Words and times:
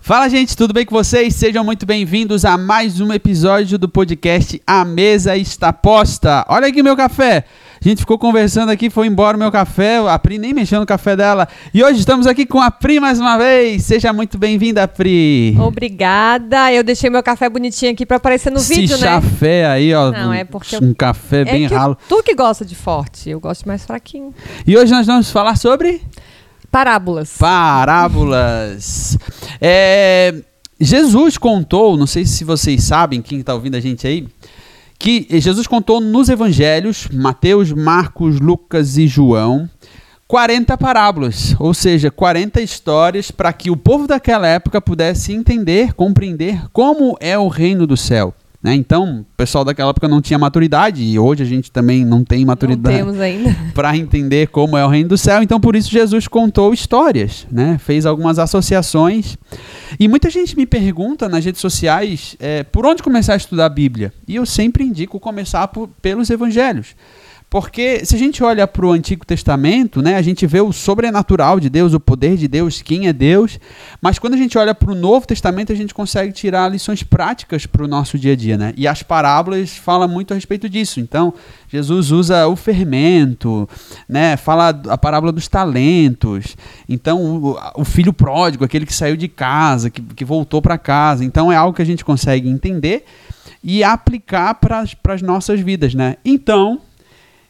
Fala, 0.00 0.28
gente, 0.28 0.56
tudo 0.56 0.72
bem 0.72 0.84
com 0.84 0.94
vocês? 0.94 1.34
Sejam 1.34 1.64
muito 1.64 1.84
bem-vindos 1.84 2.44
a 2.44 2.56
mais 2.56 3.00
um 3.00 3.12
episódio 3.12 3.76
do 3.76 3.88
podcast 3.88 4.62
A 4.64 4.84
Mesa 4.84 5.36
Está 5.36 5.72
Posta. 5.72 6.44
Olha 6.48 6.68
aqui 6.68 6.80
meu 6.82 6.96
café. 6.96 7.44
A 7.84 7.88
gente 7.88 7.98
ficou 8.00 8.16
conversando 8.18 8.70
aqui, 8.70 8.88
foi 8.88 9.06
embora 9.08 9.36
o 9.36 9.40
meu 9.40 9.50
café, 9.50 9.98
a 9.98 10.18
Pri 10.18 10.38
nem 10.38 10.54
mexeu 10.54 10.78
no 10.78 10.86
café 10.86 11.16
dela. 11.16 11.48
E 11.74 11.82
hoje 11.82 11.98
estamos 11.98 12.26
aqui 12.26 12.46
com 12.46 12.60
a 12.60 12.70
Pri 12.70 13.00
mais 13.00 13.18
uma 13.18 13.36
vez. 13.36 13.82
Seja 13.82 14.12
muito 14.12 14.38
bem-vinda, 14.38 14.86
Pri. 14.86 15.56
Obrigada. 15.58 16.72
Eu 16.72 16.84
deixei 16.84 17.10
meu 17.10 17.22
café 17.22 17.48
bonitinho 17.48 17.92
aqui 17.92 18.06
para 18.06 18.18
aparecer 18.18 18.50
no 18.50 18.58
Esse 18.58 18.74
vídeo, 18.74 18.98
né? 18.98 19.06
café 19.06 19.66
aí, 19.66 19.92
ó. 19.92 20.12
Não, 20.12 20.32
é 20.32 20.44
porque 20.44 20.76
um 20.76 20.94
café 20.94 21.40
é 21.40 21.44
bem 21.44 21.66
ralo. 21.66 21.98
Tu 22.08 22.22
que 22.22 22.34
gosta 22.34 22.64
de 22.64 22.76
forte, 22.76 23.28
eu 23.28 23.40
gosto 23.40 23.66
mais 23.66 23.84
fraquinho. 23.84 24.32
E 24.66 24.76
hoje 24.76 24.92
nós 24.92 25.06
vamos 25.06 25.30
falar 25.30 25.56
sobre 25.56 26.00
Parábolas. 26.76 27.38
parábolas. 27.38 29.16
É, 29.62 30.34
Jesus 30.78 31.38
contou, 31.38 31.96
não 31.96 32.06
sei 32.06 32.26
se 32.26 32.44
vocês 32.44 32.84
sabem, 32.84 33.22
quem 33.22 33.40
está 33.40 33.54
ouvindo 33.54 33.76
a 33.76 33.80
gente 33.80 34.06
aí, 34.06 34.28
que 34.98 35.26
Jesus 35.40 35.66
contou 35.66 36.02
nos 36.02 36.28
evangelhos, 36.28 37.08
Mateus, 37.10 37.72
Marcos, 37.72 38.38
Lucas 38.40 38.98
e 38.98 39.06
João, 39.06 39.66
40 40.28 40.76
parábolas, 40.76 41.56
ou 41.58 41.72
seja, 41.72 42.10
40 42.10 42.60
histórias 42.60 43.30
para 43.30 43.54
que 43.54 43.70
o 43.70 43.76
povo 43.76 44.06
daquela 44.06 44.46
época 44.46 44.78
pudesse 44.78 45.32
entender, 45.32 45.94
compreender 45.94 46.62
como 46.74 47.16
é 47.20 47.38
o 47.38 47.48
reino 47.48 47.86
do 47.86 47.96
céu. 47.96 48.34
Né? 48.66 48.74
Então, 48.74 49.20
o 49.20 49.24
pessoal 49.36 49.64
daquela 49.64 49.90
época 49.90 50.08
não 50.08 50.20
tinha 50.20 50.36
maturidade, 50.36 51.00
e 51.00 51.16
hoje 51.16 51.40
a 51.40 51.46
gente 51.46 51.70
também 51.70 52.04
não 52.04 52.24
tem 52.24 52.44
maturidade 52.44 52.96
para 53.72 53.96
entender 53.96 54.48
como 54.48 54.76
é 54.76 54.84
o 54.84 54.88
reino 54.88 55.10
do 55.10 55.16
céu. 55.16 55.40
Então, 55.40 55.60
por 55.60 55.76
isso, 55.76 55.88
Jesus 55.88 56.26
contou 56.26 56.74
histórias, 56.74 57.46
né? 57.48 57.78
fez 57.78 58.04
algumas 58.04 58.40
associações. 58.40 59.38
E 60.00 60.08
muita 60.08 60.28
gente 60.28 60.56
me 60.56 60.66
pergunta 60.66 61.28
nas 61.28 61.44
redes 61.44 61.60
sociais 61.60 62.34
é, 62.40 62.64
por 62.64 62.84
onde 62.84 63.04
começar 63.04 63.34
a 63.34 63.36
estudar 63.36 63.66
a 63.66 63.68
Bíblia. 63.68 64.12
E 64.26 64.34
eu 64.34 64.44
sempre 64.44 64.82
indico 64.82 65.20
começar 65.20 65.68
por- 65.68 65.88
pelos 66.02 66.28
evangelhos. 66.28 66.96
Porque 67.58 68.04
se 68.04 68.14
a 68.14 68.18
gente 68.18 68.44
olha 68.44 68.66
para 68.66 68.84
o 68.84 68.92
Antigo 68.92 69.24
Testamento, 69.24 70.02
né, 70.02 70.16
a 70.16 70.20
gente 70.20 70.46
vê 70.46 70.60
o 70.60 70.74
sobrenatural 70.74 71.58
de 71.58 71.70
Deus, 71.70 71.94
o 71.94 71.98
poder 71.98 72.36
de 72.36 72.46
Deus, 72.46 72.82
quem 72.82 73.08
é 73.08 73.14
Deus. 73.14 73.58
Mas 73.98 74.18
quando 74.18 74.34
a 74.34 74.36
gente 74.36 74.58
olha 74.58 74.74
para 74.74 74.92
o 74.92 74.94
Novo 74.94 75.26
Testamento, 75.26 75.72
a 75.72 75.74
gente 75.74 75.94
consegue 75.94 76.34
tirar 76.34 76.70
lições 76.70 77.02
práticas 77.02 77.64
para 77.64 77.82
o 77.82 77.88
nosso 77.88 78.18
dia 78.18 78.34
a 78.34 78.36
dia. 78.36 78.58
Né? 78.58 78.74
E 78.76 78.86
as 78.86 79.02
parábolas 79.02 79.74
falam 79.74 80.06
muito 80.06 80.32
a 80.32 80.34
respeito 80.34 80.68
disso. 80.68 81.00
Então, 81.00 81.32
Jesus 81.66 82.10
usa 82.10 82.46
o 82.46 82.56
fermento, 82.56 83.66
né? 84.06 84.36
fala 84.36 84.68
a 84.90 84.98
parábola 84.98 85.32
dos 85.32 85.48
talentos. 85.48 86.58
Então, 86.86 87.56
o, 87.74 87.84
filho 87.86 88.12
pródigo, 88.12 88.66
aquele 88.66 88.84
que 88.84 88.92
saiu 88.92 89.16
de 89.16 89.28
casa, 89.28 89.88
que, 89.88 90.02
que 90.02 90.26
voltou 90.26 90.60
para 90.60 90.76
casa. 90.76 91.24
Então, 91.24 91.50
é 91.50 91.56
algo 91.56 91.74
que 91.74 91.80
a 91.80 91.86
gente 91.86 92.04
consegue 92.04 92.50
entender 92.50 93.06
e 93.64 93.82
aplicar 93.82 94.56
para 94.56 94.84
as 95.08 95.22
nossas 95.22 95.58
vidas. 95.60 95.94
Né? 95.94 96.16
Então, 96.22 96.82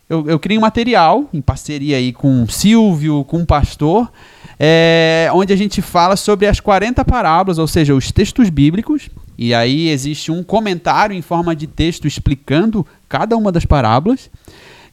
eu, 0.08 0.28
eu 0.28 0.38
criei 0.38 0.58
um 0.58 0.62
material 0.62 1.28
em 1.32 1.40
parceria 1.40 1.96
aí 1.96 2.12
com 2.12 2.44
o 2.44 2.50
Silvio, 2.50 3.24
com 3.24 3.42
o 3.42 3.46
pastor, 3.46 4.10
é, 4.58 5.28
onde 5.32 5.52
a 5.52 5.56
gente 5.56 5.82
fala 5.82 6.16
sobre 6.16 6.46
as 6.46 6.60
40 6.60 7.04
parábolas, 7.04 7.58
ou 7.58 7.66
seja, 7.66 7.94
os 7.94 8.12
textos 8.12 8.48
bíblicos. 8.48 9.10
E 9.36 9.52
aí 9.52 9.88
existe 9.88 10.30
um 10.30 10.42
comentário 10.42 11.14
em 11.14 11.20
forma 11.20 11.54
de 11.54 11.66
texto 11.66 12.06
explicando 12.06 12.86
cada 13.08 13.36
uma 13.36 13.52
das 13.52 13.66
parábolas. 13.66 14.30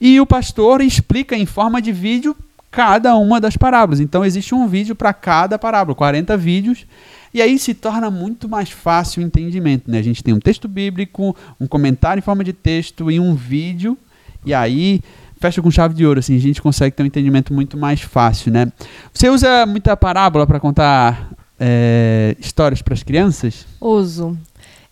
E 0.01 0.19
o 0.19 0.25
pastor 0.25 0.81
explica 0.81 1.35
em 1.37 1.45
forma 1.45 1.81
de 1.81 1.91
vídeo 1.91 2.35
cada 2.69 3.15
uma 3.15 3.39
das 3.39 3.55
parábolas. 3.55 3.99
Então 3.99 4.25
existe 4.25 4.53
um 4.53 4.67
vídeo 4.67 4.95
para 4.95 5.13
cada 5.13 5.57
parábola, 5.57 5.95
40 5.95 6.35
vídeos. 6.35 6.85
E 7.33 7.41
aí 7.41 7.57
se 7.57 7.73
torna 7.73 8.11
muito 8.11 8.49
mais 8.49 8.69
fácil 8.69 9.23
o 9.23 9.25
entendimento. 9.25 9.89
Né? 9.89 9.99
A 9.99 10.03
gente 10.03 10.23
tem 10.23 10.33
um 10.33 10.39
texto 10.39 10.67
bíblico, 10.67 11.35
um 11.59 11.67
comentário 11.67 12.19
em 12.19 12.23
forma 12.23 12.43
de 12.43 12.51
texto 12.51 13.09
e 13.09 13.19
um 13.19 13.33
vídeo. 13.33 13.97
E 14.45 14.53
aí 14.53 15.01
fecha 15.39 15.61
com 15.61 15.69
chave 15.69 15.93
de 15.93 16.05
ouro, 16.05 16.19
assim, 16.19 16.37
a 16.37 16.39
gente 16.39 16.61
consegue 16.61 16.95
ter 16.95 17.03
um 17.03 17.05
entendimento 17.05 17.53
muito 17.53 17.77
mais 17.77 17.99
fácil, 18.01 18.51
né? 18.51 18.71
Você 19.13 19.29
usa 19.29 19.65
muita 19.65 19.97
parábola 19.97 20.47
para 20.47 20.57
contar 20.57 21.33
é, 21.59 22.35
histórias 22.39 22.81
para 22.81 22.93
as 22.93 23.03
crianças? 23.03 23.65
Uso. 23.81 24.37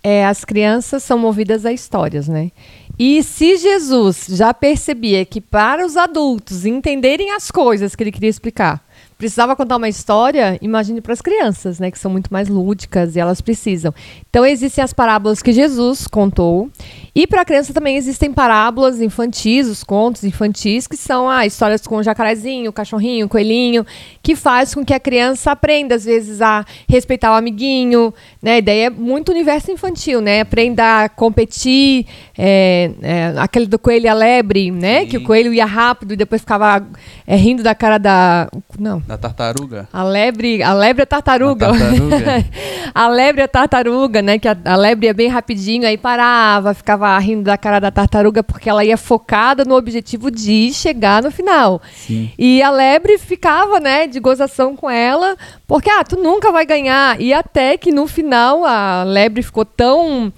É, 0.04 0.26
as 0.26 0.44
crianças 0.44 1.04
são 1.04 1.18
movidas 1.18 1.66
a 1.66 1.72
histórias, 1.72 2.28
né? 2.28 2.52
E 2.98 3.24
se 3.24 3.58
Jesus 3.58 4.28
já 4.30 4.54
percebia 4.54 5.24
que 5.26 5.40
para 5.40 5.86
os 5.86 5.96
adultos 5.96 6.66
entenderem 6.66 7.32
as 7.32 7.50
coisas 7.50 7.96
que 7.96 8.04
ele 8.04 8.12
queria 8.12 8.30
explicar, 8.30 8.84
precisava 9.18 9.56
contar 9.56 9.78
uma 9.78 9.88
história, 9.88 10.58
imagine 10.62 11.00
para 11.00 11.14
as 11.14 11.22
crianças, 11.22 11.80
né? 11.80 11.92
Que 11.92 12.00
são 12.00 12.12
muito 12.12 12.34
mais 12.34 12.50
lúdicas 12.50 13.16
e 13.16 13.20
elas 13.20 13.40
precisam. 13.40 13.94
Então 14.30 14.46
existem 14.46 14.84
as 14.84 14.94
parábolas 14.94 15.42
que 15.42 15.54
Jesus 15.54 16.08
contou. 16.08 16.70
E 17.14 17.28
para 17.28 17.42
a 17.42 17.46
criança 17.46 17.74
também 17.74 17.98
existem 17.98 18.32
parábolas 18.32 19.02
infantis, 19.02 19.68
os 19.68 19.84
contos 19.84 20.24
infantis, 20.24 20.88
que 20.88 20.96
são 20.96 21.30
ah, 21.30 21.46
histórias 21.46 21.86
com 21.86 21.98
o 21.98 22.04
jacarezinho, 22.04 22.70
o 22.70 22.74
cachorrinho, 22.74 23.26
o 23.26 23.30
coelhinho, 23.30 23.86
que 24.24 24.34
faz 24.34 24.74
com 24.74 24.86
que 24.86 24.94
a 24.94 25.00
criança 25.00 25.52
aprenda, 25.52 25.96
às 25.96 26.06
vezes, 26.06 26.42
a 26.42 26.66
respeitar 26.88 27.34
o 27.34 27.36
amiguinho, 27.36 28.14
né? 28.42 28.54
A 28.54 28.58
ideia 28.60 28.86
é 28.86 28.90
muito 28.90 29.30
universo 29.30 29.70
infantil, 29.72 30.22
né? 30.22 30.40
Aprenda 30.40 31.04
a 31.04 31.10
competir, 31.10 32.06
é, 32.38 32.92
é, 33.02 33.34
aquele 33.40 33.66
do 33.66 33.78
coelho 33.78 34.06
e 34.06 34.08
a 34.08 34.14
lebre, 34.14 34.72
né? 34.72 35.02
Sim. 35.02 35.08
Que 35.08 35.18
o 35.18 35.24
coelho 35.24 35.54
ia 35.54 35.66
rápido 35.66 36.14
e 36.14 36.16
depois 36.16 36.40
ficava 36.40 36.82
é, 37.28 37.36
rindo 37.36 37.62
da 37.62 37.76
cara 37.76 37.98
da... 37.98 38.48
Não, 38.80 39.02
Da 39.02 39.18
tartaruga? 39.18 39.86
a 39.92 40.02
lebre, 40.02 40.64
a 40.64 40.74
lebre 40.74 41.04
é 41.04 41.06
tartaruga. 41.06 41.72
A 41.72 41.78
tartaruga. 41.78 42.46
a 42.96 43.08
lebre 43.10 43.42
é 43.42 43.48
tartaruga, 43.48 44.22
né? 44.22 44.40
Que 44.40 44.48
a, 44.48 44.56
a 44.64 44.78
lebre 44.78 45.08
ia 45.08 45.14
bem 45.14 45.28
rapidinho, 45.28 45.86
aí 45.86 45.98
parava, 45.98 46.74
ficava 46.74 47.01
rindo 47.20 47.44
da 47.44 47.58
cara 47.58 47.80
da 47.80 47.92
tartaruga 47.92 48.44
porque 48.44 48.70
ela 48.70 48.84
ia 48.86 48.98
focada 48.98 49.64
no 49.66 49.76
objetivo 49.76 50.30
de 50.32 50.72
chegar 50.74 51.22
no 51.24 51.32
final. 51.32 51.82
Sim. 51.96 52.32
E 52.38 52.62
a 52.62 52.70
lebre 52.72 53.18
ficava, 53.18 53.80
né, 53.80 54.08
de 54.08 54.20
gozação 54.20 54.76
com 54.76 54.90
ela, 54.90 55.36
porque 55.68 55.90
ah, 55.90 56.04
tu 56.04 56.18
nunca 56.18 56.52
vai 56.52 56.66
ganhar. 56.66 57.20
E 57.22 57.34
até 57.34 57.78
que 57.78 57.92
no 57.92 58.08
final 58.08 58.66
a 58.66 59.04
lebre 59.04 59.42
ficou 59.42 59.66
tão 59.66 60.32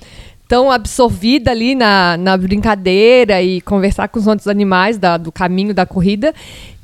tão 0.48 0.70
absorvida 0.70 1.50
ali 1.52 1.74
na, 1.74 2.16
na 2.18 2.38
brincadeira 2.38 3.42
e 3.42 3.60
conversar 3.62 4.08
com 4.10 4.20
os 4.20 4.28
outros 4.28 4.48
animais 4.48 4.98
da- 5.00 5.18
do 5.18 5.32
caminho 5.32 5.74
da 5.74 5.86
corrida 5.86 6.34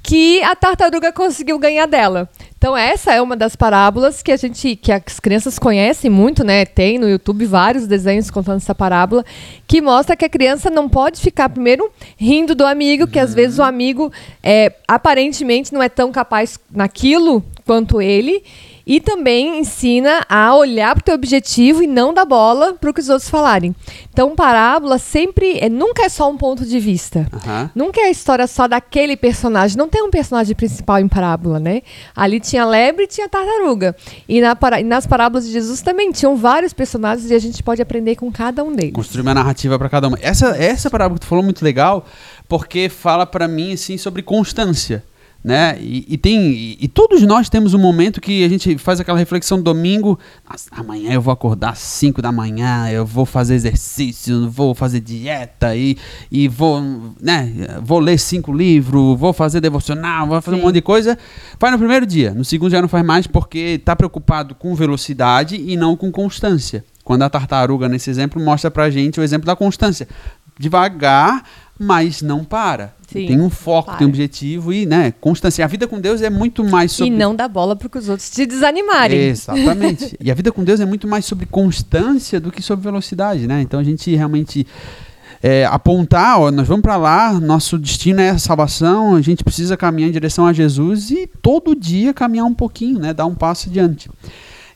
que 0.01 0.41
a 0.43 0.55
tartaruga 0.55 1.11
conseguiu 1.11 1.59
ganhar 1.59 1.85
dela. 1.85 2.27
Então 2.59 2.75
essa 2.75 3.13
é 3.13 3.21
uma 3.21 3.37
das 3.37 3.55
parábolas 3.55 4.21
que 4.21 4.33
a 4.33 4.35
gente 4.35 4.75
que 4.75 4.91
as 4.91 5.17
crianças 5.17 5.57
conhecem 5.57 6.11
muito, 6.11 6.43
né? 6.43 6.65
Tem 6.65 6.99
no 6.99 7.09
YouTube 7.09 7.45
vários 7.45 7.87
desenhos 7.87 8.29
contando 8.29 8.57
essa 8.57 8.75
parábola 8.75 9.23
que 9.65 9.81
mostra 9.81 10.13
que 10.13 10.25
a 10.25 10.29
criança 10.29 10.69
não 10.69 10.89
pode 10.89 11.21
ficar 11.21 11.47
primeiro 11.47 11.89
rindo 12.17 12.53
do 12.53 12.65
amigo, 12.65 13.07
que 13.07 13.17
às 13.17 13.33
vezes 13.33 13.59
o 13.59 13.63
amigo 13.63 14.11
é, 14.43 14.73
aparentemente 14.85 15.73
não 15.73 15.81
é 15.81 15.87
tão 15.87 16.11
capaz 16.11 16.59
naquilo 16.69 17.41
quanto 17.65 18.01
ele. 18.01 18.43
E 18.89 18.99
também 18.99 19.59
ensina 19.59 20.25
a 20.27 20.55
olhar 20.55 20.95
para 20.95 21.01
o 21.01 21.05
teu 21.05 21.13
objetivo 21.13 21.83
e 21.83 21.85
não 21.85 22.11
dar 22.11 22.25
bola 22.25 22.73
para 22.73 22.89
o 22.89 22.93
que 22.93 22.99
os 22.99 23.07
outros 23.07 23.29
falarem. 23.29 23.75
Então, 24.11 24.35
parábola 24.35 24.97
sempre 24.97 25.59
é, 25.59 25.69
nunca 25.69 26.05
é 26.05 26.09
só 26.09 26.27
um 26.27 26.35
ponto 26.35 26.65
de 26.65 26.79
vista. 26.79 27.27
Aham. 27.31 27.69
Nunca 27.75 28.01
é 28.01 28.05
a 28.05 28.09
história 28.09 28.47
só 28.47 28.67
daquele 28.67 29.15
personagem. 29.15 29.77
Não 29.77 29.87
tem 29.87 30.01
um 30.01 30.09
personagem 30.09 30.55
principal 30.55 30.97
em 30.97 31.07
parábola, 31.07 31.59
né? 31.59 31.83
Ali 32.15 32.39
tinha 32.39 32.65
lebre 32.65 33.03
e 33.03 33.07
tinha 33.07 33.29
tartaruga. 33.29 33.95
E, 34.27 34.41
na 34.41 34.57
e 34.79 34.83
nas 34.83 35.05
parábolas 35.05 35.45
de 35.45 35.51
Jesus 35.51 35.83
também 35.83 36.11
tinham 36.11 36.35
vários 36.35 36.73
personagens 36.73 37.29
e 37.29 37.35
a 37.35 37.39
gente 37.39 37.61
pode 37.61 37.83
aprender 37.83 38.15
com 38.15 38.31
cada 38.31 38.63
um 38.63 38.73
deles. 38.73 38.93
Construir 38.93 39.21
uma 39.21 39.35
narrativa 39.35 39.77
para 39.77 39.87
cada 39.87 40.07
uma. 40.07 40.17
Essa, 40.19 40.57
essa 40.57 40.89
parábola 40.89 41.19
que 41.19 41.27
tu 41.27 41.29
falou 41.29 41.43
é 41.43 41.45
muito 41.45 41.63
legal, 41.63 42.07
porque 42.47 42.89
fala 42.89 43.27
para 43.27 43.47
mim 43.47 43.73
assim 43.73 43.99
sobre 43.99 44.23
constância. 44.23 45.03
Né? 45.41 45.77
E, 45.79 46.05
e 46.09 46.17
tem 46.17 46.51
e, 46.51 46.77
e 46.81 46.87
todos 46.89 47.21
nós 47.21 47.47
temos 47.47 47.73
um 47.73 47.79
momento 47.79 48.19
que 48.19 48.43
a 48.43 48.49
gente 48.49 48.77
faz 48.77 48.99
aquela 48.99 49.17
reflexão 49.17 49.61
domingo, 49.61 50.19
"Nossa, 50.49 50.69
amanhã 50.69 51.13
eu 51.13 51.21
vou 51.21 51.31
acordar 51.31 51.69
às 51.69 51.79
5 51.79 52.21
da 52.21 52.29
manhã, 52.29 52.89
eu 52.89 53.05
vou 53.05 53.25
fazer 53.25 53.55
exercício, 53.55 54.49
vou 54.49 54.75
fazer 54.75 54.99
dieta 54.99 55.73
e, 55.77 55.97
e 56.29 56.49
vou, 56.49 56.81
né, 57.21 57.79
vou 57.81 57.99
ler 57.99 58.19
cinco 58.19 58.51
livros, 58.51 59.17
vou 59.17 59.31
fazer 59.31 59.61
devocional, 59.61 60.27
vou 60.27 60.41
fazer 60.41 60.57
um 60.57 60.59
Sim. 60.59 60.65
monte 60.65 60.75
de 60.75 60.81
coisa. 60.81 61.17
Faz 61.57 61.71
no 61.71 61.79
primeiro 61.79 62.05
dia, 62.05 62.33
no 62.33 62.43
segundo 62.43 62.71
já 62.71 62.81
não 62.81 62.89
faz 62.89 63.05
mais 63.05 63.25
porque 63.25 63.77
está 63.79 63.95
preocupado 63.95 64.53
com 64.53 64.75
velocidade 64.75 65.55
e 65.55 65.77
não 65.77 65.95
com 65.95 66.11
constância. 66.11 66.83
Quando 67.03 67.23
a 67.23 67.29
tartaruga, 67.29 67.89
nesse 67.89 68.09
exemplo, 68.09 68.39
mostra 68.43 68.69
pra 68.69 68.89
gente 68.89 69.19
o 69.19 69.23
exemplo 69.23 69.45
da 69.45 69.55
constância. 69.55 70.07
Devagar, 70.59 71.43
mas 71.79 72.21
não 72.21 72.43
para. 72.43 72.93
Sim, 73.07 73.25
tem 73.25 73.41
um 73.41 73.49
foco, 73.49 73.97
tem 73.97 74.05
um 74.05 74.09
objetivo 74.09 74.73
e, 74.73 74.85
né, 74.85 75.13
constância. 75.19 75.63
A 75.63 75.67
vida 75.67 75.87
com 75.87 75.99
Deus 75.99 76.21
é 76.21 76.29
muito 76.29 76.63
mais 76.63 76.91
sobre 76.91 77.11
E 77.11 77.17
não 77.17 77.33
dar 77.33 77.47
bola 77.47 77.75
para 77.75 77.87
que 77.87 77.97
os 77.97 78.09
outros 78.09 78.29
te 78.29 78.45
desanimarem. 78.45 79.17
Exatamente. 79.17 80.15
e 80.21 80.29
a 80.29 80.35
vida 80.35 80.51
com 80.51 80.63
Deus 80.63 80.79
é 80.79 80.85
muito 80.85 81.07
mais 81.07 81.25
sobre 81.25 81.45
constância 81.45 82.39
do 82.39 82.51
que 82.51 82.61
sobre 82.61 82.83
velocidade, 82.83 83.47
né? 83.47 83.61
Então 83.61 83.79
a 83.79 83.83
gente 83.83 84.13
realmente 84.13 84.67
é, 85.41 85.65
apontar, 85.65 86.39
ó, 86.39 86.51
nós 86.51 86.67
vamos 86.67 86.81
para 86.81 86.97
lá, 86.97 87.39
nosso 87.39 87.79
destino 87.79 88.19
é 88.19 88.29
a 88.29 88.37
salvação, 88.37 89.15
a 89.15 89.21
gente 89.21 89.43
precisa 89.43 89.77
caminhar 89.77 90.09
em 90.09 90.13
direção 90.13 90.45
a 90.45 90.53
Jesus 90.53 91.09
e 91.11 91.27
todo 91.41 91.73
dia 91.73 92.13
caminhar 92.13 92.45
um 92.45 92.53
pouquinho, 92.53 92.99
né? 92.99 93.13
Dar 93.13 93.25
um 93.25 93.33
passo 93.33 93.69
adiante. 93.69 94.09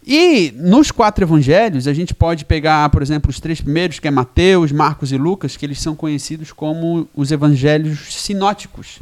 E 0.06 0.54
nos 0.58 0.92
quatro 0.92 1.24
evangelhos, 1.24 1.88
a 1.88 1.94
gente 1.94 2.14
pode 2.14 2.46
pegar, 2.46 2.90
por 2.90 3.02
exemplo, 3.02 3.30
os 3.30 3.40
três 3.40 3.62
primeiros, 3.62 4.00
que 4.00 4.08
é 4.08 4.12
Mateus, 4.12 4.72
Marcos 4.72 5.12
e 5.12 5.18
Lucas, 5.18 5.56
que 5.56 5.66
eles 5.66 5.80
são 5.80 5.96
conhecidos 5.96 6.52
como 6.52 7.08
os 7.16 7.32
evangelhos 7.32 8.14
sinóticos. 8.14 9.00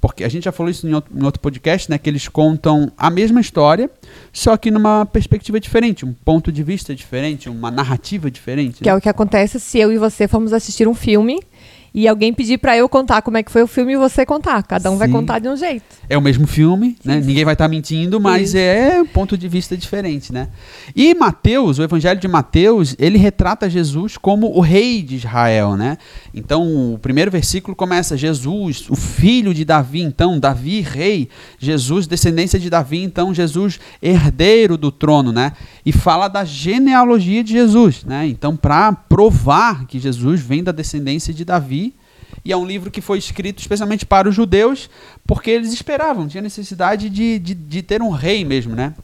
Porque 0.00 0.24
a 0.24 0.28
gente 0.28 0.44
já 0.44 0.52
falou 0.52 0.70
isso 0.70 0.88
em 0.88 0.94
outro, 0.94 1.12
em 1.14 1.22
outro 1.22 1.40
podcast, 1.40 1.90
né? 1.90 1.98
Que 1.98 2.08
eles 2.08 2.26
contam 2.26 2.90
a 2.96 3.10
mesma 3.10 3.40
história, 3.40 3.90
só 4.32 4.56
que 4.56 4.70
numa 4.70 5.04
perspectiva 5.04 5.60
diferente, 5.60 6.06
um 6.06 6.14
ponto 6.14 6.50
de 6.50 6.62
vista 6.62 6.94
diferente, 6.94 7.50
uma 7.50 7.70
narrativa 7.70 8.30
diferente. 8.30 8.78
Que 8.78 8.86
né? 8.86 8.92
é 8.92 8.94
o 8.94 9.00
que 9.00 9.10
acontece 9.10 9.60
se 9.60 9.78
eu 9.78 9.92
e 9.92 9.98
você 9.98 10.26
formos 10.26 10.54
assistir 10.54 10.88
um 10.88 10.94
filme 10.94 11.40
e 11.92 12.06
alguém 12.06 12.32
pedir 12.32 12.58
pra 12.58 12.76
eu 12.76 12.88
contar 12.88 13.22
como 13.22 13.36
é 13.36 13.42
que 13.42 13.50
foi 13.50 13.62
o 13.62 13.66
filme 13.66 13.94
e 13.94 13.96
você 13.96 14.24
contar. 14.24 14.62
Cada 14.62 14.90
um 14.90 14.96
vai 14.96 15.08
Sim. 15.08 15.14
contar 15.14 15.38
de 15.38 15.48
um 15.48 15.56
jeito. 15.56 15.84
É 16.08 16.16
o 16.16 16.20
mesmo 16.20 16.46
filme, 16.46 16.96
né? 17.04 17.20
Ninguém 17.20 17.44
vai 17.44 17.54
estar 17.54 17.68
mentindo, 17.68 18.20
mas 18.20 18.50
Isso. 18.50 18.58
é 18.58 19.02
um 19.02 19.06
ponto 19.06 19.36
de 19.36 19.48
vista 19.48 19.76
diferente, 19.76 20.32
né? 20.32 20.48
E 20.94 21.14
Mateus, 21.14 21.78
o 21.78 21.82
Evangelho 21.82 22.20
de 22.20 22.28
Mateus, 22.28 22.94
ele 22.98 23.18
retrata 23.18 23.68
Jesus 23.68 24.16
como 24.16 24.56
o 24.56 24.60
rei 24.60 25.02
de 25.02 25.16
Israel, 25.16 25.76
né? 25.76 25.98
Então, 26.34 26.94
o 26.94 26.98
primeiro 26.98 27.30
versículo 27.30 27.74
começa 27.74 28.16
Jesus, 28.16 28.88
o 28.88 28.94
filho 28.94 29.52
de 29.52 29.64
Davi, 29.64 30.00
então 30.00 30.38
Davi 30.38 30.80
rei, 30.80 31.28
Jesus 31.58 32.06
descendência 32.06 32.58
de 32.58 32.70
Davi, 32.70 33.02
então 33.02 33.34
Jesus 33.34 33.80
herdeiro 34.02 34.76
do 34.76 34.92
trono, 34.92 35.32
né? 35.32 35.52
E 35.84 35.92
fala 35.92 36.28
da 36.28 36.44
genealogia 36.44 37.42
de 37.42 37.52
Jesus, 37.52 38.04
né? 38.04 38.26
Então, 38.26 38.56
para 38.56 38.92
provar 38.92 39.86
que 39.86 39.98
Jesus 39.98 40.40
vem 40.40 40.62
da 40.62 40.72
descendência 40.72 41.32
de 41.34 41.44
Davi, 41.44 41.79
e 42.44 42.52
é 42.52 42.56
um 42.56 42.66
livro 42.66 42.90
que 42.90 43.00
foi 43.00 43.18
escrito 43.18 43.60
especialmente 43.60 44.06
para 44.06 44.28
os 44.28 44.34
judeus, 44.34 44.88
porque 45.26 45.50
eles 45.50 45.72
esperavam, 45.72 46.26
tinha 46.28 46.42
necessidade 46.42 47.08
de, 47.08 47.38
de, 47.38 47.54
de 47.54 47.82
ter 47.82 48.02
um 48.02 48.10
rei 48.10 48.44
mesmo, 48.44 48.74
né? 48.74 48.94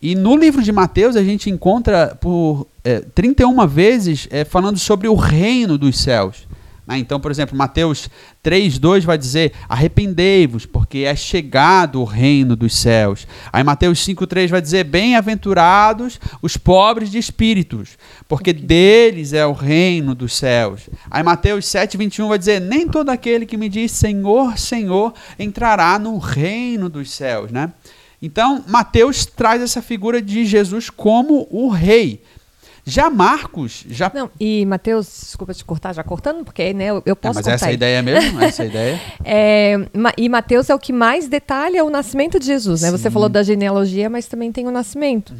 E 0.00 0.14
no 0.14 0.36
livro 0.36 0.62
de 0.62 0.70
Mateus 0.70 1.16
a 1.16 1.24
gente 1.24 1.50
encontra 1.50 2.16
por 2.20 2.66
é, 2.84 3.00
31 3.00 3.66
vezes 3.66 4.28
é, 4.30 4.44
falando 4.44 4.78
sobre 4.78 5.08
o 5.08 5.14
reino 5.14 5.78
dos 5.78 5.98
céus. 5.98 6.46
Né? 6.86 6.98
Então, 6.98 7.18
por 7.18 7.30
exemplo, 7.30 7.56
Mateus 7.56 8.08
3,2 8.44 9.02
vai 9.02 9.18
dizer: 9.18 9.52
Arrependei-vos, 9.68 10.64
porque 10.64 10.98
é 10.98 11.16
chegado 11.16 12.00
o 12.00 12.04
reino 12.04 12.54
dos 12.54 12.76
céus. 12.76 13.26
Aí 13.52 13.64
Mateus 13.64 13.98
5,3 14.06 14.48
vai 14.48 14.60
dizer: 14.60 14.84
Bem-aventurados 14.84 16.20
os 16.40 16.56
pobres 16.56 17.10
de 17.10 17.18
espíritos, 17.18 17.98
porque 18.28 18.52
deles 18.52 19.32
é 19.32 19.44
o 19.44 19.52
reino 19.52 20.14
dos 20.14 20.34
céus. 20.34 20.88
Aí 21.10 21.22
Mateus 21.22 21.64
7,21 21.64 22.28
vai 22.28 22.38
dizer: 22.38 22.60
Nem 22.60 22.86
todo 22.86 23.10
aquele 23.10 23.46
que 23.46 23.56
me 23.56 23.68
diz 23.68 23.90
Senhor, 23.90 24.56
Senhor 24.56 25.12
entrará 25.38 25.98
no 25.98 26.18
reino 26.18 26.88
dos 26.88 27.10
céus. 27.10 27.50
Né? 27.50 27.72
Então, 28.22 28.64
Mateus 28.66 29.26
traz 29.26 29.60
essa 29.60 29.82
figura 29.82 30.22
de 30.22 30.44
Jesus 30.44 30.88
como 30.88 31.46
o 31.50 31.68
rei. 31.68 32.22
Já 32.88 33.10
Marcos, 33.10 33.84
já 33.90 34.10
Não, 34.14 34.30
e 34.38 34.64
Mateus, 34.64 35.06
desculpa 35.06 35.52
te 35.52 35.64
cortar, 35.64 35.92
já 35.92 36.04
cortando, 36.04 36.44
porque 36.44 36.72
né, 36.72 36.84
eu, 36.86 37.02
eu 37.04 37.12
É, 37.12 37.14
posso 37.16 37.34
mas 37.34 37.44
cortar 37.44 37.52
essa 37.54 37.64
é 37.64 37.66
a 37.66 37.70
aí. 37.70 37.74
ideia 37.74 38.00
mesmo? 38.00 38.38
Essa 38.40 38.62
é 38.62 38.66
ideia? 38.68 39.00
É, 39.24 39.76
Ma- 39.92 40.12
e 40.16 40.28
Mateus 40.28 40.70
é 40.70 40.74
o 40.74 40.78
que 40.78 40.92
mais 40.92 41.26
detalha 41.26 41.84
o 41.84 41.90
nascimento 41.90 42.38
de 42.38 42.46
Jesus, 42.46 42.82
né? 42.82 42.90
Você 42.92 42.98
Sim. 42.98 43.08
Uhum. 43.08 43.12
falou 43.12 43.28
da 43.28 43.42
genealogia, 43.42 44.08
mas 44.08 44.26
também 44.28 44.52
tem 44.52 44.68
o 44.68 44.70
nascimento, 44.70 45.34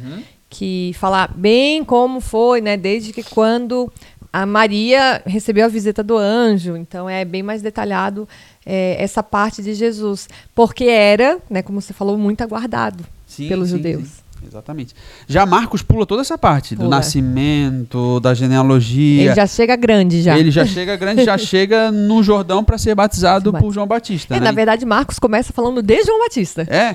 que 0.49 0.91
fala 0.99 1.27
bem 1.33 1.85
como 1.85 2.19
foi, 2.19 2.59
né? 2.59 2.75
Desde 2.75 3.13
que 3.13 3.23
quando 3.23 3.89
a 4.31 4.45
Maria 4.45 5.21
recebeu 5.25 5.63
a 5.65 5.69
visita 5.69 6.03
do 6.03 6.17
anjo, 6.17 6.75
então 6.75 7.09
é 7.09 7.23
bem 7.23 7.41
mais 7.43 7.61
detalhado 7.61 8.27
é, 8.65 9.01
essa 9.01 9.23
parte 9.23 9.61
de 9.63 9.73
Jesus, 9.73 10.27
porque 10.53 10.83
era, 10.83 11.39
né? 11.49 11.61
Como 11.61 11.79
você 11.81 11.93
falou, 11.93 12.17
muito 12.17 12.41
aguardado 12.41 13.05
Sim, 13.25 13.47
pelos 13.47 13.69
sim, 13.69 13.77
judeus. 13.77 14.03
sim. 14.07 14.26
Exatamente. 14.45 14.93
Já 15.27 15.45
Marcos 15.45 15.81
pula 15.81 16.05
toda 16.05 16.21
essa 16.21 16.37
parte 16.37 16.75
do 16.75 16.79
Pula. 16.83 16.97
nascimento, 16.97 18.19
da 18.19 18.33
genealogia. 18.33 19.23
Ele 19.25 19.35
já 19.35 19.47
chega 19.47 19.75
grande 19.75 20.21
já. 20.21 20.37
Ele 20.37 20.51
já 20.51 20.65
chega 20.65 20.95
grande, 20.95 21.23
já 21.23 21.37
chega 21.37 21.91
no 21.91 22.21
Jordão 22.21 22.63
para 22.63 22.77
ser 22.77 22.95
batizado 22.95 23.51
por 23.53 23.71
João 23.73 23.87
Batista. 23.87 24.35
É, 24.35 24.39
né? 24.39 24.45
na 24.45 24.51
verdade, 24.51 24.85
Marcos 24.85 25.19
começa 25.19 25.51
falando 25.53 25.81
de 25.81 26.03
João 26.03 26.19
Batista. 26.19 26.61
É, 26.69 26.93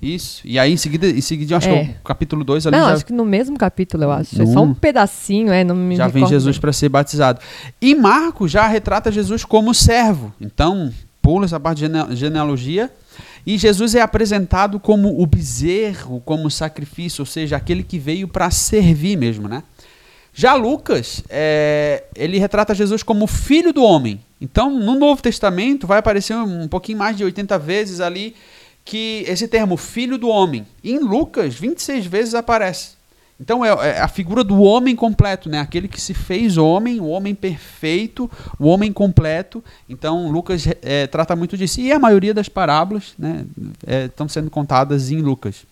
isso. 0.00 0.42
E 0.44 0.58
aí 0.58 0.72
em 0.72 0.76
seguida, 0.76 1.06
em 1.06 1.20
seguida 1.20 1.56
acho 1.56 1.68
É. 1.68 1.72
que 1.84 1.90
é 1.90 1.94
o 2.00 2.04
capítulo 2.04 2.44
2 2.44 2.66
ali 2.66 2.76
Não, 2.76 2.88
já, 2.88 2.94
acho 2.94 3.06
que 3.06 3.12
no 3.12 3.24
mesmo 3.24 3.56
capítulo, 3.56 4.04
eu 4.04 4.10
acho. 4.12 4.36
É 4.40 4.44
No 4.44 4.52
só 4.52 4.62
um. 4.62 4.74
pedacinho, 4.74 5.52
é, 5.52 5.64
não 5.64 5.74
me 5.76 5.96
já 5.96 6.08
vem 6.08 6.26
Jesus 6.26 6.58
para 6.58 6.72
ser 6.72 6.88
batizado. 6.88 7.40
E 7.80 7.94
Marcos 7.94 8.50
já 8.50 8.66
retrata 8.66 9.10
Jesus 9.10 9.44
como 9.44 9.74
servo. 9.74 10.32
Então, 10.40 10.90
pula 11.22 11.44
essa 11.44 11.58
parte 11.58 11.78
de 11.78 11.86
gene- 11.92 12.14
genealogia. 12.16 12.90
E 13.46 13.56
Jesus 13.56 13.94
é 13.94 14.00
apresentado 14.00 14.80
como 14.80 15.22
o 15.22 15.24
bezerro, 15.24 16.20
como 16.24 16.50
sacrifício, 16.50 17.22
ou 17.22 17.26
seja, 17.26 17.56
aquele 17.56 17.84
que 17.84 17.96
veio 17.96 18.26
para 18.26 18.50
servir 18.50 19.16
mesmo, 19.16 19.46
né? 19.46 19.62
Já 20.34 20.54
Lucas, 20.54 21.22
é, 21.30 22.04
ele 22.14 22.38
retrata 22.38 22.74
Jesus 22.74 23.02
como 23.04 23.26
filho 23.26 23.72
do 23.72 23.82
homem. 23.82 24.20
Então, 24.40 24.68
no 24.68 24.94
Novo 24.96 25.22
Testamento, 25.22 25.86
vai 25.86 25.98
aparecer 25.98 26.34
um 26.34 26.68
pouquinho 26.68 26.98
mais 26.98 27.16
de 27.16 27.24
80 27.24 27.58
vezes 27.58 28.00
ali 28.00 28.34
que 28.84 29.24
esse 29.26 29.48
termo, 29.48 29.76
filho 29.76 30.18
do 30.18 30.28
homem. 30.28 30.66
Em 30.82 30.98
Lucas, 30.98 31.54
26 31.54 32.04
vezes 32.06 32.34
aparece. 32.34 32.95
Então, 33.38 33.64
é, 33.64 33.68
é 33.68 34.00
a 34.00 34.08
figura 34.08 34.42
do 34.42 34.60
homem 34.62 34.96
completo, 34.96 35.48
né? 35.48 35.60
Aquele 35.60 35.88
que 35.88 36.00
se 36.00 36.14
fez 36.14 36.56
homem, 36.56 37.00
o 37.00 37.06
homem 37.06 37.34
perfeito, 37.34 38.30
o 38.58 38.66
homem 38.66 38.92
completo. 38.92 39.62
Então, 39.88 40.30
Lucas 40.30 40.66
é, 40.82 41.06
trata 41.06 41.36
muito 41.36 41.56
disso. 41.56 41.80
E 41.80 41.92
a 41.92 41.98
maioria 41.98 42.32
das 42.32 42.48
parábolas 42.48 43.14
né, 43.18 43.44
é, 43.86 44.06
estão 44.06 44.26
sendo 44.26 44.50
contadas 44.50 45.10
em 45.10 45.20
Lucas. 45.20 45.66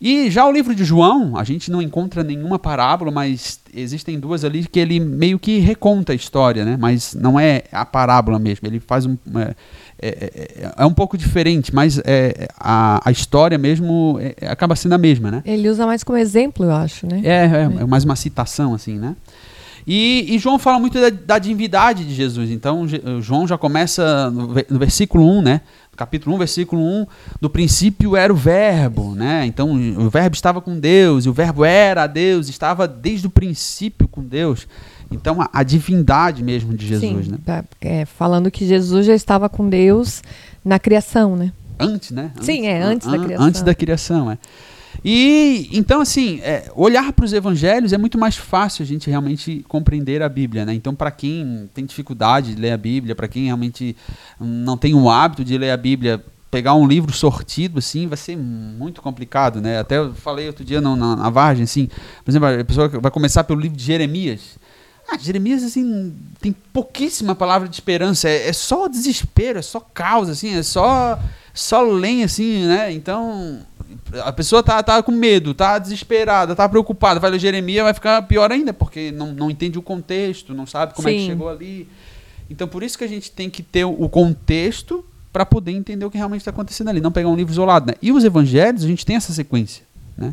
E 0.00 0.30
já 0.30 0.46
o 0.46 0.52
livro 0.52 0.74
de 0.74 0.84
João, 0.84 1.36
a 1.36 1.44
gente 1.44 1.70
não 1.70 1.82
encontra 1.82 2.22
nenhuma 2.22 2.58
parábola, 2.58 3.10
mas 3.10 3.60
existem 3.74 4.18
duas 4.18 4.44
ali 4.44 4.66
que 4.66 4.80
ele 4.80 4.98
meio 4.98 5.38
que 5.38 5.58
reconta 5.58 6.12
a 6.12 6.16
história, 6.16 6.64
né? 6.64 6.76
Mas 6.78 7.14
não 7.14 7.38
é 7.38 7.64
a 7.70 7.84
parábola 7.84 8.38
mesmo. 8.38 8.66
Ele 8.66 8.80
faz 8.80 9.06
um. 9.06 9.16
É, 10.02 10.08
é, 10.08 10.64
é- 10.64 10.72
é 10.78 10.84
um 10.86 10.92
pouco 10.92 11.16
diferente, 11.16 11.72
mas 11.74 12.00
é, 12.04 12.48
a, 12.58 13.00
a 13.08 13.12
história 13.12 13.56
mesmo 13.56 14.18
é- 14.20 14.48
acaba 14.48 14.74
sendo 14.74 14.94
a 14.94 14.98
mesma, 14.98 15.30
né? 15.30 15.42
Ele 15.46 15.68
usa 15.70 15.86
mais 15.86 16.02
como 16.02 16.18
exemplo, 16.18 16.64
eu 16.66 16.72
acho, 16.72 17.06
né? 17.06 17.20
É, 17.24 17.30
é, 17.78 17.82
é 17.82 17.86
mais 17.86 18.04
uma 18.04 18.16
citação, 18.16 18.74
assim, 18.74 18.98
né? 18.98 19.14
E, 19.86 20.26
e 20.34 20.38
João 20.38 20.58
fala 20.58 20.78
muito 20.78 21.00
da, 21.00 21.10
da 21.10 21.38
divindade 21.38 22.04
de 22.04 22.14
Jesus. 22.14 22.50
Então, 22.50 22.86
João 23.20 23.46
já 23.48 23.58
começa 23.58 24.30
no, 24.30 24.54
no 24.70 24.78
versículo 24.78 25.26
1, 25.38 25.42
né? 25.42 25.60
No 25.90 25.96
capítulo 25.96 26.34
1, 26.36 26.38
versículo 26.38 26.82
1, 26.82 27.06
do 27.40 27.50
princípio 27.50 28.16
era 28.16 28.32
o 28.32 28.36
verbo, 28.36 29.14
né? 29.14 29.44
Então, 29.44 29.72
o 29.72 30.08
verbo 30.08 30.34
estava 30.36 30.60
com 30.60 30.78
Deus, 30.78 31.26
e 31.26 31.28
o 31.28 31.32
verbo 31.32 31.64
era 31.64 32.06
Deus, 32.06 32.48
estava 32.48 32.86
desde 32.86 33.26
o 33.26 33.30
princípio 33.30 34.06
com 34.06 34.22
Deus. 34.22 34.66
Então, 35.14 35.40
a, 35.40 35.48
a 35.52 35.62
divindade 35.62 36.42
mesmo 36.42 36.74
de 36.74 36.86
Jesus, 36.86 37.26
Sim, 37.26 37.32
né? 37.32 37.38
tá, 37.44 37.64
é, 37.80 38.04
falando 38.04 38.50
que 38.50 38.66
Jesus 38.66 39.06
já 39.06 39.14
estava 39.14 39.48
com 39.48 39.68
Deus 39.68 40.22
na 40.64 40.78
criação, 40.78 41.36
né? 41.36 41.52
Antes, 41.78 42.10
né? 42.10 42.30
Sim, 42.40 42.66
é, 42.66 42.80
antes 42.82 43.06
da 43.06 43.16
an- 43.16 43.24
criação. 43.24 43.46
Antes 43.46 43.62
da 43.62 43.74
criação, 43.74 44.30
é. 44.30 44.38
E 45.04 45.68
então, 45.72 46.00
assim, 46.00 46.38
é, 46.42 46.70
olhar 46.76 47.12
para 47.12 47.24
os 47.24 47.32
evangelhos 47.32 47.92
é 47.92 47.98
muito 47.98 48.18
mais 48.18 48.36
fácil 48.36 48.82
a 48.82 48.86
gente 48.86 49.08
realmente 49.08 49.64
compreender 49.66 50.22
a 50.22 50.28
Bíblia, 50.28 50.64
né? 50.64 50.74
Então, 50.74 50.94
para 50.94 51.10
quem 51.10 51.68
tem 51.74 51.84
dificuldade 51.84 52.54
de 52.54 52.60
ler 52.60 52.72
a 52.72 52.76
Bíblia, 52.76 53.14
para 53.14 53.26
quem 53.26 53.46
realmente 53.46 53.96
não 54.38 54.76
tem 54.76 54.94
o 54.94 55.08
hábito 55.10 55.44
de 55.44 55.56
ler 55.56 55.70
a 55.70 55.76
Bíblia, 55.76 56.22
pegar 56.50 56.74
um 56.74 56.86
livro 56.86 57.12
sortido, 57.12 57.78
assim, 57.78 58.06
vai 58.06 58.18
ser 58.18 58.36
muito 58.36 59.00
complicado, 59.00 59.60
né? 59.60 59.78
Até 59.80 59.96
eu 59.96 60.12
falei 60.14 60.46
outro 60.46 60.62
dia 60.62 60.80
na, 60.82 60.94
na, 60.94 61.16
na 61.16 61.30
Vargem, 61.30 61.64
assim, 61.64 61.88
por 62.22 62.30
exemplo, 62.30 62.48
a 62.48 62.64
pessoa 62.64 62.88
vai 62.88 63.10
começar 63.10 63.42
pelo 63.44 63.58
livro 63.58 63.76
de 63.76 63.82
Jeremias. 63.82 64.58
Ah, 65.12 65.18
Jeremias, 65.18 65.62
assim, 65.62 66.14
tem 66.40 66.56
pouquíssima 66.72 67.34
palavra 67.34 67.68
de 67.68 67.74
esperança, 67.74 68.30
é, 68.30 68.48
é 68.48 68.52
só 68.52 68.88
desespero, 68.88 69.58
é 69.58 69.62
só 69.62 69.78
caos, 69.78 70.30
assim, 70.30 70.54
é 70.56 70.62
só, 70.62 71.20
só 71.52 71.82
lenha, 71.82 72.24
assim, 72.24 72.66
né? 72.66 72.90
Então, 72.90 73.58
a 74.24 74.32
pessoa 74.32 74.62
tá, 74.62 74.82
tá 74.82 75.02
com 75.02 75.12
medo, 75.12 75.52
tá 75.52 75.78
desesperada, 75.78 76.56
tá 76.56 76.66
preocupada, 76.66 77.20
vai 77.20 77.30
ler 77.30 77.38
Jeremias, 77.38 77.84
vai 77.84 77.92
ficar 77.92 78.22
pior 78.22 78.50
ainda, 78.50 78.72
porque 78.72 79.12
não, 79.12 79.34
não 79.34 79.50
entende 79.50 79.78
o 79.78 79.82
contexto, 79.82 80.54
não 80.54 80.64
sabe 80.66 80.94
como 80.94 81.06
é 81.10 81.12
que 81.12 81.18
Sim. 81.18 81.26
chegou 81.26 81.50
ali. 81.50 81.86
Então, 82.48 82.66
por 82.66 82.82
isso 82.82 82.96
que 82.96 83.04
a 83.04 83.08
gente 83.08 83.30
tem 83.30 83.50
que 83.50 83.62
ter 83.62 83.84
o 83.84 84.08
contexto 84.08 85.04
para 85.30 85.44
poder 85.44 85.72
entender 85.72 86.06
o 86.06 86.10
que 86.10 86.16
realmente 86.16 86.40
está 86.40 86.52
acontecendo 86.52 86.88
ali, 86.88 87.02
não 87.02 87.12
pegar 87.12 87.28
um 87.28 87.36
livro 87.36 87.52
isolado, 87.52 87.86
né? 87.86 87.94
E 88.00 88.12
os 88.12 88.24
evangelhos, 88.24 88.82
a 88.82 88.86
gente 88.86 89.04
tem 89.04 89.16
essa 89.16 89.32
sequência, 89.34 89.84
né? 90.16 90.32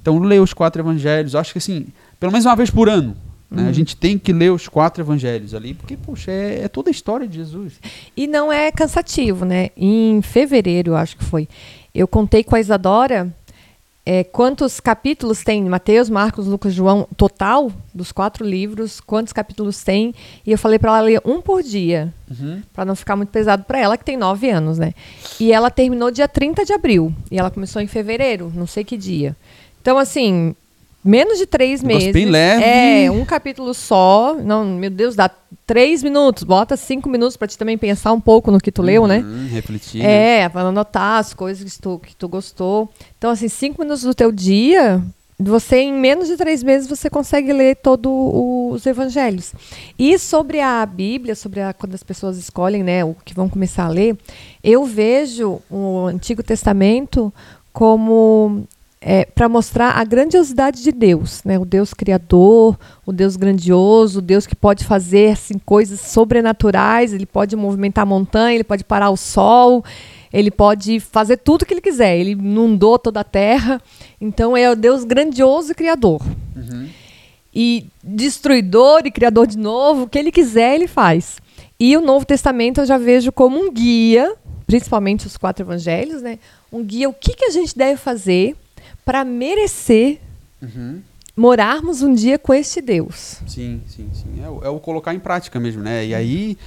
Então, 0.00 0.20
ler 0.20 0.40
os 0.40 0.54
quatro 0.54 0.80
evangelhos, 0.80 1.34
acho 1.34 1.50
que 1.50 1.58
assim, 1.58 1.88
pelo 2.20 2.30
menos 2.30 2.46
uma 2.46 2.54
vez 2.54 2.70
por 2.70 2.88
ano, 2.88 3.16
né? 3.50 3.68
A 3.68 3.72
gente 3.72 3.96
tem 3.96 4.16
que 4.16 4.32
ler 4.32 4.52
os 4.52 4.68
quatro 4.68 5.02
evangelhos 5.02 5.54
ali, 5.54 5.74
porque, 5.74 5.96
poxa, 5.96 6.30
é, 6.30 6.62
é 6.64 6.68
toda 6.68 6.88
a 6.88 6.92
história 6.92 7.26
de 7.26 7.36
Jesus. 7.36 7.80
E 8.16 8.26
não 8.26 8.52
é 8.52 8.70
cansativo, 8.70 9.44
né? 9.44 9.70
Em 9.76 10.22
fevereiro, 10.22 10.92
eu 10.92 10.96
acho 10.96 11.16
que 11.16 11.24
foi, 11.24 11.48
eu 11.94 12.06
contei 12.06 12.44
com 12.44 12.54
a 12.54 12.60
Isadora 12.60 13.34
é, 14.06 14.24
quantos 14.24 14.80
capítulos 14.80 15.42
tem 15.44 15.62
Mateus, 15.64 16.08
Marcos, 16.08 16.46
Lucas, 16.46 16.72
João, 16.72 17.06
total 17.16 17.70
dos 17.94 18.12
quatro 18.12 18.44
livros, 18.46 19.00
quantos 19.00 19.32
capítulos 19.32 19.82
tem, 19.84 20.14
e 20.46 20.52
eu 20.52 20.58
falei 20.58 20.78
para 20.78 20.90
ela 20.90 21.00
ler 21.00 21.20
um 21.24 21.40
por 21.40 21.62
dia, 21.62 22.12
Uhum. 22.30 22.62
para 22.72 22.84
não 22.84 22.94
ficar 22.94 23.16
muito 23.16 23.30
pesado 23.30 23.64
para 23.64 23.78
ela, 23.78 23.98
que 23.98 24.04
tem 24.04 24.16
nove 24.16 24.48
anos, 24.48 24.78
né? 24.78 24.94
E 25.38 25.52
ela 25.52 25.70
terminou 25.70 26.10
dia 26.10 26.26
30 26.28 26.64
de 26.64 26.72
abril, 26.72 27.12
e 27.30 27.38
ela 27.38 27.50
começou 27.50 27.82
em 27.82 27.86
fevereiro, 27.86 28.50
não 28.54 28.66
sei 28.66 28.84
que 28.84 28.96
dia. 28.96 29.36
Então, 29.82 29.98
assim, 29.98 30.54
menos 31.04 31.38
de 31.38 31.46
três 31.46 31.82
meses. 31.82 32.12
bem 32.12 32.26
leve. 32.26 32.62
É, 32.62 33.10
um 33.10 33.24
capítulo 33.24 33.72
só. 33.74 34.34
Não, 34.34 34.64
meu 34.64 34.90
Deus, 34.90 35.14
dá 35.14 35.30
três 35.66 36.02
minutos. 36.02 36.44
Bota 36.44 36.76
cinco 36.76 37.08
minutos 37.08 37.36
pra 37.36 37.48
te 37.48 37.56
também 37.56 37.78
pensar 37.78 38.12
um 38.12 38.20
pouco 38.20 38.50
no 38.50 38.60
que 38.60 38.72
tu 38.72 38.82
leu, 38.82 39.06
né? 39.06 39.20
Hum, 39.24 39.48
refletir. 39.50 40.02
né? 40.02 40.40
É, 40.40 40.48
para 40.48 40.68
anotar 40.68 41.18
as 41.18 41.32
coisas 41.34 41.72
que 41.72 41.80
tu, 41.80 41.98
que 41.98 42.14
tu 42.16 42.28
gostou. 42.28 42.90
Então, 43.18 43.30
assim, 43.30 43.48
cinco 43.48 43.80
minutos 43.82 44.02
do 44.02 44.14
teu 44.14 44.30
dia, 44.30 45.02
você, 45.38 45.78
em 45.78 45.92
menos 45.92 46.28
de 46.28 46.36
três 46.36 46.62
meses, 46.62 46.86
você 46.86 47.08
consegue 47.08 47.50
ler 47.52 47.76
todos 47.76 48.12
os 48.12 48.84
evangelhos. 48.84 49.54
E 49.98 50.18
sobre 50.18 50.60
a 50.60 50.84
Bíblia, 50.84 51.34
sobre 51.34 51.60
a, 51.62 51.72
quando 51.72 51.94
as 51.94 52.02
pessoas 52.02 52.36
escolhem 52.36 52.82
né, 52.82 53.02
o 53.04 53.16
que 53.24 53.32
vão 53.32 53.48
começar 53.48 53.84
a 53.86 53.88
ler, 53.88 54.18
eu 54.62 54.84
vejo 54.84 55.60
o 55.70 56.06
Antigo 56.06 56.42
Testamento 56.42 57.32
como 57.72 58.64
para 59.34 59.48
mostrar 59.48 59.92
a 59.92 60.04
grandiosidade 60.04 60.82
de 60.82 60.92
Deus, 60.92 61.42
né? 61.42 61.58
O 61.58 61.64
Deus 61.64 61.94
criador, 61.94 62.78
o 63.06 63.12
Deus 63.12 63.34
grandioso, 63.34 64.18
o 64.18 64.22
Deus 64.22 64.46
que 64.46 64.54
pode 64.54 64.84
fazer 64.84 65.32
assim, 65.32 65.58
coisas 65.58 66.00
sobrenaturais, 66.00 67.14
ele 67.14 67.24
pode 67.24 67.56
movimentar 67.56 68.02
a 68.02 68.06
montanha, 68.06 68.56
ele 68.56 68.64
pode 68.64 68.84
parar 68.84 69.08
o 69.08 69.16
sol, 69.16 69.82
ele 70.30 70.50
pode 70.50 71.00
fazer 71.00 71.38
tudo 71.38 71.64
que 71.64 71.72
ele 71.72 71.80
quiser. 71.80 72.18
Ele 72.18 72.32
inundou 72.32 72.98
toda 72.98 73.20
a 73.20 73.24
terra. 73.24 73.80
Então 74.20 74.54
é 74.54 74.70
o 74.70 74.76
Deus 74.76 75.02
grandioso 75.04 75.72
e 75.72 75.74
criador. 75.74 76.20
E 77.54 77.86
destruidor 78.04 79.02
e 79.06 79.10
criador 79.10 79.46
de 79.46 79.56
novo, 79.58 80.02
o 80.02 80.08
que 80.08 80.18
ele 80.18 80.30
quiser, 80.30 80.74
ele 80.74 80.86
faz. 80.86 81.38
E 81.80 81.96
o 81.96 82.02
Novo 82.02 82.26
Testamento 82.26 82.82
eu 82.82 82.86
já 82.86 82.98
vejo 82.98 83.32
como 83.32 83.58
um 83.58 83.72
guia, 83.72 84.34
principalmente 84.66 85.26
os 85.26 85.38
quatro 85.38 85.64
evangelhos, 85.64 86.20
né? 86.20 86.38
Um 86.70 86.84
guia, 86.84 87.08
o 87.08 87.14
que, 87.14 87.34
que 87.34 87.46
a 87.46 87.50
gente 87.50 87.76
deve 87.76 87.96
fazer 87.96 88.54
para 89.04 89.24
merecer 89.24 90.18
Uhum. 90.62 91.00
morarmos 91.36 92.02
um 92.02 92.14
dia 92.14 92.38
com 92.38 92.52
este 92.52 92.80
Deus. 92.82 93.40
Sim, 93.46 93.80
sim, 93.88 94.08
sim. 94.12 94.42
É, 94.44 94.48
o- 94.48 94.60
é 94.64 94.68
o 94.68 94.78
colocar 94.78 95.14
em 95.14 95.18
prática 95.18 95.58
mesmo, 95.58 95.82
né? 95.82 96.06
E 96.06 96.14
aí 96.14 96.58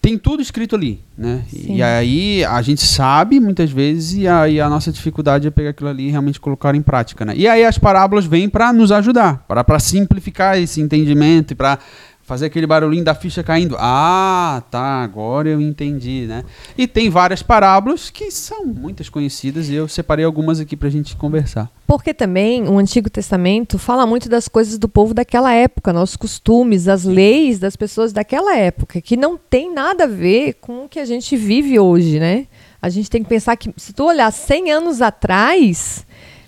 tem 0.00 0.18
tudo 0.18 0.42
escrito 0.42 0.74
ali, 0.74 1.00
né? 1.16 1.44
Sim. 1.48 1.76
E 1.76 1.82
aí 1.82 2.44
a 2.44 2.60
gente 2.60 2.84
sabe 2.84 3.38
muitas 3.38 3.70
vezes 3.70 4.14
e 4.14 4.26
aí 4.26 4.60
a 4.60 4.68
nossa 4.68 4.90
dificuldade 4.90 5.46
é 5.46 5.50
pegar 5.50 5.70
aquilo 5.70 5.88
ali 5.88 6.08
e 6.08 6.10
realmente 6.10 6.40
colocar 6.40 6.74
em 6.74 6.82
prática, 6.82 7.24
né? 7.24 7.34
E 7.36 7.46
aí 7.46 7.64
as 7.64 7.78
parábolas 7.78 8.24
vêm 8.26 8.48
para 8.48 8.72
nos 8.72 8.90
ajudar, 8.90 9.44
para 9.46 9.62
para 9.62 9.78
simplificar 9.78 10.58
esse 10.58 10.80
entendimento 10.80 11.52
e 11.52 11.54
para 11.54 11.78
fazer 12.22 12.46
aquele 12.46 12.66
barulhinho 12.66 13.04
da 13.04 13.14
ficha 13.14 13.42
caindo. 13.42 13.76
Ah, 13.78 14.62
tá, 14.70 15.02
agora 15.02 15.48
eu 15.48 15.60
entendi, 15.60 16.26
né? 16.26 16.44
E 16.78 16.86
tem 16.86 17.10
várias 17.10 17.42
parábolas 17.42 18.10
que 18.10 18.30
são 18.30 18.64
muitas 18.64 19.08
conhecidas 19.08 19.68
e 19.68 19.74
eu 19.74 19.88
separei 19.88 20.24
algumas 20.24 20.60
aqui 20.60 20.76
pra 20.76 20.88
gente 20.88 21.16
conversar. 21.16 21.70
Porque 21.86 22.14
também 22.14 22.68
o 22.68 22.78
Antigo 22.78 23.10
Testamento 23.10 23.78
fala 23.78 24.06
muito 24.06 24.28
das 24.28 24.48
coisas 24.48 24.78
do 24.78 24.88
povo 24.88 25.12
daquela 25.12 25.52
época, 25.52 25.92
né? 25.92 26.00
os 26.00 26.16
costumes, 26.16 26.88
as 26.88 27.04
leis 27.04 27.58
das 27.58 27.76
pessoas 27.76 28.12
daquela 28.12 28.56
época, 28.56 29.00
que 29.00 29.16
não 29.16 29.36
tem 29.36 29.72
nada 29.72 30.04
a 30.04 30.06
ver 30.06 30.54
com 30.54 30.84
o 30.84 30.88
que 30.88 30.98
a 30.98 31.04
gente 31.04 31.36
vive 31.36 31.78
hoje, 31.78 32.18
né? 32.18 32.46
A 32.80 32.88
gente 32.88 33.10
tem 33.10 33.22
que 33.22 33.28
pensar 33.28 33.56
que, 33.56 33.72
se 33.76 33.92
tu 33.92 34.04
olhar 34.04 34.30
100 34.32 34.72
anos 34.72 35.02
atrás, 35.02 36.04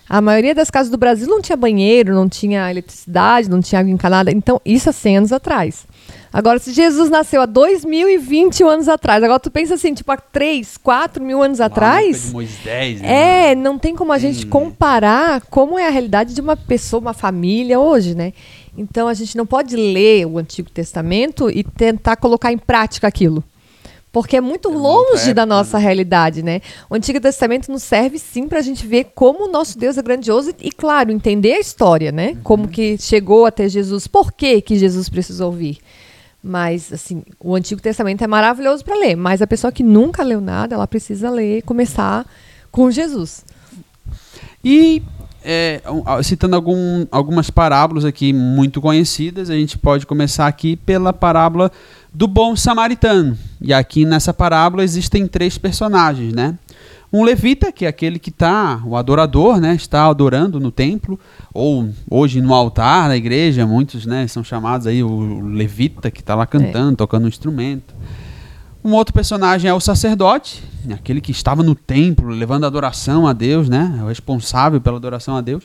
a 0.07 0.21
maioria 0.21 0.53
das 0.53 0.69
casas 0.69 0.91
do 0.91 0.97
Brasil 0.97 1.27
não 1.27 1.41
tinha 1.41 1.55
banheiro, 1.55 2.13
não 2.13 2.29
tinha 2.29 2.69
eletricidade, 2.69 3.49
não 3.49 3.61
tinha 3.61 3.79
água 3.79 3.91
encanada. 3.91 4.31
Então, 4.31 4.61
isso 4.63 4.89
há 4.89 4.93
100 4.93 5.17
anos 5.17 5.31
atrás. 5.31 5.87
Agora, 6.31 6.59
se 6.59 6.73
Jesus 6.73 7.09
nasceu 7.09 7.41
há 7.41 7.45
2021 7.45 8.67
anos 8.67 8.89
atrás, 8.89 9.23
agora 9.23 9.39
tu 9.39 9.49
pensa 9.49 9.75
assim, 9.75 9.93
tipo, 9.93 10.11
há 10.11 10.17
3, 10.17 10.77
4 10.77 11.23
mil 11.23 11.41
anos 11.41 11.59
época 11.59 11.73
atrás... 11.73 12.27
de 12.27 12.31
Moisés, 12.33 13.01
né? 13.01 13.51
É, 13.51 13.55
não 13.55 13.79
tem 13.79 13.95
como 13.95 14.11
a 14.11 14.17
gente 14.17 14.45
comparar 14.45 15.41
como 15.49 15.79
é 15.79 15.87
a 15.87 15.89
realidade 15.89 16.33
de 16.33 16.41
uma 16.41 16.57
pessoa, 16.57 16.99
uma 16.99 17.13
família 17.13 17.79
hoje, 17.79 18.13
né? 18.13 18.33
Então 18.77 19.07
a 19.07 19.13
gente 19.13 19.37
não 19.37 19.45
pode 19.45 19.75
ler 19.75 20.25
o 20.27 20.37
Antigo 20.37 20.69
Testamento 20.69 21.49
e 21.49 21.63
tentar 21.63 22.17
colocar 22.17 22.51
em 22.51 22.57
prática 22.57 23.07
aquilo. 23.07 23.43
Porque 24.15 24.37
é 24.37 24.39
muito 24.41 24.69
É 24.69 24.73
longe 24.73 25.33
da 25.33 25.41
época, 25.41 25.45
nossa 25.45 25.77
né? 25.77 25.83
realidade, 25.83 26.41
né? 26.41 26.61
O 26.89 26.95
Antigo 26.95 27.19
Testamento 27.19 27.69
nos 27.69 27.83
serve 27.83 28.17
sim 28.17 28.47
para 28.47 28.59
a 28.59 28.61
gente 28.61 28.87
ver 28.87 29.11
como 29.13 29.43
o 29.43 29.51
nosso 29.51 29.77
Deus 29.77 29.97
é 29.97 30.01
grandioso 30.01 30.53
e, 30.57 30.71
claro, 30.71 31.11
entender 31.11 31.51
a 31.51 31.59
história, 31.59 32.13
né? 32.13 32.29
Uhum. 32.29 32.37
Como 32.41 32.67
que 32.69 32.97
chegou 32.97 33.45
até 33.45 33.67
Jesus, 33.67 34.07
por 34.07 34.31
que 34.31 34.61
que 34.61 34.77
Jesus 34.77 35.09
precisou 35.09 35.51
vir. 35.51 35.79
Mas, 36.41 36.93
assim, 36.93 37.23
o 37.41 37.55
Antigo 37.55 37.81
Testamento 37.81 38.23
é 38.23 38.27
maravilhoso 38.27 38.85
para 38.85 38.95
ler, 38.95 39.17
mas 39.17 39.41
a 39.41 39.47
pessoa 39.47 39.69
que 39.69 39.83
nunca 39.83 40.23
leu 40.23 40.39
nada, 40.39 40.75
ela 40.75 40.87
precisa 40.87 41.29
ler, 41.29 41.63
começar 41.63 42.25
com 42.71 42.89
Jesus. 42.89 43.43
E 44.63 45.03
é, 45.43 45.81
citando 46.23 46.55
algum, 46.55 47.05
algumas 47.11 47.49
parábolas 47.49 48.05
aqui 48.05 48.31
muito 48.31 48.79
conhecidas, 48.79 49.49
a 49.49 49.55
gente 49.55 49.77
pode 49.77 50.05
começar 50.05 50.47
aqui 50.47 50.77
pela 50.77 51.11
parábola 51.11 51.69
do 52.15 52.27
bom 52.27 52.55
samaritano. 52.55 53.37
E 53.59 53.73
aqui 53.73 54.05
nessa 54.05 54.33
parábola 54.33 54.83
existem 54.83 55.27
três 55.27 55.57
personagens, 55.57 56.33
né? 56.33 56.57
Um 57.11 57.23
levita, 57.23 57.71
que 57.71 57.85
é 57.85 57.87
aquele 57.87 58.17
que 58.17 58.29
está, 58.29 58.81
o 58.85 58.95
adorador, 58.95 59.59
né? 59.59 59.75
Está 59.75 60.05
adorando 60.05 60.59
no 60.59 60.71
templo, 60.71 61.19
ou 61.53 61.89
hoje 62.09 62.41
no 62.41 62.53
altar 62.53 63.09
da 63.09 63.17
igreja, 63.17 63.67
muitos 63.67 64.05
né, 64.05 64.27
são 64.27 64.43
chamados 64.43 64.87
aí 64.87 65.03
o 65.03 65.41
levita, 65.41 66.09
que 66.09 66.21
está 66.21 66.35
lá 66.35 66.45
cantando, 66.45 66.95
tocando 66.97 67.25
um 67.25 67.29
instrumento. 67.29 67.93
Um 68.83 68.93
outro 68.93 69.13
personagem 69.13 69.69
é 69.69 69.73
o 69.73 69.79
sacerdote, 69.79 70.63
aquele 70.93 71.19
que 71.19 71.31
estava 71.31 71.63
no 71.63 71.75
templo 71.75 72.29
levando 72.29 72.65
adoração 72.65 73.27
a 73.27 73.33
Deus, 73.33 73.67
né? 73.67 73.97
É 73.99 74.03
o 74.03 74.07
responsável 74.07 74.79
pela 74.79 74.97
adoração 74.97 75.35
a 75.35 75.41
Deus. 75.41 75.63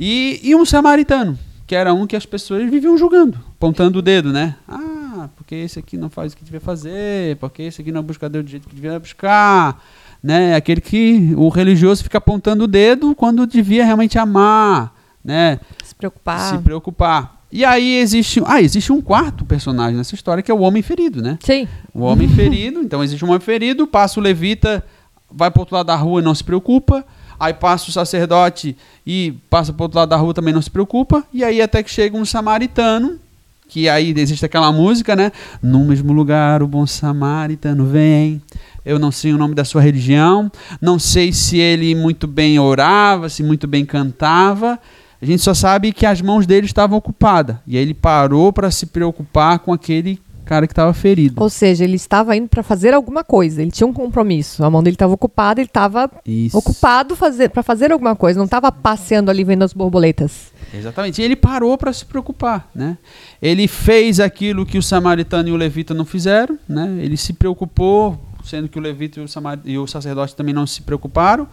E, 0.00 0.40
e 0.42 0.54
um 0.54 0.64
samaritano, 0.64 1.38
que 1.66 1.74
era 1.74 1.92
um 1.94 2.06
que 2.06 2.16
as 2.16 2.26
pessoas 2.26 2.68
viviam 2.70 2.96
julgando, 2.96 3.38
apontando 3.56 3.98
o 3.98 4.02
dedo, 4.02 4.32
né? 4.32 4.54
Ah, 4.68 4.95
porque 5.34 5.54
esse 5.54 5.78
aqui 5.78 5.96
não 5.96 6.10
faz 6.10 6.32
o 6.32 6.36
que 6.36 6.44
devia 6.44 6.60
fazer, 6.60 7.36
porque 7.36 7.62
esse 7.62 7.80
aqui 7.80 7.90
não 7.90 8.02
busca 8.02 8.28
Deus 8.28 8.44
do 8.44 8.50
jeito 8.50 8.68
que 8.68 8.74
devia 8.74 8.98
buscar, 8.98 9.82
né? 10.22 10.54
Aquele 10.54 10.80
que 10.80 11.34
o 11.36 11.48
religioso 11.48 12.02
fica 12.02 12.18
apontando 12.18 12.64
o 12.64 12.66
dedo 12.68 13.14
quando 13.14 13.46
devia 13.46 13.84
realmente 13.84 14.18
amar, 14.18 14.94
né? 15.24 15.60
Se 15.84 15.94
preocupar. 15.94 16.50
Se 16.50 16.58
preocupar. 16.58 17.36
E 17.50 17.64
aí 17.64 17.96
existe, 17.96 18.42
ah, 18.44 18.60
existe 18.60 18.92
um 18.92 19.00
quarto 19.00 19.44
personagem 19.44 19.96
nessa 19.96 20.14
história 20.14 20.42
que 20.42 20.50
é 20.50 20.54
o 20.54 20.60
homem 20.60 20.82
ferido, 20.82 21.22
né? 21.22 21.38
Sim. 21.40 21.66
O 21.94 22.00
homem 22.00 22.28
ferido, 22.34 22.80
então 22.80 23.02
existe 23.02 23.24
um 23.24 23.28
homem 23.28 23.40
ferido, 23.40 23.86
passa 23.86 24.18
o 24.20 24.22
levita, 24.22 24.84
vai 25.30 25.50
para 25.50 25.62
outro 25.62 25.76
lado 25.76 25.86
da 25.86 25.96
rua 25.96 26.20
e 26.20 26.24
não 26.24 26.34
se 26.34 26.44
preocupa. 26.44 27.04
Aí 27.38 27.52
passa 27.52 27.88
o 27.90 27.92
sacerdote 27.92 28.76
e 29.06 29.34
passa 29.50 29.72
para 29.72 29.84
outro 29.84 29.98
lado 29.98 30.08
da 30.08 30.16
rua 30.16 30.32
também 30.32 30.54
não 30.54 30.62
se 30.62 30.70
preocupa. 30.70 31.24
E 31.32 31.44
aí 31.44 31.60
até 31.60 31.82
que 31.82 31.90
chega 31.90 32.16
um 32.16 32.24
samaritano, 32.24 33.20
que 33.68 33.88
aí 33.88 34.14
existe 34.16 34.44
aquela 34.44 34.72
música, 34.72 35.16
né? 35.16 35.32
No 35.62 35.84
mesmo 35.84 36.12
lugar 36.12 36.62
o 36.62 36.66
bom 36.66 36.86
samaritano 36.86 37.86
vem. 37.86 38.40
Eu 38.84 38.98
não 38.98 39.10
sei 39.10 39.32
o 39.32 39.38
nome 39.38 39.54
da 39.54 39.64
sua 39.64 39.82
religião, 39.82 40.50
não 40.80 40.98
sei 40.98 41.32
se 41.32 41.58
ele 41.58 41.94
muito 41.94 42.26
bem 42.26 42.58
orava, 42.58 43.28
se 43.28 43.42
muito 43.42 43.66
bem 43.66 43.84
cantava. 43.84 44.78
A 45.20 45.24
gente 45.24 45.42
só 45.42 45.54
sabe 45.54 45.92
que 45.92 46.06
as 46.06 46.20
mãos 46.20 46.46
dele 46.46 46.66
estavam 46.66 46.96
ocupadas. 46.96 47.56
E 47.66 47.76
aí 47.76 47.82
ele 47.82 47.94
parou 47.94 48.52
para 48.52 48.70
se 48.70 48.86
preocupar 48.86 49.58
com 49.58 49.72
aquele 49.72 50.20
cara 50.46 50.66
que 50.66 50.72
estava 50.72 50.94
ferido. 50.94 51.42
Ou 51.42 51.50
seja, 51.50 51.84
ele 51.84 51.96
estava 51.96 52.34
indo 52.36 52.48
para 52.48 52.62
fazer 52.62 52.94
alguma 52.94 53.22
coisa, 53.22 53.60
ele 53.60 53.70
tinha 53.70 53.86
um 53.86 53.92
compromisso. 53.92 54.64
A 54.64 54.70
mão 54.70 54.82
dele 54.82 54.94
estava 54.94 55.12
ocupada, 55.12 55.60
ele 55.60 55.68
estava 55.68 56.10
ocupado 56.52 57.14
fazer, 57.16 57.50
para 57.50 57.62
fazer 57.62 57.92
alguma 57.92 58.16
coisa, 58.16 58.38
não 58.38 58.44
estava 58.46 58.70
passeando 58.72 59.30
ali 59.30 59.44
vendo 59.44 59.62
as 59.62 59.72
borboletas. 59.72 60.52
Exatamente. 60.72 61.20
E 61.20 61.24
ele 61.24 61.36
parou 61.36 61.76
para 61.76 61.92
se 61.92 62.04
preocupar, 62.04 62.70
né? 62.74 62.96
Ele 63.42 63.68
fez 63.68 64.20
aquilo 64.20 64.64
que 64.64 64.78
o 64.78 64.82
samaritano 64.82 65.48
e 65.48 65.52
o 65.52 65.56
levita 65.56 65.92
não 65.92 66.04
fizeram, 66.04 66.58
né? 66.68 66.98
Ele 67.00 67.16
se 67.16 67.32
preocupou, 67.32 68.18
sendo 68.44 68.68
que 68.68 68.78
o 68.78 68.82
levita 68.82 69.20
e 69.20 69.22
o, 69.24 69.28
samar... 69.28 69.58
e 69.64 69.76
o 69.76 69.86
sacerdote 69.86 70.34
também 70.34 70.54
não 70.54 70.66
se 70.66 70.82
preocuparam. 70.82 71.48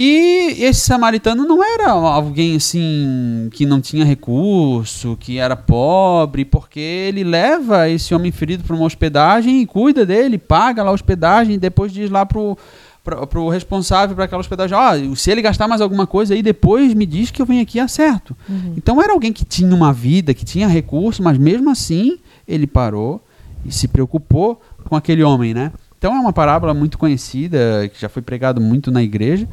E 0.00 0.62
esse 0.62 0.82
samaritano 0.82 1.44
não 1.44 1.64
era 1.64 1.90
alguém 1.90 2.54
assim 2.54 3.48
que 3.50 3.66
não 3.66 3.80
tinha 3.80 4.04
recurso, 4.04 5.16
que 5.18 5.38
era 5.38 5.56
pobre, 5.56 6.44
porque 6.44 6.78
ele 6.78 7.24
leva 7.24 7.88
esse 7.88 8.14
homem 8.14 8.30
ferido 8.30 8.62
para 8.62 8.76
uma 8.76 8.84
hospedagem 8.84 9.60
e 9.60 9.66
cuida 9.66 10.06
dele, 10.06 10.38
paga 10.38 10.84
lá 10.84 10.90
a 10.90 10.94
hospedagem 10.94 11.56
e 11.56 11.58
depois 11.58 11.92
diz 11.92 12.08
lá 12.10 12.24
pro 12.24 12.56
para 13.02 13.40
o 13.40 13.48
responsável 13.48 14.14
para 14.14 14.26
aquela 14.26 14.40
hospedagem, 14.40 14.76
ó, 14.76 15.14
se 15.16 15.30
ele 15.30 15.40
gastar 15.40 15.66
mais 15.66 15.80
alguma 15.80 16.06
coisa 16.06 16.34
aí, 16.34 16.42
depois 16.42 16.92
me 16.92 17.06
diz 17.06 17.30
que 17.30 17.40
eu 17.40 17.46
venho 17.46 17.62
aqui 17.62 17.78
e 17.78 17.80
acerto. 17.80 18.36
Então 18.76 19.02
era 19.02 19.14
alguém 19.14 19.32
que 19.32 19.46
tinha 19.46 19.74
uma 19.74 19.94
vida, 19.94 20.34
que 20.34 20.44
tinha 20.44 20.68
recurso, 20.68 21.22
mas 21.22 21.38
mesmo 21.38 21.70
assim 21.70 22.18
ele 22.46 22.66
parou 22.66 23.20
e 23.64 23.72
se 23.72 23.88
preocupou 23.88 24.60
com 24.84 24.94
aquele 24.94 25.22
homem, 25.22 25.54
né? 25.54 25.72
Então 25.96 26.14
é 26.14 26.20
uma 26.20 26.34
parábola 26.34 26.74
muito 26.74 26.98
conhecida, 26.98 27.90
que 27.92 27.98
já 27.98 28.10
foi 28.10 28.20
pregado 28.20 28.60
muito 28.60 28.90
na 28.90 29.02
igreja. 29.02 29.48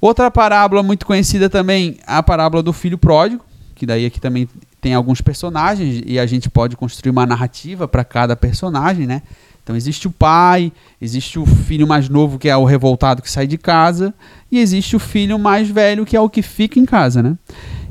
Outra 0.00 0.30
parábola 0.30 0.82
muito 0.82 1.06
conhecida 1.06 1.48
também, 1.48 1.96
a 2.06 2.22
parábola 2.22 2.62
do 2.62 2.72
filho 2.72 2.98
pródigo, 2.98 3.44
que 3.74 3.86
daí 3.86 4.06
aqui 4.06 4.20
também 4.20 4.48
tem 4.80 4.94
alguns 4.94 5.20
personagens 5.20 6.02
e 6.06 6.18
a 6.18 6.26
gente 6.26 6.48
pode 6.48 6.76
construir 6.76 7.10
uma 7.10 7.26
narrativa 7.26 7.88
para 7.88 8.04
cada 8.04 8.36
personagem, 8.36 9.06
né? 9.06 9.22
Então 9.62 9.74
existe 9.74 10.06
o 10.06 10.12
pai, 10.12 10.72
existe 11.02 11.40
o 11.40 11.44
filho 11.44 11.88
mais 11.88 12.08
novo 12.08 12.38
que 12.38 12.48
é 12.48 12.56
o 12.56 12.64
revoltado 12.64 13.20
que 13.20 13.28
sai 13.28 13.48
de 13.48 13.58
casa 13.58 14.14
e 14.50 14.60
existe 14.60 14.94
o 14.94 15.00
filho 15.00 15.40
mais 15.40 15.68
velho 15.68 16.06
que 16.06 16.16
é 16.16 16.20
o 16.20 16.30
que 16.30 16.40
fica 16.40 16.78
em 16.78 16.84
casa, 16.84 17.20
né? 17.20 17.36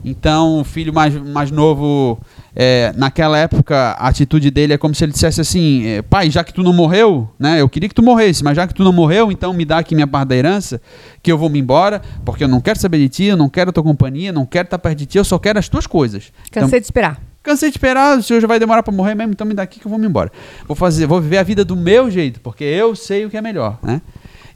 Então 0.03 0.61
o 0.61 0.63
filho 0.63 0.93
mais, 0.93 1.13
mais 1.13 1.51
novo 1.51 2.17
é, 2.55 2.93
naquela 2.95 3.37
época 3.37 3.75
a 3.75 4.07
atitude 4.07 4.49
dele 4.49 4.73
é 4.73 4.77
como 4.77 4.95
se 4.95 5.03
ele 5.03 5.11
dissesse 5.11 5.41
assim: 5.41 5.85
é, 5.85 6.01
pai, 6.01 6.29
já 6.29 6.43
que 6.43 6.53
tu 6.53 6.63
não 6.63 6.71
morreu, 6.71 7.29
né? 7.37 7.59
Eu 7.59 7.67
queria 7.67 7.89
que 7.89 7.95
tu 7.95 8.01
morresse, 8.01 8.43
mas 8.43 8.55
já 8.55 8.65
que 8.65 8.73
tu 8.73 8.83
não 8.83 8.93
morreu, 8.93 9.31
então 9.31 9.51
me 9.53 9.65
dá 9.65 9.79
aqui 9.79 9.93
minha 9.93 10.07
parte 10.07 10.29
da 10.29 10.35
herança, 10.35 10.81
que 11.21 11.31
eu 11.31 11.37
vou 11.37 11.49
me 11.49 11.59
embora, 11.59 12.01
porque 12.23 12.43
eu 12.43 12.47
não 12.47 12.61
quero 12.61 12.79
saber 12.79 12.99
de 12.99 13.09
ti, 13.09 13.23
eu 13.25 13.35
não 13.35 13.49
quero 13.49 13.71
a 13.71 13.73
tua 13.73 13.83
companhia, 13.83 14.31
não 14.31 14.45
quero 14.45 14.65
estar 14.65 14.79
perto 14.79 14.99
de 14.99 15.05
ti, 15.05 15.17
eu 15.17 15.25
só 15.25 15.37
quero 15.37 15.59
as 15.59 15.67
tuas 15.67 15.85
coisas. 15.85 16.31
Cansei 16.49 16.67
então, 16.67 16.79
de 16.79 16.85
esperar. 16.85 17.21
Cansei 17.43 17.69
de 17.69 17.75
esperar, 17.75 18.17
o 18.17 18.23
senhor 18.23 18.39
já 18.39 18.47
vai 18.47 18.57
demorar 18.57 18.81
para 18.81 18.93
morrer 18.93 19.13
mesmo, 19.15 19.33
então 19.33 19.45
me 19.45 19.53
dá 19.53 19.63
aqui 19.63 19.79
que 19.79 19.85
eu 19.85 19.89
vou 19.89 19.99
me 19.99 20.07
embora. 20.07 20.31
Vou 20.65 20.75
fazer, 20.75 21.05
vou 21.05 21.21
viver 21.21 21.37
a 21.37 21.43
vida 21.43 21.65
do 21.65 21.75
meu 21.75 22.09
jeito, 22.09 22.39
porque 22.39 22.63
eu 22.63 22.95
sei 22.95 23.25
o 23.25 23.29
que 23.29 23.37
é 23.37 23.41
melhor, 23.41 23.77
né? 23.83 24.01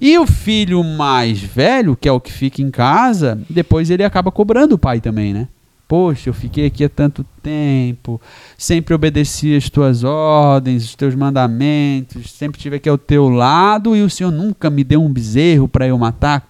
E 0.01 0.18
o 0.18 0.25
filho 0.25 0.82
mais 0.82 1.39
velho, 1.39 1.96
que 1.96 2.08
é 2.08 2.12
o 2.12 2.22
que 2.22 2.32
fica 2.32 2.62
em 2.62 2.72
casa, 2.72 3.38
depois 3.50 3.89
ele 3.89 4.03
acaba 4.03 4.32
cobrando 4.32 4.75
o 4.75 4.77
pai 4.77 5.01
também, 5.01 5.34
né? 5.34 5.50
Poxa, 5.89 6.29
eu 6.29 6.36
fiquei 6.36 6.67
aqui 6.67 6.84
há 6.84 6.89
tanto 6.89 7.25
tempo, 7.41 8.22
sempre 8.55 8.93
obedeci 8.93 9.55
as 9.55 9.72
tuas 9.72 10.03
ordens, 10.03 10.84
os 10.86 10.93
teus 10.93 11.15
mandamentos, 11.15 12.29
sempre 12.29 12.60
estive 12.60 12.75
aqui 12.75 12.88
ao 12.88 12.96
teu 12.96 13.27
lado 13.27 13.96
e 13.96 14.03
o 14.03 14.10
Senhor 14.10 14.29
nunca 14.29 14.69
me 14.69 14.84
deu 14.84 15.01
um 15.01 15.12
bezerro 15.12 15.67
para 15.67 15.88
eu 15.88 15.98
matar, 15.98 16.48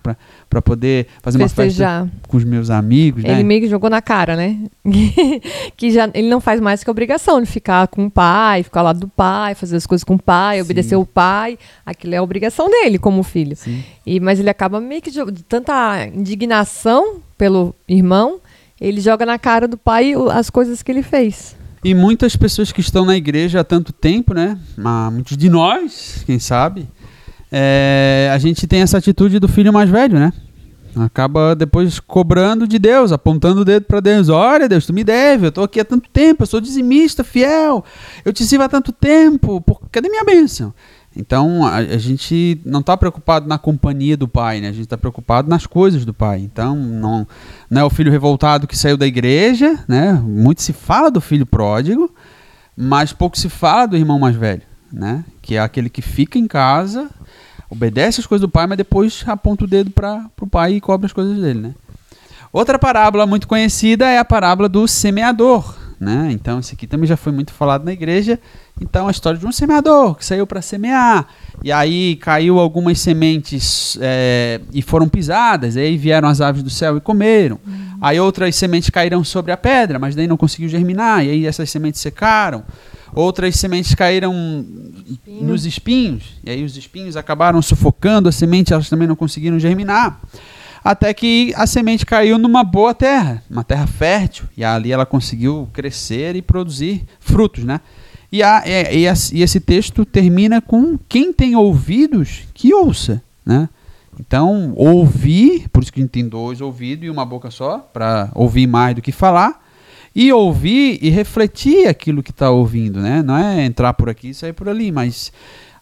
para 0.49 0.61
poder 0.61 1.07
fazer 1.21 1.37
Festejar. 1.37 2.01
uma 2.01 2.07
festa 2.07 2.27
com 2.27 2.35
os 2.35 2.43
meus 2.43 2.69
amigos. 2.69 3.23
Ele 3.23 3.35
né? 3.35 3.43
meio 3.43 3.61
que 3.61 3.69
jogou 3.69 3.89
na 3.89 4.01
cara, 4.01 4.35
né? 4.35 4.59
que 5.77 5.89
já 5.89 6.09
ele 6.13 6.27
não 6.27 6.41
faz 6.41 6.59
mais 6.59 6.83
que 6.83 6.89
a 6.89 6.91
obrigação 6.91 7.39
de 7.39 7.47
ficar 7.47 7.87
com 7.87 8.07
o 8.07 8.11
pai, 8.11 8.63
ficar 8.63 8.81
ao 8.81 8.87
lado 8.87 8.99
do 8.99 9.07
pai, 9.07 9.55
fazer 9.55 9.77
as 9.77 9.87
coisas 9.87 10.03
com 10.03 10.15
o 10.15 10.21
pai, 10.21 10.57
Sim. 10.57 10.63
obedecer 10.63 10.95
o 10.97 11.05
pai. 11.05 11.57
Aquilo 11.85 12.13
é 12.13 12.17
a 12.17 12.23
obrigação 12.23 12.69
dele 12.69 12.99
como 12.99 13.23
filho. 13.23 13.55
Sim. 13.55 13.81
E, 14.05 14.19
mas 14.19 14.37
ele 14.37 14.49
acaba 14.49 14.81
meio 14.81 15.01
que 15.01 15.11
de, 15.11 15.23
de 15.31 15.43
tanta 15.43 16.05
indignação 16.13 17.21
pelo 17.37 17.73
irmão, 17.87 18.41
ele 18.79 19.01
joga 19.01 19.25
na 19.25 19.37
cara 19.37 19.67
do 19.67 19.77
pai 19.77 20.13
as 20.31 20.49
coisas 20.49 20.81
que 20.81 20.91
ele 20.91 21.03
fez. 21.03 21.55
E 21.83 21.93
muitas 21.93 22.35
pessoas 22.35 22.71
que 22.71 22.81
estão 22.81 23.05
na 23.05 23.15
igreja 23.15 23.61
há 23.61 23.63
tanto 23.63 23.93
tempo, 23.93 24.33
né? 24.33 24.57
Muitos 25.11 25.37
de 25.37 25.49
nós, 25.49 26.23
quem 26.25 26.37
sabe, 26.37 26.87
é, 27.51 28.29
a 28.33 28.37
gente 28.37 28.67
tem 28.67 28.81
essa 28.81 28.97
atitude 28.97 29.39
do 29.39 29.47
filho 29.47 29.71
mais 29.71 29.89
velho, 29.89 30.19
né? 30.19 30.33
Acaba 30.95 31.55
depois 31.55 31.99
cobrando 31.99 32.67
de 32.67 32.79
Deus, 32.79 33.11
apontando 33.11 33.61
o 33.61 33.65
dedo 33.65 33.85
para 33.85 33.99
Deus. 33.99 34.27
Olha, 34.27 34.67
Deus, 34.67 34.85
tu 34.85 34.93
me 34.93 35.03
deve, 35.03 35.47
eu 35.47 35.51
tô 35.51 35.63
aqui 35.63 35.79
há 35.79 35.85
tanto 35.85 36.09
tempo, 36.09 36.43
eu 36.43 36.47
sou 36.47 36.59
dizimista, 36.59 37.23
fiel, 37.23 37.85
eu 38.25 38.33
te 38.33 38.43
sirvo 38.43 38.65
há 38.65 38.69
tanto 38.69 38.91
tempo, 38.91 39.61
por... 39.61 39.81
cadê 39.91 40.09
minha 40.09 40.23
bênção? 40.23 40.73
Então 41.15 41.65
a, 41.65 41.77
a 41.77 41.97
gente 41.97 42.61
não 42.65 42.81
está 42.81 42.95
preocupado 42.95 43.47
na 43.47 43.57
companhia 43.57 44.15
do 44.15 44.27
pai, 44.27 44.61
né? 44.61 44.69
A 44.69 44.71
gente 44.71 44.83
está 44.83 44.97
preocupado 44.97 45.49
nas 45.49 45.65
coisas 45.65 46.05
do 46.05 46.13
pai. 46.13 46.39
Então 46.39 46.75
não, 46.75 47.27
não 47.69 47.81
é 47.81 47.83
o 47.83 47.89
filho 47.89 48.11
revoltado 48.11 48.67
que 48.67 48.77
saiu 48.77 48.97
da 48.97 49.07
igreja, 49.07 49.83
né? 49.87 50.13
Muito 50.13 50.61
se 50.61 50.73
fala 50.73 51.09
do 51.09 51.19
filho 51.19 51.45
pródigo, 51.45 52.13
mas 52.77 53.11
pouco 53.11 53.37
se 53.37 53.49
fala 53.49 53.87
do 53.87 53.97
irmão 53.97 54.19
mais 54.19 54.35
velho, 54.35 54.61
né? 54.91 55.25
Que 55.41 55.55
é 55.55 55.59
aquele 55.59 55.89
que 55.89 56.01
fica 56.01 56.37
em 56.37 56.47
casa, 56.47 57.09
obedece 57.69 58.21
as 58.21 58.27
coisas 58.27 58.41
do 58.41 58.51
pai, 58.51 58.67
mas 58.67 58.77
depois 58.77 59.23
aponta 59.27 59.63
o 59.63 59.67
dedo 59.67 59.91
para 59.91 60.25
o 60.39 60.47
pai 60.47 60.73
e 60.73 60.81
cobra 60.81 61.07
as 61.07 61.13
coisas 61.13 61.39
dele, 61.39 61.59
né? 61.59 61.75
Outra 62.51 62.79
parábola 62.79 63.27
muito 63.27 63.47
conhecida 63.47 64.09
é 64.09 64.17
a 64.17 64.25
parábola 64.25 64.67
do 64.67 64.87
semeador, 64.87 65.75
né? 65.99 66.29
Então 66.31 66.59
isso 66.59 66.73
aqui 66.73 66.87
também 66.87 67.05
já 67.05 67.17
foi 67.17 67.33
muito 67.33 67.51
falado 67.53 67.83
na 67.83 67.91
igreja. 67.91 68.39
Então 68.79 69.07
a 69.07 69.11
história 69.11 69.37
de 69.37 69.45
um 69.45 69.51
semeador 69.51 70.15
que 70.15 70.25
saiu 70.25 70.47
para 70.47 70.61
semear 70.61 71.27
e 71.61 71.71
aí 71.71 72.15
caiu 72.15 72.57
algumas 72.57 72.99
sementes 72.99 73.97
é, 74.01 74.61
e 74.73 74.81
foram 74.81 75.09
pisadas. 75.09 75.75
Aí 75.75 75.97
vieram 75.97 76.29
as 76.29 76.39
aves 76.39 76.63
do 76.63 76.69
céu 76.69 76.95
e 76.97 77.01
comeram. 77.01 77.59
Aí 78.01 78.17
outras 78.17 78.55
sementes 78.55 78.89
caíram 78.89 79.23
sobre 79.25 79.51
a 79.51 79.57
pedra, 79.57 79.99
mas 79.99 80.15
daí 80.15 80.27
não 80.27 80.37
conseguiu 80.37 80.69
germinar. 80.69 81.25
E 81.25 81.31
aí 81.31 81.45
essas 81.45 81.69
sementes 81.69 81.99
secaram. 81.99 82.63
Outras 83.13 83.55
sementes 83.55 83.93
caíram 83.93 84.33
nos 85.27 85.65
espinhos. 85.65 86.39
E 86.45 86.49
aí 86.49 86.63
os 86.63 86.77
espinhos 86.77 87.17
acabaram 87.17 87.61
sufocando 87.61 88.29
a 88.29 88.31
semente. 88.31 88.71
Elas 88.71 88.87
também 88.87 89.07
não 89.07 89.15
conseguiram 89.17 89.59
germinar 89.59 90.21
até 90.83 91.13
que 91.13 91.53
a 91.55 91.67
semente 91.67 92.05
caiu 92.05 92.37
numa 92.37 92.63
boa 92.63 92.93
terra, 92.93 93.43
uma 93.49 93.63
terra 93.63 93.87
fértil, 93.87 94.45
e 94.55 94.63
ali 94.63 94.91
ela 94.91 95.05
conseguiu 95.05 95.69
crescer 95.73 96.35
e 96.35 96.41
produzir 96.41 97.03
frutos, 97.19 97.63
né? 97.63 97.81
E, 98.31 98.43
a, 98.43 98.63
e, 98.65 99.05
e, 99.05 99.13
e 99.33 99.41
esse 99.41 99.59
texto 99.59 100.05
termina 100.05 100.61
com 100.61 100.97
quem 101.09 101.33
tem 101.33 101.55
ouvidos 101.55 102.43
que 102.53 102.73
ouça, 102.73 103.21
né? 103.45 103.67
Então, 104.19 104.73
ouvir, 104.75 105.69
por 105.69 105.81
isso 105.81 105.93
que 105.93 105.99
a 105.99 106.03
gente 106.03 106.11
tem 106.11 106.27
dois 106.27 106.59
ouvidos 106.59 107.05
e 107.05 107.09
uma 107.09 107.25
boca 107.25 107.49
só, 107.49 107.79
para 107.79 108.29
ouvir 108.35 108.67
mais 108.67 108.93
do 108.93 109.01
que 109.01 109.13
falar, 109.13 109.65
e 110.13 110.31
ouvir 110.33 110.99
e 111.01 111.09
refletir 111.09 111.87
aquilo 111.87 112.21
que 112.21 112.31
está 112.31 112.49
ouvindo, 112.49 112.99
né? 112.99 113.21
Não 113.23 113.37
é 113.37 113.63
entrar 113.63 113.93
por 113.93 114.09
aqui 114.09 114.29
e 114.29 114.33
sair 114.33 114.53
por 114.53 114.67
ali, 114.67 114.91
mas 114.91 115.31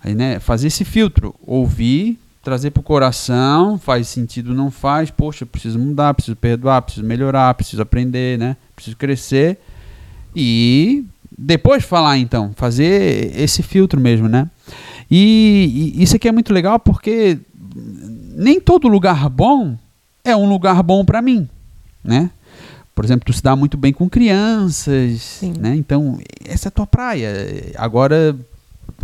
né, 0.04 0.40
fazer 0.40 0.68
esse 0.68 0.86
filtro, 0.86 1.34
ouvir, 1.42 2.20
trazer 2.48 2.72
para 2.72 2.80
o 2.80 2.84
coração, 2.84 3.78
faz 3.78 4.08
sentido, 4.08 4.54
não 4.54 4.72
faz, 4.72 5.12
poxa, 5.12 5.46
preciso 5.46 5.78
mudar, 5.78 6.14
preciso 6.14 6.38
perdoar, 6.38 6.82
preciso 6.82 7.06
melhorar, 7.06 7.54
preciso 7.56 7.82
aprender, 7.82 8.40
né? 8.40 8.56
Preciso 8.74 8.96
crescer 8.96 9.60
e 10.34 11.04
depois 11.38 11.84
falar 11.84 12.18
então, 12.18 12.54
fazer 12.56 13.38
esse 13.38 13.62
filtro 13.62 14.00
mesmo, 14.00 14.30
né? 14.30 14.50
E, 15.12 15.94
e 15.98 16.02
isso 16.02 16.16
aqui 16.16 16.30
é 16.30 16.32
muito 16.32 16.54
legal 16.54 16.80
porque 16.80 17.38
nem 18.34 18.62
todo 18.62 18.88
lugar 18.88 19.28
bom 19.28 19.78
é 20.24 20.34
um 20.34 20.48
lugar 20.48 20.82
bom 20.82 21.04
para 21.04 21.22
mim, 21.22 21.50
né? 22.02 22.32
Por 22.96 23.04
exemplo, 23.04 23.26
tu 23.26 23.34
se 23.34 23.44
dá 23.44 23.58
muito 23.58 23.76
bem 23.76 23.92
com 23.92 24.10
crianças, 24.10 25.22
Sim. 25.22 25.54
né? 25.60 25.76
Então, 25.76 26.18
essa 26.46 26.68
é 26.68 26.70
a 26.70 26.72
tua 26.72 26.88
praia. 26.88 27.30
Agora, 27.76 28.34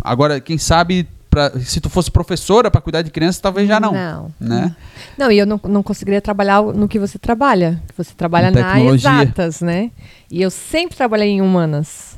agora 0.02 0.40
quem 0.40 0.56
sabe 0.56 1.06
pra, 1.34 1.50
se 1.60 1.80
tu 1.80 1.90
fosse 1.90 2.10
professora 2.12 2.70
para 2.70 2.80
cuidar 2.80 3.02
de 3.02 3.10
crianças, 3.10 3.40
talvez 3.40 3.66
já 3.66 3.80
não, 3.80 3.92
Não. 3.92 4.32
né? 4.38 4.76
Não, 5.18 5.32
e 5.32 5.38
eu 5.38 5.44
não, 5.44 5.60
não 5.64 5.82
conseguiria 5.82 6.20
trabalhar 6.20 6.62
no 6.62 6.86
que 6.86 6.98
você 6.98 7.18
trabalha. 7.18 7.82
que 7.88 7.94
Você 7.96 8.14
trabalha 8.14 8.52
Com 8.52 8.60
na 8.60 8.80
exatas, 8.80 9.60
né? 9.60 9.90
E 10.30 10.40
eu 10.40 10.50
sempre 10.50 10.96
trabalhei 10.96 11.28
em 11.30 11.42
humanas. 11.42 12.16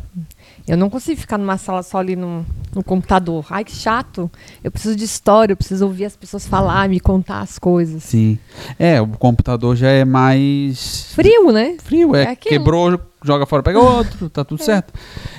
Eu 0.68 0.76
não 0.76 0.90
consigo 0.90 1.18
ficar 1.20 1.38
numa 1.38 1.56
sala 1.56 1.82
só 1.82 1.98
ali 1.98 2.16
no, 2.16 2.44
no 2.74 2.82
computador. 2.82 3.46
Ai, 3.48 3.64
que 3.64 3.74
chato. 3.74 4.28
Eu 4.64 4.70
preciso 4.70 4.96
de 4.96 5.04
história, 5.04 5.52
eu 5.52 5.56
preciso 5.56 5.86
ouvir 5.86 6.04
as 6.06 6.16
pessoas 6.16 6.46
falar, 6.46 6.88
me 6.88 6.98
contar 6.98 7.40
as 7.40 7.58
coisas. 7.58 8.02
Sim. 8.02 8.36
É, 8.78 9.00
o 9.00 9.06
computador 9.06 9.76
já 9.76 9.88
é 9.88 10.04
mais 10.04 11.12
Frio, 11.14 11.52
né? 11.52 11.76
frio, 11.82 12.14
é, 12.16 12.32
É 12.32 12.36
quebrou, 12.36 12.98
joga 13.26 13.44
fora, 13.46 13.62
pega 13.62 13.78
outro, 13.78 14.30
tá 14.30 14.44
tudo 14.44 14.62
certo. 14.62 14.92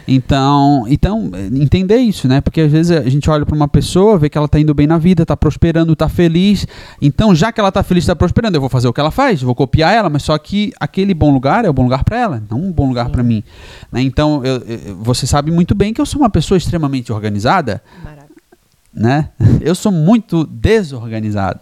Então, 0.08 0.86
então, 0.90 1.32
entender 1.54 1.98
isso, 1.98 2.28
né? 2.28 2.42
Porque 2.42 2.62
às 2.62 2.72
vezes 2.72 2.92
a 2.92 3.10
gente 3.10 3.30
olha 3.30 3.46
para 3.46 3.56
uma 3.56 3.68
pessoa, 3.68 4.18
vê 4.18 4.30
que 4.30 4.38
ela 4.38 4.48
tá 4.48 4.60
indo 4.60 4.74
bem 4.74 4.88
na 4.88 4.98
vida, 4.98 5.26
tá 5.26 5.36
prosperando, 5.38 5.96
tá 5.96 6.08
feliz. 6.10 6.66
Então, 7.02 7.34
já 7.36 7.52
que 7.52 7.60
ela 7.60 7.72
tá 7.72 7.84
feliz, 7.84 8.06
tá 8.06 8.16
prosperando, 8.16 8.56
eu 8.56 8.62
vou 8.62 8.70
fazer 8.70 8.88
o 8.88 8.94
que 8.94 9.00
ela 9.00 9.12
faz, 9.12 9.42
vou 9.42 9.56
copiar 9.56 9.94
ela, 9.94 10.10
mas 10.10 10.24
só 10.24 10.38
que 10.38 10.72
aquele 10.80 11.14
bom 11.14 11.32
lugar 11.34 11.66
é 11.66 11.70
o 11.70 11.74
bom 11.74 11.84
lugar 11.84 12.04
para 12.04 12.18
ela, 12.18 12.44
não 12.50 12.62
um 12.62 12.72
bom 12.72 12.88
lugar 12.88 13.10
para 13.10 13.24
mim. 13.24 13.44
Né? 13.92 14.02
Então, 14.02 14.44
eu- 14.44 14.58
eu- 14.68 14.96
você 14.98 15.26
sabe 15.28 15.52
muito 15.52 15.74
bem 15.76 15.94
que 15.94 16.02
eu 16.02 16.06
sou 16.06 16.22
uma 16.22 16.30
pessoa 16.30 16.58
extremamente 16.58 17.12
organizada, 17.12 17.82
Maravilha. 18.04 18.28
né? 18.94 19.30
Eu 19.62 19.76
sou 19.76 19.92
muito 19.92 20.46
desorganizado. 20.46 21.62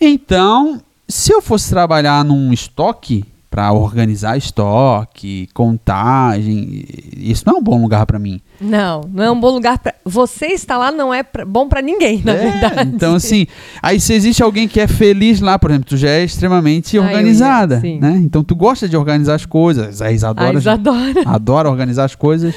Então, 0.00 0.80
se 1.08 1.32
eu 1.32 1.40
fosse 1.40 1.70
trabalhar 1.70 2.24
num 2.24 2.52
estoque 2.52 3.24
para 3.50 3.72
organizar 3.72 4.36
estoque, 4.36 5.48
contagem, 5.54 6.84
isso 7.16 7.44
não 7.46 7.56
é 7.56 7.58
um 7.58 7.62
bom 7.62 7.80
lugar 7.80 8.04
para 8.06 8.18
mim. 8.18 8.40
Não, 8.60 9.00
não 9.12 9.24
é 9.24 9.30
um 9.30 9.40
bom 9.40 9.50
lugar 9.50 9.78
para. 9.78 9.94
Você 10.04 10.46
estar 10.48 10.76
lá 10.76 10.90
não 10.92 11.12
é 11.14 11.22
pra- 11.22 11.44
bom 11.44 11.68
para 11.68 11.80
ninguém, 11.80 12.22
na 12.24 12.32
É, 12.32 12.36
verdade. 12.50 12.90
Então, 12.94 13.14
assim, 13.14 13.46
aí 13.82 13.98
se 14.00 14.12
existe 14.12 14.42
alguém 14.42 14.68
que 14.68 14.78
é 14.80 14.86
feliz 14.86 15.40
lá, 15.40 15.58
por 15.58 15.70
exemplo, 15.70 15.88
tu 15.88 15.96
já 15.96 16.10
é 16.10 16.24
extremamente 16.24 16.98
Ah, 16.98 17.00
ia, 17.02 17.06
organizada, 17.06 17.80
sim. 17.80 17.98
né? 17.98 18.18
Então 18.22 18.44
tu 18.44 18.54
gosta 18.54 18.88
de 18.88 18.96
organizar 18.96 19.34
as 19.34 19.46
coisas. 19.46 20.02
A 20.02 20.12
Isadora 20.12 20.50
A 20.50 20.54
Isadora. 20.60 21.22
adora 21.26 21.70
organizar 21.70 22.04
as 22.04 22.14
coisas. 22.14 22.54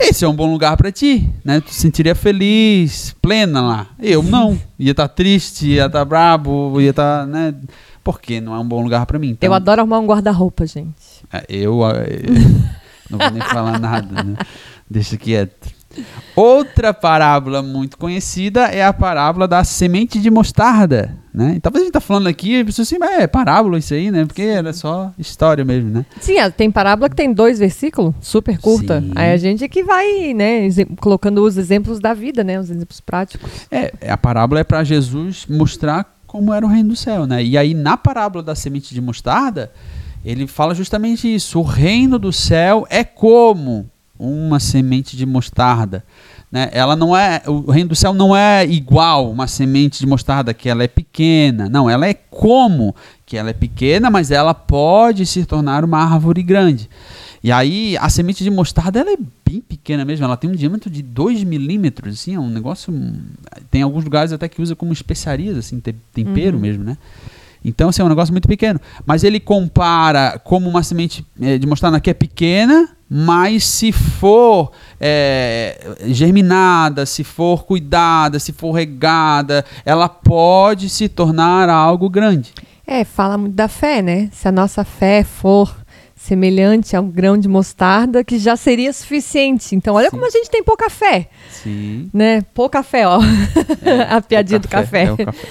Esse 0.00 0.24
é 0.24 0.28
um 0.28 0.34
bom 0.34 0.50
lugar 0.50 0.76
para 0.76 0.92
ti, 0.92 1.28
né? 1.44 1.60
Tu 1.60 1.74
se 1.74 1.80
sentiria 1.80 2.14
feliz, 2.14 3.14
plena 3.20 3.60
lá. 3.60 3.86
Eu 4.00 4.22
não. 4.22 4.56
Ia 4.78 4.92
estar 4.92 5.08
triste, 5.08 5.66
ia 5.70 5.86
estar 5.86 6.04
brabo, 6.04 6.80
ia 6.80 6.90
estar, 6.90 7.26
né? 7.26 7.52
Porque 8.12 8.40
não 8.40 8.54
é 8.54 8.58
um 8.58 8.66
bom 8.66 8.82
lugar 8.82 9.04
para 9.04 9.18
mim. 9.18 9.30
Então, 9.30 9.46
Eu 9.46 9.52
adoro 9.52 9.82
arrumar 9.82 9.98
um 9.98 10.06
guarda-roupa, 10.06 10.66
gente. 10.66 10.94
é, 11.30 11.44
Eu, 11.48 11.80
eh, 11.86 12.22
não 13.10 13.18
vou 13.18 13.30
nem 13.30 13.42
falar 13.42 13.76
nada, 13.80 14.24
né? 14.24 14.36
Deixa 14.88 15.16
quieto. 15.18 15.68
Outra 16.36 16.94
parábola 16.94 17.62
muito 17.62 17.98
conhecida 17.98 18.66
é 18.66 18.84
a 18.84 18.92
parábola 18.92 19.48
da 19.48 19.64
semente 19.64 20.20
de 20.20 20.30
mostarda, 20.30 21.16
né? 21.34 21.54
E 21.56 21.60
talvez 21.60 21.82
a 21.82 21.84
gente 21.86 21.92
tá 21.92 22.00
falando 22.00 22.28
aqui, 22.28 22.56
e 22.56 22.64
pessoas 22.64 22.88
assim, 22.88 22.98
mas 22.98 23.18
é 23.18 23.26
parábola 23.26 23.78
isso 23.78 23.92
aí, 23.92 24.10
né? 24.10 24.24
Porque 24.24 24.42
era 24.42 24.72
só 24.72 25.12
história 25.18 25.64
mesmo, 25.64 25.90
né? 25.90 26.06
Sim, 26.20 26.38
ah, 26.38 26.50
tem 26.50 26.70
parábola 26.70 27.08
que 27.10 27.16
tem 27.16 27.32
dois 27.32 27.58
versículos, 27.58 28.14
super 28.20 28.58
curta. 28.58 29.00
Sim. 29.00 29.12
Aí 29.16 29.32
a 29.32 29.36
gente 29.36 29.64
é 29.64 29.68
que 29.68 29.82
vai, 29.82 30.32
né, 30.32 30.68
colocando 31.00 31.44
os 31.44 31.56
exemplos 31.56 31.98
da 32.00 32.14
vida, 32.14 32.44
né, 32.44 32.60
os 32.60 32.70
exemplos 32.70 33.00
práticos. 33.00 33.50
É, 33.70 33.92
a 34.08 34.16
parábola 34.16 34.60
é 34.60 34.64
para 34.64 34.84
Jesus 34.84 35.46
mostrar 35.48 36.17
como 36.28 36.52
era 36.52 36.64
o 36.64 36.68
reino 36.68 36.90
do 36.90 36.96
céu, 36.96 37.26
né? 37.26 37.42
E 37.42 37.58
aí 37.58 37.74
na 37.74 37.96
parábola 37.96 38.44
da 38.44 38.54
semente 38.54 38.94
de 38.94 39.00
mostarda, 39.00 39.72
ele 40.24 40.46
fala 40.46 40.74
justamente 40.74 41.34
isso. 41.34 41.58
O 41.58 41.62
reino 41.62 42.18
do 42.18 42.32
céu 42.32 42.86
é 42.90 43.02
como 43.02 43.90
uma 44.18 44.60
semente 44.60 45.16
de 45.16 45.24
mostarda, 45.24 46.04
né? 46.52 46.68
Ela 46.72 46.94
não 46.94 47.16
é, 47.16 47.42
o 47.46 47.70
reino 47.70 47.88
do 47.88 47.96
céu 47.96 48.12
não 48.12 48.36
é 48.36 48.64
igual 48.66 49.30
uma 49.30 49.46
semente 49.46 50.00
de 50.00 50.06
mostarda 50.06 50.52
que 50.52 50.68
ela 50.68 50.84
é 50.84 50.88
pequena. 50.88 51.68
Não, 51.68 51.88
ela 51.88 52.06
é 52.06 52.12
como 52.12 52.94
que 53.24 53.36
ela 53.36 53.50
é 53.50 53.54
pequena, 53.54 54.10
mas 54.10 54.30
ela 54.30 54.52
pode 54.52 55.24
se 55.24 55.46
tornar 55.46 55.82
uma 55.82 55.98
árvore 55.98 56.42
grande. 56.42 56.90
E 57.42 57.52
aí 57.52 57.96
a 57.98 58.08
semente 58.08 58.42
de 58.42 58.50
mostarda 58.50 58.98
ela 59.00 59.12
é 59.12 59.16
bem 59.48 59.60
pequena 59.60 60.04
mesmo, 60.04 60.24
ela 60.24 60.36
tem 60.36 60.50
um 60.50 60.54
diâmetro 60.54 60.90
de 60.90 61.02
2 61.02 61.44
milímetros, 61.44 62.14
assim, 62.14 62.34
é 62.34 62.40
um 62.40 62.48
negócio. 62.50 62.92
Tem 63.70 63.82
alguns 63.82 64.04
lugares 64.04 64.32
até 64.32 64.48
que 64.48 64.60
usa 64.60 64.74
como 64.74 64.92
especiarias, 64.92 65.56
assim, 65.56 65.78
te- 65.80 65.94
tempero 66.12 66.58
mesmo, 66.58 66.82
né? 66.84 66.96
Então, 67.64 67.88
assim, 67.88 68.00
é 68.02 68.04
um 68.04 68.08
negócio 68.08 68.32
muito 68.32 68.46
pequeno. 68.46 68.80
Mas 69.04 69.24
ele 69.24 69.40
compara 69.40 70.40
como 70.44 70.68
uma 70.68 70.82
semente 70.82 71.26
eh, 71.40 71.58
de 71.58 71.66
mostarda 71.66 71.98
que 72.00 72.08
é 72.08 72.14
pequena, 72.14 72.88
mas 73.10 73.64
se 73.64 73.90
for 73.90 74.70
eh, 75.00 75.96
germinada, 76.06 77.04
se 77.06 77.24
for 77.24 77.64
cuidada, 77.64 78.38
se 78.38 78.52
for 78.52 78.72
regada, 78.72 79.64
ela 79.84 80.08
pode 80.08 80.88
se 80.88 81.08
tornar 81.08 81.68
algo 81.68 82.08
grande. 82.08 82.52
É, 82.86 83.04
fala 83.04 83.36
muito 83.36 83.54
da 83.54 83.68
fé, 83.68 84.00
né? 84.02 84.30
Se 84.32 84.46
a 84.48 84.52
nossa 84.52 84.84
fé 84.84 85.24
for 85.24 85.74
semelhante 86.18 86.96
a 86.96 87.00
um 87.00 87.08
grão 87.08 87.38
de 87.38 87.48
mostarda, 87.48 88.24
que 88.24 88.38
já 88.38 88.56
seria 88.56 88.92
suficiente. 88.92 89.74
Então, 89.74 89.94
olha 89.94 90.06
Sim. 90.06 90.10
como 90.10 90.26
a 90.26 90.30
gente 90.30 90.50
tem 90.50 90.62
pouca 90.62 90.90
fé, 90.90 91.28
Sim. 91.50 92.10
né? 92.12 92.42
Pouca 92.52 92.82
fé, 92.82 93.06
ó. 93.06 93.20
a 94.10 94.20
piadinha 94.20 94.58
do 94.58 94.68
café. 94.68 95.04
É 95.04 95.12
o 95.12 95.16
café. 95.16 95.48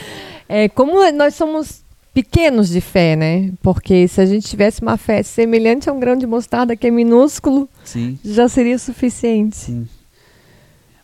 É, 0.49 0.69
como 0.69 1.11
nós 1.11 1.35
somos 1.35 1.81
pequenos 2.13 2.69
de 2.69 2.81
fé, 2.81 3.15
né? 3.15 3.51
Porque 3.61 4.07
se 4.07 4.19
a 4.19 4.25
gente 4.25 4.47
tivesse 4.47 4.81
uma 4.81 4.97
fé 4.97 5.21
semelhante 5.23 5.89
a 5.89 5.93
um 5.93 5.99
grão 5.99 6.15
de 6.15 6.25
mostarda 6.25 6.75
que 6.75 6.87
é 6.87 6.91
minúsculo, 6.91 7.69
Sim. 7.83 8.17
já 8.23 8.49
seria 8.49 8.77
suficiente. 8.77 9.55
Sim. 9.55 9.87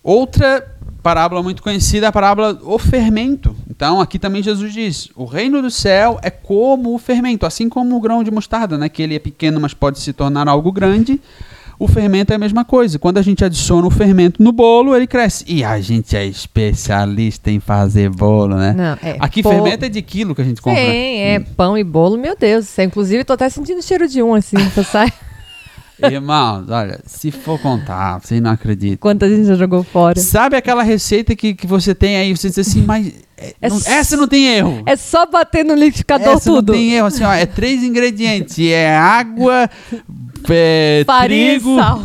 Outra 0.04 0.73
parábola 1.04 1.44
muito 1.44 1.62
conhecida 1.62 2.08
a 2.08 2.12
parábola 2.12 2.58
o 2.64 2.80
fermento. 2.80 3.56
Então, 3.70 4.00
aqui 4.00 4.18
também 4.18 4.42
Jesus 4.42 4.74
diz: 4.74 5.10
o 5.16 5.26
reino 5.26 5.62
do 5.62 5.70
céu 5.70 6.18
é 6.24 6.30
como 6.32 6.96
o 6.96 6.98
fermento, 6.98 7.46
assim 7.46 7.68
como 7.70 7.96
o 7.96 8.00
grão 8.00 8.24
de 8.24 8.32
mostarda, 8.32 8.78
né? 8.78 8.88
Que 8.90 9.04
ele 9.04 9.14
é 9.16 9.20
pequeno, 9.20 9.60
mas 9.60 9.74
pode 9.74 10.00
se 10.00 10.14
tornar 10.14 10.48
algo 10.48 10.72
grande. 10.72 11.20
O 11.80 11.88
fermento 11.88 12.32
é 12.32 12.36
a 12.36 12.40
mesma 12.40 12.64
coisa. 12.64 12.98
Quando 12.98 13.18
a 13.18 13.22
gente 13.22 13.44
adiciona 13.44 13.86
o 13.86 13.90
fermento 13.90 14.42
no 14.42 14.52
bolo, 14.54 14.96
ele 14.96 15.06
cresce. 15.08 15.44
E 15.48 15.64
a 15.66 15.82
gente 15.82 16.16
é 16.16 16.26
especialista 16.26 17.52
em 17.52 17.60
fazer 17.60 18.10
bolo, 18.10 18.56
né? 18.56 18.74
Não, 18.78 19.10
é, 19.10 19.18
Aqui 19.20 19.44
pô- 19.44 19.50
fermento 19.50 19.84
é 19.84 19.90
de 19.90 20.02
quilo 20.02 20.34
que 20.34 20.42
a 20.42 20.46
gente 20.46 20.62
compra. 20.62 20.80
Sim, 20.80 21.18
é 21.18 21.40
pão 21.58 21.78
e 21.78 21.84
bolo, 21.84 22.18
meu 22.18 22.38
Deus. 22.38 22.78
Inclusive, 22.80 23.24
tô 23.26 23.34
até 23.34 23.50
sentindo 23.50 23.80
o 23.80 23.84
cheiro 23.84 24.08
de 24.08 24.22
um, 24.24 24.34
assim, 24.34 24.56
você 24.70 24.84
sai. 24.84 25.12
Irmãos, 26.12 26.70
olha, 26.70 27.00
se 27.06 27.32
for 27.32 27.60
contar, 27.60 28.20
vocês 28.20 28.42
não 28.42 28.52
acreditam. 28.52 28.98
Quanta 28.98 29.30
gente 29.30 29.46
já 29.46 29.56
jogou 29.56 29.84
fora. 29.84 30.20
Sabe 30.20 30.56
aquela 30.56 30.84
receita 30.84 31.36
que, 31.36 31.54
que 31.54 31.66
você 31.68 31.94
tem 31.96 32.18
aí, 32.18 32.36
você 32.36 32.50
diz 32.50 32.60
assim, 32.60 32.82
mas 32.88 33.08
é, 33.38 33.54
É 33.62 33.70
não- 33.70 33.78
essa 33.86 34.16
não 34.18 34.28
tem 34.28 34.46
erro. 34.48 34.84
É 34.86 34.96
só 34.96 35.26
bater 35.26 35.64
no 35.66 35.74
liquidificador 35.76 36.34
essa 36.34 36.50
tudo. 36.50 36.72
não 36.74 36.80
tem 36.80 36.94
erro, 36.94 37.08
assim, 37.08 37.24
ó, 37.24 37.34
é 37.34 37.46
três 37.46 37.84
ingredientes, 37.84 38.58
é 38.60 38.96
água, 38.96 39.70
é, 40.50 41.04
Farinha 41.06 41.54
e 41.56 41.60
trigo 41.60 41.76
sal. 41.78 42.04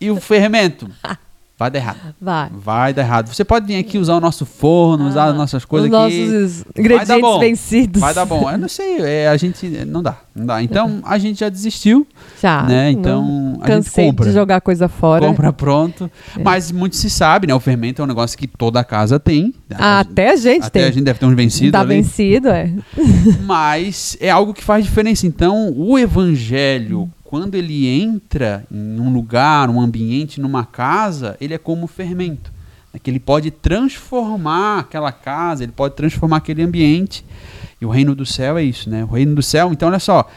e 0.00 0.10
o 0.10 0.20
fermento. 0.20 0.88
Vai 1.58 1.70
dar 1.70 1.78
errado. 1.78 1.98
Vai. 2.20 2.50
Vai 2.52 2.92
dar 2.94 3.02
errado. 3.02 3.28
Você 3.32 3.44
pode 3.44 3.66
vir 3.66 3.76
aqui 3.76 3.96
usar 3.96 4.16
o 4.16 4.20
nosso 4.20 4.44
forno, 4.44 5.06
usar 5.06 5.26
as 5.26 5.36
nossas 5.36 5.64
coisas 5.64 5.88
Os 5.88 5.94
aqui. 5.96 6.26
nossos 6.26 6.56
Vai 6.64 6.72
dar 6.74 6.80
ingredientes 6.80 7.20
bom. 7.20 7.38
vencidos. 7.38 8.00
Vai 8.00 8.14
dar 8.14 8.24
bom. 8.24 8.50
Eu 8.50 8.58
não 8.58 8.68
sei, 8.68 8.96
é, 9.00 9.28
a 9.28 9.36
gente 9.36 9.68
não 9.86 10.02
dá, 10.02 10.16
não 10.34 10.46
dá. 10.46 10.60
Então 10.62 11.00
a 11.04 11.18
gente 11.18 11.38
já 11.38 11.48
desistiu, 11.48 12.04
Já. 12.42 12.64
né? 12.64 12.90
Então 12.90 13.58
a 13.60 13.66
gente 13.70 13.84
Cansei 13.84 14.06
compra. 14.06 14.26
de 14.26 14.32
jogar 14.32 14.60
coisa 14.60 14.88
fora. 14.88 15.24
Compra 15.24 15.52
pronto. 15.52 16.10
É. 16.36 16.42
Mas 16.42 16.72
muito 16.72 16.96
se 16.96 17.08
sabe, 17.08 17.46
né? 17.46 17.54
O 17.54 17.60
fermento 17.60 18.02
é 18.02 18.04
um 18.04 18.08
negócio 18.08 18.36
que 18.36 18.48
toda 18.48 18.82
casa 18.82 19.20
tem. 19.20 19.54
Ah, 19.72 20.00
até 20.00 20.30
a 20.30 20.36
gente 20.36 20.64
Até 20.66 20.80
tem. 20.80 20.88
a 20.88 20.90
gente 20.92 21.04
deve 21.04 21.20
ter 21.20 21.26
uns 21.26 21.34
vencidos 21.36 21.70
tá 21.72 21.80
ali. 21.80 21.94
vencido, 21.96 22.48
é. 22.48 22.72
Mas 23.44 24.16
é 24.20 24.30
algo 24.30 24.52
que 24.52 24.64
faz 24.64 24.84
diferença. 24.84 25.26
Então, 25.26 25.72
o 25.76 25.98
evangelho, 25.98 27.08
quando 27.32 27.54
ele 27.54 27.86
entra 27.88 28.62
em 28.70 29.00
um 29.00 29.10
lugar, 29.10 29.70
um 29.70 29.80
ambiente, 29.80 30.38
numa 30.38 30.66
casa, 30.66 31.34
ele 31.40 31.54
é 31.54 31.58
como 31.58 31.86
fermento. 31.86 32.52
É 32.92 32.98
que 32.98 33.10
ele 33.10 33.18
pode 33.18 33.50
transformar 33.50 34.80
aquela 34.80 35.10
casa, 35.10 35.62
ele 35.62 35.72
pode 35.72 35.94
transformar 35.94 36.36
aquele 36.36 36.62
ambiente. 36.62 37.24
E 37.80 37.86
o 37.86 37.88
reino 37.88 38.14
do 38.14 38.26
céu 38.26 38.58
é 38.58 38.62
isso, 38.62 38.90
né? 38.90 39.02
O 39.04 39.14
reino 39.14 39.34
do 39.34 39.42
céu, 39.42 39.72
então 39.72 39.88
olha 39.88 39.98
só, 39.98 40.28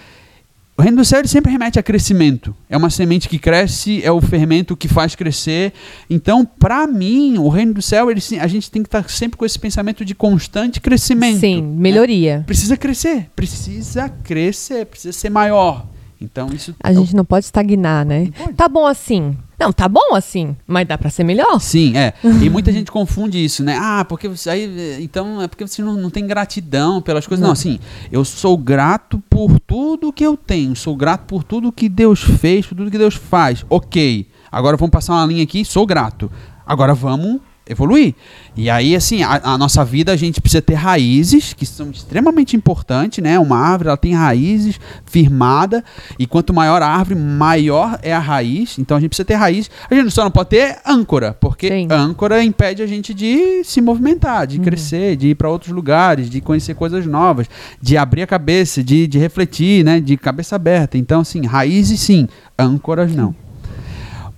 o 0.78 0.82
reino 0.82 0.96
do 0.96 1.04
céu 1.04 1.20
ele 1.20 1.28
sempre 1.28 1.52
remete 1.52 1.78
a 1.78 1.84
crescimento. 1.84 2.56
É 2.70 2.78
uma 2.78 2.90
semente 2.90 3.28
que 3.28 3.40
cresce, 3.40 4.02
é 4.02 4.10
o 4.10 4.22
fermento 4.22 4.78
que 4.78 4.88
faz 4.88 5.16
crescer. 5.16 5.74
Então, 6.10 6.46
para 6.46 6.88
mim, 6.88 7.38
o 7.38 7.50
reino 7.50 7.74
do 7.74 7.82
céu, 7.82 8.10
ele, 8.10 8.22
a 8.40 8.48
gente 8.48 8.72
tem 8.72 8.82
que 8.82 8.88
estar 8.88 9.10
sempre 9.10 9.38
com 9.38 9.46
esse 9.46 9.60
pensamento 9.60 10.06
de 10.06 10.16
constante 10.16 10.80
crescimento. 10.80 11.42
Sim, 11.42 11.62
né? 11.62 11.76
melhoria. 11.78 12.44
Precisa 12.48 12.78
crescer, 12.78 13.30
precisa 13.36 14.08
crescer, 14.08 14.86
precisa 14.86 15.12
ser 15.12 15.30
maior. 15.30 15.94
Então, 16.26 16.50
isso 16.54 16.76
A 16.84 16.92
gente 16.94 17.16
não 17.16 17.24
pode 17.24 17.46
estagnar, 17.46 18.06
né? 18.06 18.32
pode. 18.38 18.54
Tá 18.54 18.68
bom 18.68 18.86
assim. 18.86 19.38
Não, 19.58 19.72
tá 19.72 19.88
bom 19.88 20.14
assim, 20.14 20.56
mas 20.68 20.86
dá 20.86 20.98
pra 20.98 21.10
ser 21.10 21.24
melhor. 21.24 21.60
Sim, 21.62 21.96
é. 21.96 22.14
E 22.42 22.50
muita 22.50 22.72
gente 22.74 22.92
confunde 22.92 23.44
isso, 23.44 23.64
né? 23.64 23.78
Ah, 23.80 24.04
porque 24.04 24.28
você 24.28 24.50
aí. 24.50 25.02
Então 25.02 25.42
é 25.42 25.48
porque 25.48 25.66
você 25.66 25.82
não, 25.82 25.94
não 25.94 26.10
tem 26.10 26.28
gratidão 26.28 27.02
pelas 27.02 27.26
coisas. 27.26 27.42
Não. 27.42 27.48
Não. 27.48 27.54
assim, 27.54 27.80
eu 28.12 28.26
sou 28.26 28.58
grato 28.58 29.22
por 29.30 29.60
tudo 29.60 30.12
que 30.12 30.26
eu 30.26 30.36
tenho. 30.36 30.76
Sou 30.76 30.96
grato 30.96 31.26
por 31.26 31.44
tudo 31.44 31.72
que 31.72 31.88
Deus 31.88 32.22
fez, 32.22 32.66
por 32.66 32.76
tudo 32.76 32.92
que 32.92 32.98
Deus 32.98 33.16
faz. 33.16 33.66
Ok. 33.70 34.28
Agora 34.52 34.76
vamos 34.78 34.92
passar 34.92 35.14
uma 35.14 35.26
linha 35.26 35.44
aqui, 35.44 35.64
sou 35.64 35.86
grato. 35.86 36.30
Agora 36.66 36.94
vamos 36.94 37.40
evoluir. 37.68 38.14
E 38.56 38.70
aí, 38.70 38.96
assim, 38.96 39.24
a, 39.24 39.42
a 39.44 39.58
nossa 39.58 39.84
vida 39.84 40.12
a 40.12 40.16
gente 40.16 40.40
precisa 40.40 40.62
ter 40.62 40.76
raízes, 40.76 41.54
que 41.54 41.66
são 41.66 41.90
extremamente 41.90 42.56
importantes, 42.56 43.24
né? 43.24 43.38
Uma 43.40 43.58
árvore, 43.58 43.90
ela 43.90 43.98
tem 43.98 44.14
raízes 44.14 44.80
firmada, 45.06 45.84
e 46.18 46.26
quanto 46.26 46.54
maior 46.54 46.82
a 46.82 46.88
árvore, 46.88 47.20
maior 47.20 48.00
é 48.02 48.14
a 48.14 48.20
raiz. 48.20 48.78
Então 48.78 48.98
a 48.98 49.00
gente 49.00 49.10
precisa 49.10 49.26
ter 49.26 49.36
raiz. 49.36 49.70
A 49.90 49.96
gente 49.96 50.12
só 50.12 50.24
não 50.24 50.32
pode 50.32 50.50
ter 50.50 50.78
âncora, 50.86 51.34
porque 51.34 51.68
Sim. 51.68 51.88
âncora 51.92 52.44
impede 52.44 52.82
a 52.82 52.88
gente 52.88 53.14
de 53.14 53.64
se 53.64 53.82
movimentar, 53.82 54.48
de 54.48 54.60
crescer, 54.60 55.16
de 55.16 55.30
ir 55.30 55.36
para 55.36 55.50
outros 55.50 55.72
lugares, 55.72 56.30
de 56.30 56.42
conhecer 56.42 56.76
coisas 56.76 57.06
novas, 57.06 57.48
de 57.82 57.98
abrir 57.98 58.22
a 58.22 58.28
cabeça, 58.28 58.84
de, 58.84 59.08
de 59.08 59.18
refletir, 59.18 59.84
né? 59.84 60.00
De 60.00 60.16
cabeça 60.18 60.56
aberta. 60.56 60.98
Então, 60.98 61.22
assim, 61.22 61.46
raízes 61.46 62.00
sim, 62.00 62.28
âncoras 62.58 63.14
não. 63.16 63.36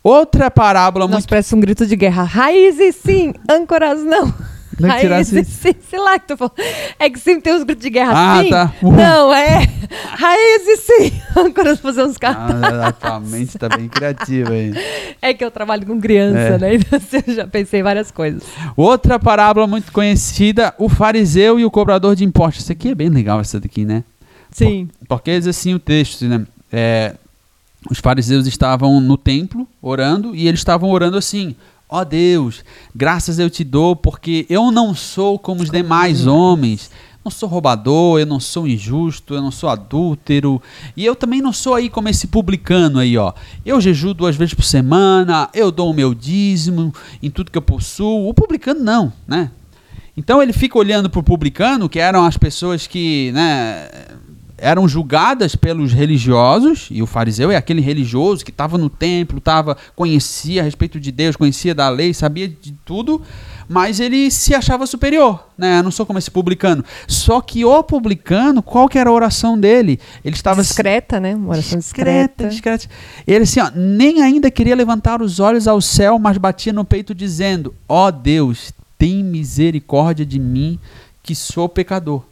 Outra 0.03 0.49
parábola 0.49 1.05
Nossa, 1.05 1.17
muito 1.17 1.29
parece 1.29 1.53
um 1.55 1.59
grito 1.59 1.85
de 1.85 1.95
guerra. 1.95 2.23
Raízes 2.23 2.95
sim, 2.95 3.33
âncoras 3.49 4.03
não. 4.03 4.33
Não 4.79 4.89
é 4.91 5.01
Raízes 5.07 5.47
sim, 5.47 5.73
sei 5.89 5.97
lá 5.97 6.19
que 6.19 6.27
tu 6.27 6.37
falou. 6.37 6.53
É 6.99 7.09
que 7.09 7.17
sempre 7.19 7.41
tem 7.41 7.55
os 7.55 7.63
gritos 7.63 7.81
de 7.81 7.89
guerra 7.89 8.13
Ah, 8.15 8.43
sim. 8.43 8.49
tá. 8.51 8.73
Uhum. 8.83 8.91
Não, 8.95 9.33
é. 9.33 9.67
Raízes 10.11 10.79
sim, 10.81 11.21
âncoras 11.35 11.79
fazer 11.79 12.03
uns 12.03 12.15
cartões. 12.15 12.61
Ah, 12.63 12.87
a 12.89 12.91
tua 12.91 13.19
mente 13.19 13.57
tá 13.57 13.67
bem 13.69 13.87
criativa 13.87 14.51
aí. 14.51 14.73
É 15.19 15.33
que 15.33 15.43
eu 15.43 15.49
trabalho 15.49 15.83
com 15.83 15.99
criança, 15.99 16.37
É. 16.37 16.57
né? 16.59 16.75
Então 16.77 16.99
assim, 16.99 17.23
eu 17.25 17.33
já 17.33 17.47
pensei 17.47 17.81
várias 17.81 18.11
coisas. 18.11 18.43
Outra 18.75 19.17
parábola 19.17 19.65
muito 19.65 19.91
conhecida, 19.91 20.71
o 20.77 20.87
fariseu 20.87 21.59
e 21.59 21.65
o 21.65 21.71
cobrador 21.71 22.15
de 22.15 22.23
impostos. 22.23 22.61
Isso 22.61 22.71
aqui 22.71 22.89
é 22.89 22.95
bem 22.95 23.09
legal, 23.09 23.39
essa 23.39 23.59
daqui, 23.59 23.83
né? 23.83 24.03
Sim. 24.51 24.89
Porque 25.09 25.31
diz 25.39 25.47
assim 25.47 25.73
o 25.73 25.79
texto, 25.79 26.23
né? 26.25 26.45
É, 26.71 27.15
os 27.89 27.99
fariseus 27.99 28.47
estavam 28.47 28.99
no 28.99 29.17
templo 29.17 29.67
orando 29.81 30.35
e 30.35 30.47
eles 30.47 30.59
estavam 30.59 30.89
orando 30.89 31.17
assim: 31.17 31.55
Ó 31.89 32.03
Deus, 32.03 32.63
graças 32.93 33.39
eu 33.39 33.49
te 33.49 33.63
dou, 33.63 33.95
porque 33.95 34.45
eu 34.49 34.71
não 34.71 34.93
sou 34.93 35.39
como 35.39 35.61
os 35.61 35.69
demais 35.69 36.27
homens. 36.27 36.91
Não 37.23 37.31
sou 37.31 37.49
roubador, 37.49 38.19
eu 38.19 38.25
não 38.25 38.39
sou 38.39 38.65
injusto, 38.65 39.33
eu 39.33 39.41
não 39.41 39.51
sou 39.51 39.69
adúltero. 39.69 40.61
E 40.95 41.05
eu 41.05 41.13
também 41.13 41.41
não 41.41 41.51
sou 41.51 41.75
aí 41.75 41.89
como 41.89 42.07
esse 42.07 42.27
publicano 42.27 42.99
aí, 42.99 43.17
ó. 43.17 43.33
Eu 43.65 43.81
jejuo 43.81 44.13
duas 44.13 44.37
vezes 44.37 44.53
por 44.53 44.63
semana, 44.63 45.49
eu 45.53 45.69
dou 45.69 45.91
o 45.91 45.93
meu 45.93 46.13
dízimo 46.13 46.93
em 47.21 47.29
tudo 47.29 47.51
que 47.51 47.57
eu 47.57 47.61
possuo. 47.61 48.29
O 48.29 48.33
publicano 48.33 48.81
não, 48.81 49.11
né? 49.27 49.51
Então 50.15 50.41
ele 50.41 50.53
fica 50.53 50.79
olhando 50.79 51.09
pro 51.09 51.21
publicano, 51.21 51.87
que 51.87 51.99
eram 51.99 52.25
as 52.25 52.37
pessoas 52.37 52.87
que, 52.87 53.31
né, 53.33 53.89
eram 54.57 54.87
julgadas 54.87 55.55
pelos 55.55 55.93
religiosos, 55.93 56.87
e 56.89 57.01
o 57.01 57.07
fariseu 57.07 57.51
é 57.51 57.55
aquele 57.55 57.81
religioso 57.81 58.43
que 58.43 58.51
estava 58.51 58.77
no 58.77 58.89
templo, 58.89 59.39
tava, 59.39 59.77
conhecia 59.95 60.61
a 60.61 60.63
respeito 60.63 60.99
de 60.99 61.11
Deus, 61.11 61.35
conhecia 61.35 61.75
da 61.75 61.89
lei, 61.89 62.13
sabia 62.13 62.47
de 62.47 62.73
tudo, 62.83 63.21
mas 63.69 63.99
ele 63.99 64.31
se 64.31 64.55
achava 64.55 64.87
superior, 64.87 65.45
né? 65.57 65.79
Eu 65.79 65.83
não 65.83 65.91
sou 65.91 66.05
como 66.05 66.17
esse 66.17 66.31
publicano. 66.31 66.83
Só 67.07 67.41
que 67.41 67.65
o 67.65 67.83
publicano, 67.83 68.63
qual 68.63 68.87
que 68.87 68.97
era 68.97 69.09
a 69.09 69.13
oração 69.13 69.59
dele? 69.59 69.99
Ele 70.23 70.35
estava 70.35 70.61
discreta, 70.61 71.19
né? 71.19 71.35
Uma 71.35 71.49
oração 71.49 71.77
discreta. 71.77 72.47
discreta. 72.47 72.79
discreta. 72.79 72.89
Ele 73.27 73.43
assim, 73.43 73.59
ó, 73.59 73.69
nem 73.75 74.21
ainda 74.21 74.49
queria 74.49 74.75
levantar 74.75 75.21
os 75.21 75.39
olhos 75.39 75.67
ao 75.67 75.81
céu, 75.81 76.17
mas 76.17 76.37
batia 76.37 76.71
no 76.71 76.85
peito 76.85 77.13
dizendo: 77.13 77.75
"Ó 77.87 78.07
oh 78.07 78.11
Deus, 78.11 78.71
tem 78.97 79.23
misericórdia 79.23 80.25
de 80.25 80.39
mim, 80.39 80.79
que 81.21 81.35
sou 81.35 81.67
pecador." 81.67 82.23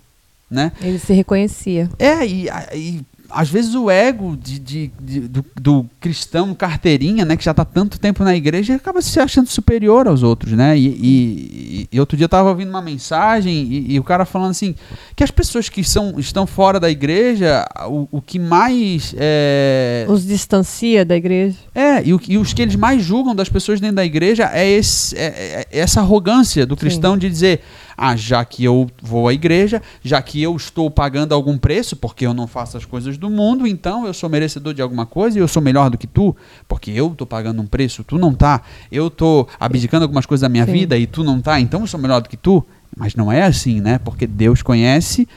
Né? 0.49 0.71
Ele 0.81 0.99
se 0.99 1.11
reconhecia. 1.11 1.89
É, 1.97 2.25
e, 2.25 2.47
e 2.73 3.05
às 3.29 3.49
vezes 3.49 3.75
o 3.75 3.89
ego 3.89 4.37
de, 4.37 4.59
de, 4.59 4.91
de 4.99 5.19
do, 5.21 5.45
do, 5.59 5.89
cristão 5.99 6.53
carteirinha, 6.53 7.25
né, 7.25 7.35
que 7.35 7.43
já 7.43 7.51
está 7.51 7.65
tanto 7.65 7.99
tempo 7.99 8.23
na 8.23 8.35
igreja, 8.35 8.75
acaba 8.75 9.01
se 9.01 9.19
achando 9.19 9.47
superior 9.47 10.07
aos 10.07 10.23
outros, 10.23 10.53
né? 10.53 10.77
E, 10.77 10.87
e, 10.87 11.89
e 11.91 11.99
outro 11.99 12.15
dia 12.15 12.25
eu 12.25 12.27
estava 12.27 12.49
ouvindo 12.49 12.69
uma 12.69 12.81
mensagem 12.81 13.85
e, 13.89 13.99
o 13.99 14.03
cara 14.03 14.25
falando 14.25 14.51
assim 14.51 14.75
que 15.15 15.23
as 15.23 15.31
pessoas 15.31 15.69
que 15.69 15.83
são, 15.83 16.19
estão 16.19 16.45
fora 16.45 16.79
da 16.79 16.89
igreja, 16.89 17.65
o, 17.87 18.07
o 18.11 18.21
que 18.21 18.39
mais 18.39 19.13
é... 19.17 20.05
os 20.07 20.25
distancia 20.25 21.03
da 21.03 21.15
igreja. 21.15 21.57
É, 21.73 22.03
e, 22.05 22.13
o, 22.13 22.21
e 22.27 22.37
os 22.37 22.53
que 22.53 22.61
eles 22.61 22.75
mais 22.75 23.03
julgam 23.03 23.35
das 23.35 23.49
pessoas 23.49 23.79
dentro 23.79 23.97
da 23.97 24.05
igreja 24.05 24.49
é, 24.53 24.69
esse, 24.69 25.15
é, 25.17 25.65
é 25.71 25.79
essa 25.79 25.99
arrogância 25.99 26.65
do 26.65 26.75
cristão 26.75 27.13
Sim. 27.13 27.19
de 27.19 27.29
dizer 27.29 27.61
ah, 27.97 28.15
já 28.15 28.43
que 28.43 28.63
eu 28.63 28.87
vou 29.01 29.27
à 29.27 29.33
igreja, 29.33 29.81
já 30.03 30.21
que 30.21 30.41
eu 30.41 30.55
estou 30.55 30.89
pagando 30.89 31.33
algum 31.33 31.57
preço, 31.57 31.95
porque 31.95 32.25
eu 32.25 32.33
não 32.33 32.47
faço 32.47 32.77
as 32.77 32.85
coisas 32.85 33.17
do 33.17 33.29
mundo, 33.29 33.65
então 33.65 34.05
eu 34.05 34.13
sou 34.13 34.29
merecedor 34.29 34.73
de 34.73 34.81
alguma 34.81 35.05
coisa 35.05 35.37
e 35.37 35.41
eu 35.41 35.47
sou 35.47 35.61
melhor 35.61 35.89
do 35.89 35.97
que 35.97 36.07
tu, 36.07 36.35
porque 36.67 36.91
eu 36.91 37.07
estou 37.07 37.25
pagando 37.25 37.61
um 37.61 37.67
preço, 37.67 38.03
tu 38.03 38.17
não 38.17 38.33
tá. 38.33 38.61
Eu 38.91 39.07
estou 39.07 39.47
abdicando 39.59 40.03
algumas 40.03 40.25
coisas 40.25 40.41
da 40.41 40.49
minha 40.49 40.65
Sim. 40.65 40.71
vida 40.71 40.97
e 40.97 41.07
tu 41.07 41.23
não 41.23 41.39
tá, 41.41 41.59
então 41.59 41.81
eu 41.81 41.87
sou 41.87 41.99
melhor 41.99 42.21
do 42.21 42.29
que 42.29 42.37
tu. 42.37 42.65
Mas 42.95 43.13
não 43.15 43.29
é 43.29 43.43
assim, 43.43 43.81
né? 43.81 43.99
Porque 43.99 44.25
Deus 44.25 44.61
conhece 44.61 45.27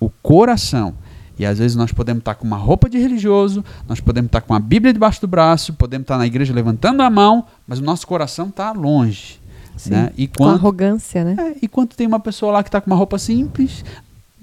o 0.00 0.10
coração. 0.10 0.94
E 1.38 1.44
às 1.44 1.58
vezes 1.58 1.76
nós 1.76 1.92
podemos 1.92 2.20
estar 2.20 2.34
com 2.34 2.46
uma 2.46 2.56
roupa 2.56 2.88
de 2.88 2.98
religioso, 2.98 3.64
nós 3.88 4.00
podemos 4.00 4.28
estar 4.28 4.40
com 4.40 4.54
a 4.54 4.60
Bíblia 4.60 4.92
debaixo 4.92 5.20
do 5.20 5.26
braço, 5.26 5.72
podemos 5.74 6.04
estar 6.04 6.16
na 6.16 6.26
igreja 6.26 6.54
levantando 6.54 7.02
a 7.02 7.10
mão, 7.10 7.46
mas 7.66 7.80
o 7.80 7.82
nosso 7.82 8.06
coração 8.06 8.48
está 8.48 8.70
longe. 8.72 9.40
Sim, 9.76 9.90
né? 9.90 10.12
E 10.16 10.28
quando, 10.28 10.50
com 10.50 10.54
arrogância, 10.54 11.24
né? 11.24 11.36
É, 11.38 11.58
e 11.62 11.68
quando 11.68 11.94
tem 11.94 12.06
uma 12.06 12.20
pessoa 12.20 12.52
lá 12.52 12.62
que 12.62 12.68
está 12.68 12.80
com 12.80 12.90
uma 12.90 12.96
roupa 12.96 13.18
simples, 13.18 13.84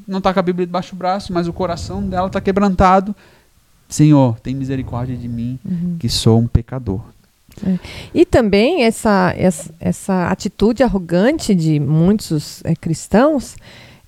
não 0.07 0.17
está 0.17 0.33
com 0.33 0.39
a 0.39 0.43
Bíblia 0.43 0.65
debaixo 0.65 0.95
do 0.95 0.97
braço, 0.97 1.31
mas 1.31 1.47
o 1.47 1.53
coração 1.53 2.01
dela 2.03 2.27
está 2.27 2.41
quebrantado. 2.41 3.15
Senhor, 3.87 4.39
tem 4.39 4.55
misericórdia 4.55 5.15
de 5.15 5.27
mim, 5.27 5.59
uhum. 5.65 5.97
que 5.99 6.09
sou 6.09 6.39
um 6.39 6.47
pecador. 6.47 7.01
É. 7.65 7.77
E 8.13 8.25
também 8.25 8.83
essa, 8.83 9.33
essa, 9.37 9.73
essa, 9.79 10.27
atitude 10.27 10.83
arrogante 10.83 11.53
de 11.53 11.79
muitos 11.79 12.61
é, 12.63 12.73
cristãos 12.73 13.57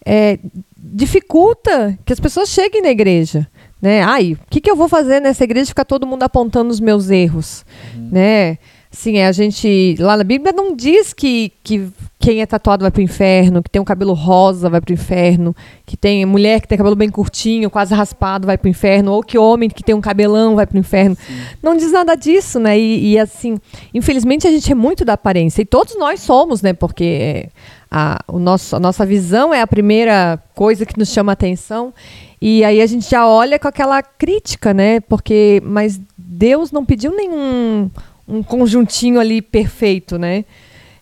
é, 0.06 0.40
dificulta 0.78 1.98
que 2.06 2.14
as 2.14 2.20
pessoas 2.20 2.50
cheguem 2.50 2.82
na 2.82 2.90
igreja. 2.90 3.48
Né? 3.82 4.02
Ai, 4.02 4.34
o 4.34 4.50
que, 4.50 4.62
que 4.62 4.72
eu 4.72 4.78
vou 4.78 4.88
fazer 4.88 5.20
nessa 5.20 5.44
igreja 5.44 5.68
ficar 5.68 5.84
todo 5.86 6.08
mundo 6.08 6.24
apontando 6.24 6.72
os 6.72 6.80
meus 6.80 7.10
erros? 7.10 7.66
Uhum. 7.94 8.10
Né? 8.14 8.58
Sim, 8.94 9.18
é, 9.18 9.26
a 9.26 9.32
gente. 9.32 9.96
Lá 10.00 10.16
na 10.16 10.24
Bíblia 10.24 10.54
não 10.54 10.76
diz 10.76 11.14
que, 11.14 11.52
que 11.64 11.90
quem 12.20 12.42
é 12.42 12.46
tatuado 12.46 12.84
vai 12.84 12.92
para 12.92 13.00
o 13.00 13.04
inferno, 13.04 13.64
que 13.64 13.70
tem 13.70 13.82
um 13.82 13.86
cabelo 13.86 14.14
rosa 14.14 14.70
vai 14.70 14.80
para 14.80 14.92
o 14.92 14.94
inferno, 14.94 15.56
que 15.84 15.98
tem 15.98 16.24
mulher 16.28 16.62
que 16.62 16.68
tem 16.68 16.78
cabelo 16.78 16.96
bem 16.96 17.10
curtinho, 17.10 17.72
quase 17.72 17.96
raspado, 17.96 18.46
vai 18.46 18.56
para 18.56 18.68
o 18.68 18.70
inferno, 18.70 19.12
ou 19.12 19.24
que 19.24 19.36
homem 19.36 19.68
que 19.68 19.84
tem 19.84 19.96
um 19.96 20.00
cabelão 20.00 20.56
vai 20.56 20.68
para 20.68 20.76
o 20.76 20.80
inferno. 20.80 21.16
Sim. 21.16 21.34
Não 21.62 21.76
diz 21.76 21.92
nada 21.92 22.14
disso, 22.14 22.60
né? 22.60 22.78
E, 22.80 23.14
e, 23.14 23.20
assim, 23.20 23.58
infelizmente 23.96 24.48
a 24.48 24.52
gente 24.52 24.72
é 24.72 24.76
muito 24.76 25.04
da 25.04 25.14
aparência. 25.14 25.64
E 25.64 25.66
todos 25.66 25.98
nós 25.98 26.20
somos, 26.20 26.62
né? 26.62 26.72
Porque 26.72 27.50
a, 27.90 28.24
o 28.28 28.38
nosso, 28.38 28.76
a 28.76 28.80
nossa 28.80 29.04
visão 29.08 29.52
é 29.52 29.62
a 29.62 29.68
primeira 29.68 30.40
coisa 30.54 30.86
que 30.86 31.00
nos 31.00 31.10
chama 31.10 31.32
a 31.32 31.34
atenção. 31.34 31.92
E 32.40 32.64
aí 32.64 32.80
a 32.80 32.86
gente 32.86 33.10
já 33.10 33.28
olha 33.28 33.58
com 33.58 33.68
aquela 33.68 34.04
crítica, 34.04 34.72
né? 34.72 35.00
Porque, 35.00 35.64
mas 35.66 36.00
Deus 36.16 36.72
não 36.72 36.86
pediu 36.86 37.16
nenhum 37.16 37.90
um 38.28 38.42
conjuntinho 38.42 39.20
ali 39.20 39.42
perfeito, 39.42 40.18
né? 40.18 40.46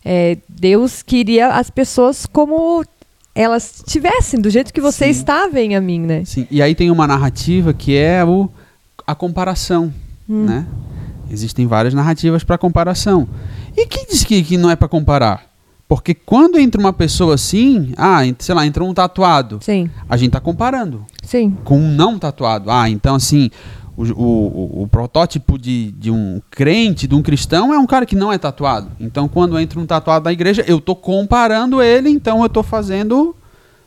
É, 0.04 0.38
Deus 0.50 1.02
queria 1.04 1.50
as 1.50 1.70
pessoas 1.70 2.26
como 2.26 2.84
elas 3.34 3.84
tivessem, 3.86 4.42
do 4.42 4.50
jeito 4.50 4.74
que 4.74 4.82
você 4.82 5.06
Sim. 5.06 5.12
está, 5.12 5.48
vem 5.48 5.76
a 5.76 5.82
mim, 5.82 6.00
né? 6.00 6.26
Sim, 6.26 6.48
e 6.52 6.62
aí 6.62 6.76
tem 6.76 6.92
uma 6.92 7.08
narrativa 7.08 7.74
que 7.74 7.96
é 7.96 8.26
o, 8.26 8.50
a 9.06 9.16
comparação, 9.16 9.94
hum. 10.28 10.46
né? 10.46 10.66
Existem 11.30 11.66
várias 11.66 11.94
narrativas 11.94 12.44
para 12.44 12.58
comparação. 12.58 13.28
E 13.78 13.86
quem 13.88 14.06
diz 14.06 14.24
que, 14.24 14.44
que 14.44 14.58
não 14.58 14.70
é 14.70 14.76
para 14.76 14.90
comparar? 14.90 15.50
Porque 15.88 16.14
quando 16.14 16.58
entra 16.58 16.80
uma 16.80 16.92
pessoa 16.92 17.36
assim, 17.36 17.94
ah, 17.98 18.22
sei 18.40 18.56
lá, 18.56 18.66
entra 18.66 18.84
um 18.84 18.94
tatuado. 18.94 19.60
Sim. 19.62 19.90
A 20.10 20.18
gente 20.18 20.32
tá 20.32 20.40
comparando. 20.40 21.06
Sim. 21.24 21.58
Com 21.64 21.80
um 21.80 21.92
não 21.92 22.18
tatuado. 22.18 22.70
Ah, 22.72 22.90
então 22.90 23.16
assim, 23.16 23.50
o, 23.98 24.04
o, 24.04 24.84
o, 24.84 24.88
protótipo 24.88 25.58
de, 25.58 25.92
de 25.92 26.10
um 26.10 26.42
crente, 26.50 27.08
de 27.08 27.16
um 27.16 27.22
cristão, 27.22 27.74
é 27.74 27.78
um 27.78 27.86
cara 27.86 28.06
que 28.06 28.16
não 28.16 28.32
é 28.32 28.38
tatuado. 28.38 28.92
Então, 29.00 29.28
quando 29.28 29.60
entra 29.60 29.80
um 29.80 29.86
tatuado 29.86 30.26
na 30.26 30.32
igreja, 30.32 30.64
eu 30.68 30.80
tô 30.80 30.96
comparando 30.96 31.82
ele, 31.82 32.10
então 32.10 32.42
eu 32.42 32.50
tô 32.50 32.64
fazendo. 32.64 33.36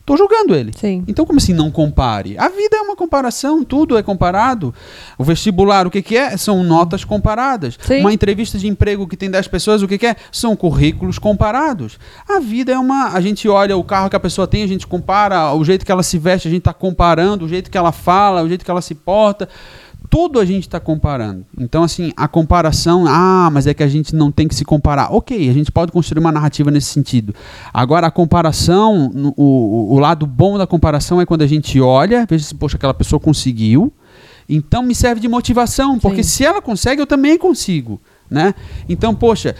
tô 0.04 0.16
julgando 0.16 0.54
ele. 0.54 0.72
Sim. 0.76 1.02
Então, 1.08 1.24
como 1.24 1.38
assim 1.38 1.54
não 1.54 1.70
compare? 1.70 2.36
A 2.36 2.48
vida 2.48 2.76
é 2.76 2.80
uma 2.82 2.94
comparação, 2.94 3.64
tudo 3.64 3.96
é 3.96 4.02
comparado. 4.02 4.74
O 5.16 5.24
vestibular, 5.24 5.86
o 5.86 5.90
que, 5.90 6.02
que 6.02 6.16
é? 6.16 6.36
São 6.36 6.62
notas 6.62 7.02
comparadas. 7.02 7.78
Sim. 7.80 8.00
Uma 8.00 8.12
entrevista 8.12 8.58
de 8.58 8.68
emprego 8.68 9.08
que 9.08 9.16
tem 9.16 9.30
10 9.30 9.48
pessoas, 9.48 9.82
o 9.82 9.88
que, 9.88 9.96
que 9.96 10.06
é? 10.06 10.16
São 10.30 10.54
currículos 10.54 11.18
comparados. 11.18 11.98
A 12.28 12.40
vida 12.40 12.72
é 12.72 12.78
uma. 12.78 13.08
A 13.08 13.20
gente 13.22 13.48
olha 13.48 13.74
o 13.74 13.82
carro 13.82 14.10
que 14.10 14.16
a 14.16 14.20
pessoa 14.20 14.46
tem, 14.46 14.62
a 14.62 14.68
gente 14.68 14.86
compara, 14.86 15.52
o 15.54 15.64
jeito 15.64 15.84
que 15.84 15.90
ela 15.90 16.02
se 16.02 16.18
veste, 16.18 16.46
a 16.46 16.50
gente 16.50 16.60
está 16.60 16.74
comparando, 16.74 17.46
o 17.46 17.48
jeito 17.48 17.70
que 17.70 17.78
ela 17.78 17.90
fala, 17.90 18.42
o 18.42 18.48
jeito 18.48 18.64
que 18.64 18.70
ela 18.70 18.82
se 18.82 18.94
porta 18.94 19.48
tudo 20.10 20.38
a 20.38 20.44
gente 20.44 20.62
está 20.62 20.78
comparando. 20.78 21.44
Então, 21.58 21.82
assim, 21.82 22.12
a 22.16 22.28
comparação, 22.28 23.04
ah, 23.06 23.48
mas 23.52 23.66
é 23.66 23.74
que 23.74 23.82
a 23.82 23.88
gente 23.88 24.14
não 24.14 24.30
tem 24.30 24.46
que 24.46 24.54
se 24.54 24.64
comparar. 24.64 25.12
Ok, 25.12 25.48
a 25.48 25.52
gente 25.52 25.72
pode 25.72 25.92
construir 25.92 26.20
uma 26.20 26.32
narrativa 26.32 26.70
nesse 26.70 26.88
sentido. 26.88 27.34
Agora, 27.72 28.06
a 28.06 28.10
comparação, 28.10 29.10
o, 29.36 29.94
o 29.94 29.98
lado 29.98 30.26
bom 30.26 30.58
da 30.58 30.66
comparação 30.66 31.20
é 31.20 31.26
quando 31.26 31.42
a 31.42 31.46
gente 31.46 31.80
olha, 31.80 32.26
veja 32.28 32.44
se, 32.44 32.54
poxa, 32.54 32.76
aquela 32.76 32.94
pessoa 32.94 33.18
conseguiu. 33.18 33.92
Então, 34.48 34.82
me 34.82 34.94
serve 34.94 35.20
de 35.20 35.28
motivação, 35.28 35.98
porque 35.98 36.22
Sim. 36.22 36.30
se 36.30 36.44
ela 36.44 36.60
consegue, 36.60 37.00
eu 37.00 37.06
também 37.06 37.38
consigo. 37.38 38.00
Né? 38.30 38.54
Então, 38.88 39.14
poxa, 39.14 39.54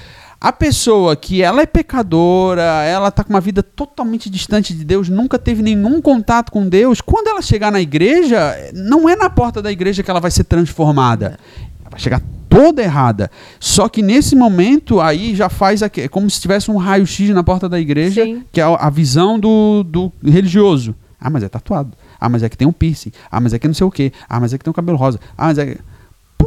a 0.45 0.53
pessoa 0.53 1.17
que 1.17 1.41
ela 1.41 1.63
é 1.63 1.67
pecadora, 1.67 2.63
ela 2.85 3.09
está 3.09 3.25
com 3.25 3.31
uma 3.31 3.41
vida 3.41 3.63
totalmente 3.63 4.29
distante 4.29 4.75
de 4.75 4.85
Deus, 4.85 5.09
nunca 5.09 5.39
teve 5.39 5.63
nenhum 5.63 6.03
contato 6.03 6.53
com 6.53 6.69
Deus, 6.69 7.01
quando 7.01 7.29
ela 7.29 7.41
chegar 7.41 7.73
na 7.73 7.81
igreja, 7.81 8.55
não 8.75 9.09
é 9.09 9.17
na 9.17 9.31
porta 9.31 9.63
da 9.63 9.73
igreja 9.73 10.03
que 10.03 10.11
ela 10.11 10.21
vai 10.21 10.31
ser 10.31 10.45
transformada. 10.45 11.39
Ela 11.81 11.91
vai 11.93 11.99
chegar 11.99 12.21
toda 12.47 12.83
errada. 12.83 13.31
Só 13.59 13.89
que 13.89 14.03
nesse 14.03 14.37
momento 14.37 15.01
aí 15.01 15.35
já 15.35 15.49
faz 15.49 15.81
é 15.81 15.89
como 16.09 16.29
se 16.29 16.43
tivesse 16.43 16.71
um 16.71 16.77
raio-x 16.77 17.31
na 17.31 17.43
porta 17.43 17.67
da 17.67 17.81
igreja, 17.81 18.23
Sim. 18.23 18.45
que 18.53 18.61
é 18.61 18.65
a 18.65 18.91
visão 18.91 19.41
do, 19.41 19.83
do 19.83 20.13
religioso. 20.23 20.95
Ah, 21.19 21.31
mas 21.31 21.43
é 21.43 21.49
tatuado. 21.49 21.97
Ah, 22.21 22.29
mas 22.29 22.43
é 22.43 22.51
que 22.51 22.59
tem 22.59 22.69
um 22.69 22.73
piercing. 22.73 23.13
Ah, 23.31 23.41
mas 23.41 23.55
é 23.55 23.59
que 23.59 23.67
não 23.67 23.73
sei 23.73 23.87
o 23.87 23.91
quê. 23.91 24.13
Ah, 24.29 24.39
mas 24.39 24.53
é 24.53 24.59
que 24.59 24.65
tem 24.65 24.71
um 24.71 24.75
cabelo 24.75 24.99
rosa. 24.99 25.19
Ah, 25.39 25.47
mas 25.47 25.57
é 25.57 25.65
que 25.65 25.79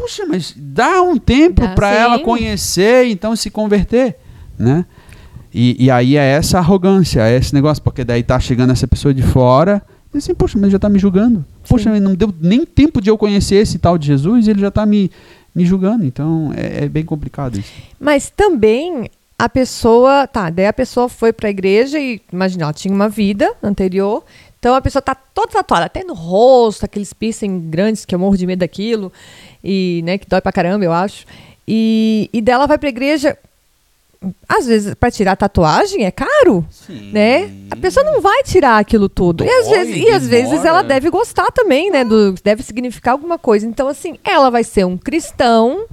puxa, 0.07 0.25
mas 0.25 0.53
dá 0.55 1.01
um 1.01 1.17
tempo 1.17 1.67
para 1.75 1.93
ela 1.93 2.19
conhecer, 2.19 3.07
então 3.07 3.35
se 3.35 3.51
converter, 3.51 4.15
né? 4.57 4.85
E, 5.53 5.85
e, 5.85 5.91
aí 5.91 6.15
é 6.15 6.23
essa 6.23 6.59
arrogância, 6.59 7.27
é 7.27 7.35
esse 7.35 7.53
negócio, 7.53 7.83
porque 7.83 8.03
daí 8.03 8.23
tá 8.23 8.39
chegando 8.39 8.71
essa 8.71 8.87
pessoa 8.87 9.13
de 9.13 9.21
fora, 9.21 9.81
e 10.13 10.17
assim, 10.17 10.33
poxa, 10.33 10.57
mas 10.57 10.71
já 10.71 10.79
tá 10.79 10.87
me 10.87 10.99
julgando. 10.99 11.43
Poxa, 11.67 11.99
não 11.99 12.15
deu 12.15 12.33
nem 12.39 12.65
tempo 12.65 13.01
de 13.01 13.09
eu 13.09 13.17
conhecer 13.17 13.55
esse 13.55 13.77
tal 13.79 13.97
de 13.97 14.07
Jesus, 14.07 14.47
e 14.47 14.51
ele 14.51 14.61
já 14.61 14.71
tá 14.71 14.85
me, 14.85 15.11
me 15.53 15.65
julgando. 15.65 16.05
Então 16.05 16.53
é, 16.55 16.85
é 16.85 16.89
bem 16.89 17.03
complicado 17.03 17.59
isso. 17.59 17.71
Mas 17.99 18.29
também 18.29 19.09
a 19.37 19.49
pessoa, 19.49 20.27
tá, 20.27 20.49
daí 20.49 20.67
a 20.67 20.73
pessoa 20.73 21.09
foi 21.09 21.33
para 21.33 21.47
a 21.47 21.51
igreja 21.51 21.99
e, 21.99 22.21
imagina, 22.31 22.63
ela 22.63 22.73
tinha 22.73 22.93
uma 22.93 23.09
vida 23.09 23.51
anterior, 23.63 24.23
então 24.59 24.75
a 24.75 24.81
pessoa 24.81 25.01
tá 25.01 25.15
toda 25.15 25.53
tatuada, 25.53 25.85
até 25.85 26.03
no 26.03 26.13
rosto, 26.13 26.83
aqueles 26.83 27.13
piercing 27.13 27.69
grandes 27.69 28.05
que 28.05 28.13
eu 28.13 28.19
morro 28.19 28.37
de 28.37 28.45
medo 28.45 28.59
daquilo 28.59 29.11
e 29.67 30.01
né, 30.05 30.17
que 30.17 30.27
dói 30.27 30.39
pra 30.39 30.53
caramba, 30.53 30.85
eu 30.85 30.93
acho. 30.93 31.25
E, 31.67 32.29
e 32.31 32.41
dela 32.41 32.65
vai 32.65 32.77
pra 32.77 32.87
igreja. 32.87 33.37
Às 34.47 34.65
vezes, 34.65 34.95
para 34.95 35.11
tirar 35.11 35.35
tatuagem 35.35 36.05
é 36.05 36.09
caro, 36.09 36.65
Sim. 36.71 37.11
né? 37.11 37.51
A 37.69 37.75
pessoa 37.75 38.03
não 38.03 38.21
vai 38.21 38.41
tirar 38.43 38.79
aquilo 38.79 39.07
tudo. 39.09 39.43
Dói, 39.43 39.47
e 39.47 39.51
às, 39.51 39.67
vezes, 39.67 39.95
e 39.97 40.09
às 40.09 40.27
vezes 40.27 40.65
ela 40.65 40.81
deve 40.81 41.09
gostar 41.09 41.51
também, 41.51 41.91
né? 41.91 42.03
Do, 42.03 42.33
deve 42.43 42.63
significar 42.63 43.11
alguma 43.11 43.37
coisa. 43.37 43.67
Então, 43.67 43.87
assim, 43.87 44.17
ela 44.23 44.49
vai 44.49 44.63
ser 44.63 44.85
um 44.85 44.97
cristão 44.97 45.85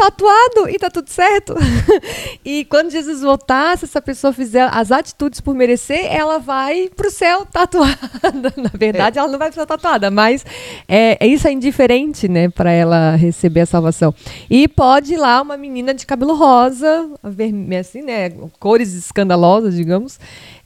tatuado 0.00 0.70
e 0.70 0.78
tá 0.78 0.88
tudo 0.88 1.10
certo. 1.10 1.54
e 2.42 2.64
quando 2.64 2.90
Jesus 2.90 3.20
voltar, 3.20 3.76
se 3.76 3.84
essa 3.84 4.00
pessoa 4.00 4.32
fizer 4.32 4.66
as 4.72 4.90
atitudes 4.90 5.42
por 5.42 5.54
merecer, 5.54 6.06
ela 6.10 6.38
vai 6.38 6.88
pro 6.96 7.10
céu 7.10 7.44
tatuada. 7.44 7.98
Na 8.56 8.70
verdade, 8.72 9.18
é. 9.18 9.20
ela 9.20 9.30
não 9.30 9.38
vai 9.38 9.50
pro 9.50 9.66
tatuada, 9.66 10.10
mas 10.10 10.44
é, 10.88 11.18
é 11.20 11.26
isso 11.26 11.46
é 11.46 11.52
indiferente, 11.52 12.28
né, 12.28 12.48
para 12.48 12.72
ela 12.72 13.14
receber 13.14 13.60
a 13.60 13.66
salvação. 13.66 14.14
E 14.48 14.66
pode 14.66 15.12
ir 15.12 15.18
lá 15.18 15.42
uma 15.42 15.58
menina 15.58 15.92
de 15.92 16.06
cabelo 16.06 16.34
rosa, 16.34 17.10
vermelho, 17.22 17.80
assim, 17.80 18.00
né, 18.00 18.30
cores 18.58 18.94
escandalosas, 18.94 19.74
digamos, 19.74 20.18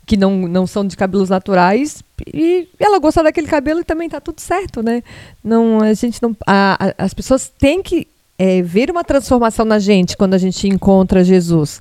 que 0.06 0.16
não, 0.16 0.36
não 0.46 0.66
são 0.66 0.86
de 0.86 0.96
cabelos 0.96 1.30
naturais 1.30 2.04
e 2.32 2.68
ela 2.78 2.98
gostar 3.00 3.22
daquele 3.22 3.46
cabelo 3.48 3.80
e 3.80 3.84
também 3.84 4.08
tá 4.08 4.20
tudo 4.20 4.40
certo, 4.40 4.82
né? 4.82 5.02
Não, 5.42 5.80
a 5.80 5.94
gente 5.94 6.22
não, 6.22 6.36
a, 6.46 6.76
a, 6.78 7.04
as 7.04 7.14
pessoas 7.14 7.48
têm 7.48 7.82
que 7.82 8.06
é, 8.38 8.62
ver 8.62 8.90
uma 8.90 9.04
transformação 9.04 9.64
na 9.64 9.78
gente 9.78 10.16
quando 10.16 10.34
a 10.34 10.38
gente 10.38 10.68
encontra 10.68 11.24
Jesus. 11.24 11.80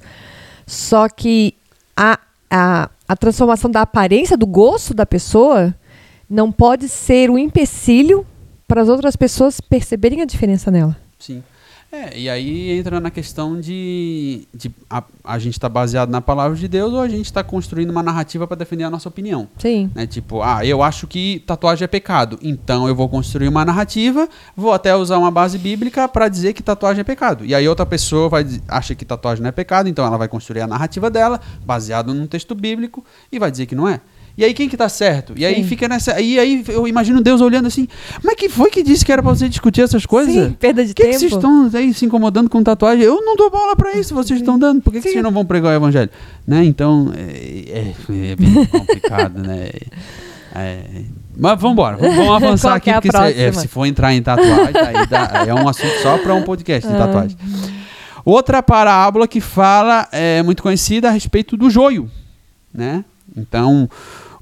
Só 0.66 1.10
que 1.10 1.56
a, 1.96 2.20
a, 2.50 2.90
a 3.08 3.16
transformação 3.16 3.70
da 3.70 3.82
aparência, 3.82 4.38
do 4.38 4.46
gosto 4.46 4.94
da 4.94 5.06
pessoa, 5.06 5.74
não 6.30 6.52
pode 6.52 6.88
ser 6.88 7.30
um 7.30 7.38
empecilho 7.38 8.26
para 8.68 8.82
as 8.82 8.90
outras 8.90 9.16
pessoas 9.16 9.60
perceberem 9.60 10.22
a 10.22 10.26
diferença 10.26 10.72
nela. 10.72 10.98
Sim. 11.20 11.44
É, 11.94 12.18
e 12.18 12.28
aí 12.28 12.72
entra 12.72 13.00
na 13.00 13.12
questão 13.12 13.62
de, 13.62 14.48
de 14.52 14.72
a, 14.90 15.04
a 15.24 15.38
gente 15.38 15.54
está 15.54 15.70
baseado 15.70 16.10
na 16.10 16.22
palavra 16.22 16.58
de 16.58 16.68
Deus 16.68 16.92
ou 16.92 17.00
a 17.00 17.08
gente 17.08 17.28
está 17.28 17.44
construindo 17.44 17.92
uma 17.92 18.02
narrativa 18.02 18.48
para 18.48 18.58
defender 18.58 18.84
a 18.84 18.90
nossa 18.90 19.08
opinião. 19.08 19.48
Sim. 19.60 19.92
Né? 19.94 20.08
Tipo, 20.08 20.42
ah, 20.42 20.66
eu 20.66 20.82
acho 20.82 21.06
que 21.06 21.44
tatuagem 21.46 21.86
é 21.86 21.88
pecado, 21.88 22.40
então 22.42 22.88
eu 22.88 22.96
vou 22.96 23.08
construir 23.08 23.48
uma 23.48 23.64
narrativa, 23.64 24.28
vou 24.58 24.74
até 24.74 24.96
usar 24.96 25.20
uma 25.20 25.30
base 25.30 25.60
bíblica 25.60 26.08
para 26.08 26.28
dizer 26.30 26.54
que 26.54 26.64
tatuagem 26.64 27.02
é 27.02 27.04
pecado. 27.04 27.46
E 27.46 27.54
aí 27.54 27.68
outra 27.68 27.86
pessoa 27.86 28.28
vai 28.28 28.44
acha 28.68 28.96
que 28.96 29.06
tatuagem 29.06 29.44
não 29.44 29.50
é 29.50 29.52
pecado, 29.52 29.88
então 29.88 30.04
ela 30.04 30.18
vai 30.18 30.28
construir 30.28 30.62
a 30.62 30.68
narrativa 30.68 31.12
dela 31.12 31.40
baseado 31.64 32.12
num 32.12 32.26
texto 32.26 32.56
bíblico 32.56 33.06
e 33.32 33.38
vai 33.38 33.52
dizer 33.52 33.68
que 33.68 33.76
não 33.76 33.88
é. 33.88 34.02
E 34.36 34.44
aí 34.44 34.54
quem 34.54 34.68
que 34.68 34.76
tá 34.76 34.90
certo? 34.90 35.34
E 35.36 35.46
aí 35.46 35.56
Sim. 35.56 35.64
fica 35.64 35.88
nessa. 35.88 36.20
E 36.20 36.40
aí 36.40 36.64
eu 36.68 36.88
imagino 36.88 37.22
Deus 37.22 37.40
olhando 37.40 37.68
assim, 37.68 37.88
mas 38.24 38.36
que 38.36 38.50
foi 38.50 38.72
que 38.72 38.82
disse 38.82 39.06
que 39.06 39.12
era 39.12 39.22
pra 39.22 39.34
você 39.34 39.48
discutir 39.48 39.82
essas 39.82 40.06
coisas? 40.06 40.34
Sim, 40.34 40.56
perda 40.60 40.84
de 40.84 40.94
que 40.94 41.04
tempo. 41.04 41.14
Que 41.14 41.20
vocês 41.20 41.34
estão 41.34 41.70
aí 41.72 41.94
se 41.94 42.06
incomodando 42.06 42.50
com 42.50 42.64
tatuagem? 42.64 43.04
Eu 43.04 43.22
não 43.22 43.36
dou 43.36 43.52
bola 43.52 43.76
pra 43.76 43.94
isso, 43.94 44.16
vocês 44.16 44.40
estão 44.40 44.58
dando. 44.58 44.82
Por 44.82 44.92
que, 44.92 45.02
que, 45.02 45.10
vocês 45.10 45.24
não 45.24 45.32
vão 45.32 45.46
pregar 45.46 45.72
o 45.72 45.76
evangelho? 45.76 46.10
Né? 46.48 46.66
Então, 46.66 47.14
é, 47.16 47.66
é, 47.70 48.32
é 48.32 48.36
bem 48.36 48.66
complicado, 48.66 49.40
né? 49.40 49.70
É, 50.56 50.84
mas 51.36 51.60
vamos 51.60 51.74
embora, 51.74 51.98
vamos, 51.98 52.30
avançar 52.30 52.76
aqui, 52.76 52.92
é 52.92 52.94
porque 52.94 53.10
se, 53.12 53.42
é, 53.42 53.52
se, 53.52 53.68
for 53.68 53.86
entrar 53.86 54.14
em 54.14 54.22
tatuagem, 54.22 54.76
aí 54.76 55.08
dá, 55.08 55.46
é 55.48 55.54
um 55.54 55.68
assunto 55.68 56.00
só 56.04 56.16
para 56.20 56.36
um 56.36 56.44
podcast 56.44 56.88
de 56.88 56.96
ah. 56.96 57.00
tatuagem. 57.00 57.38
Outra 58.24 58.62
parábola 58.62 59.28
que 59.28 59.42
fala, 59.42 60.08
é 60.12 60.44
muito 60.44 60.62
conhecida, 60.62 61.10
a 61.10 61.12
respeito 61.12 61.58
do 61.58 61.72
joio, 61.72 62.10
né? 62.72 63.04
Então, 63.36 63.90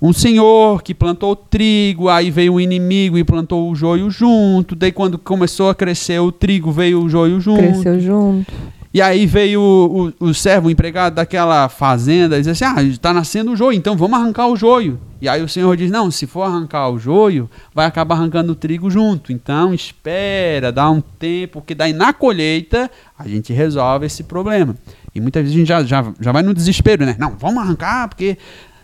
um 0.01 0.11
senhor 0.11 0.81
que 0.81 0.95
plantou 0.95 1.35
trigo, 1.35 2.09
aí 2.09 2.31
veio 2.31 2.53
o 2.53 2.55
um 2.55 2.59
inimigo 2.59 3.19
e 3.19 3.23
plantou 3.23 3.69
o 3.69 3.75
joio 3.75 4.09
junto. 4.09 4.75
Daí, 4.75 4.91
quando 4.91 5.17
começou 5.19 5.69
a 5.69 5.75
crescer 5.75 6.19
o 6.19 6.31
trigo, 6.31 6.71
veio 6.71 7.03
o 7.03 7.09
joio 7.09 7.39
junto. 7.39 7.59
Cresceu 7.59 7.99
junto. 7.99 8.51
E 8.93 9.01
aí 9.01 9.25
veio 9.25 9.61
o, 9.61 10.13
o, 10.19 10.29
o 10.29 10.33
servo, 10.33 10.67
o 10.67 10.71
empregado 10.71 11.13
daquela 11.13 11.69
fazenda, 11.69 12.35
e 12.35 12.41
disse 12.41 12.63
assim: 12.63 12.65
Ah, 12.65 12.83
está 12.83 13.13
nascendo 13.13 13.51
o 13.51 13.55
joio, 13.55 13.77
então 13.77 13.95
vamos 13.95 14.19
arrancar 14.19 14.47
o 14.47 14.55
joio. 14.55 14.99
E 15.21 15.29
aí 15.29 15.41
o 15.41 15.47
senhor 15.47 15.77
diz: 15.77 15.89
Não, 15.89 16.09
se 16.11 16.25
for 16.27 16.41
arrancar 16.41 16.89
o 16.89 16.99
joio, 16.99 17.49
vai 17.73 17.85
acabar 17.85 18.15
arrancando 18.15 18.51
o 18.51 18.55
trigo 18.55 18.89
junto. 18.89 19.31
Então 19.31 19.73
espera, 19.73 20.71
dá 20.71 20.89
um 20.89 20.99
tempo, 20.99 21.61
que 21.61 21.73
daí 21.73 21.93
na 21.93 22.11
colheita 22.11 22.91
a 23.17 23.27
gente 23.27 23.53
resolve 23.53 24.07
esse 24.07 24.23
problema. 24.23 24.75
E 25.13 25.21
muitas 25.21 25.43
vezes 25.43 25.55
a 25.55 25.59
gente 25.59 25.67
já, 25.67 25.83
já, 25.83 26.13
já 26.19 26.31
vai 26.31 26.41
no 26.41 26.53
desespero, 26.53 27.05
né? 27.05 27.15
Não, 27.19 27.35
vamos 27.37 27.61
arrancar, 27.63 28.09
porque 28.09 28.37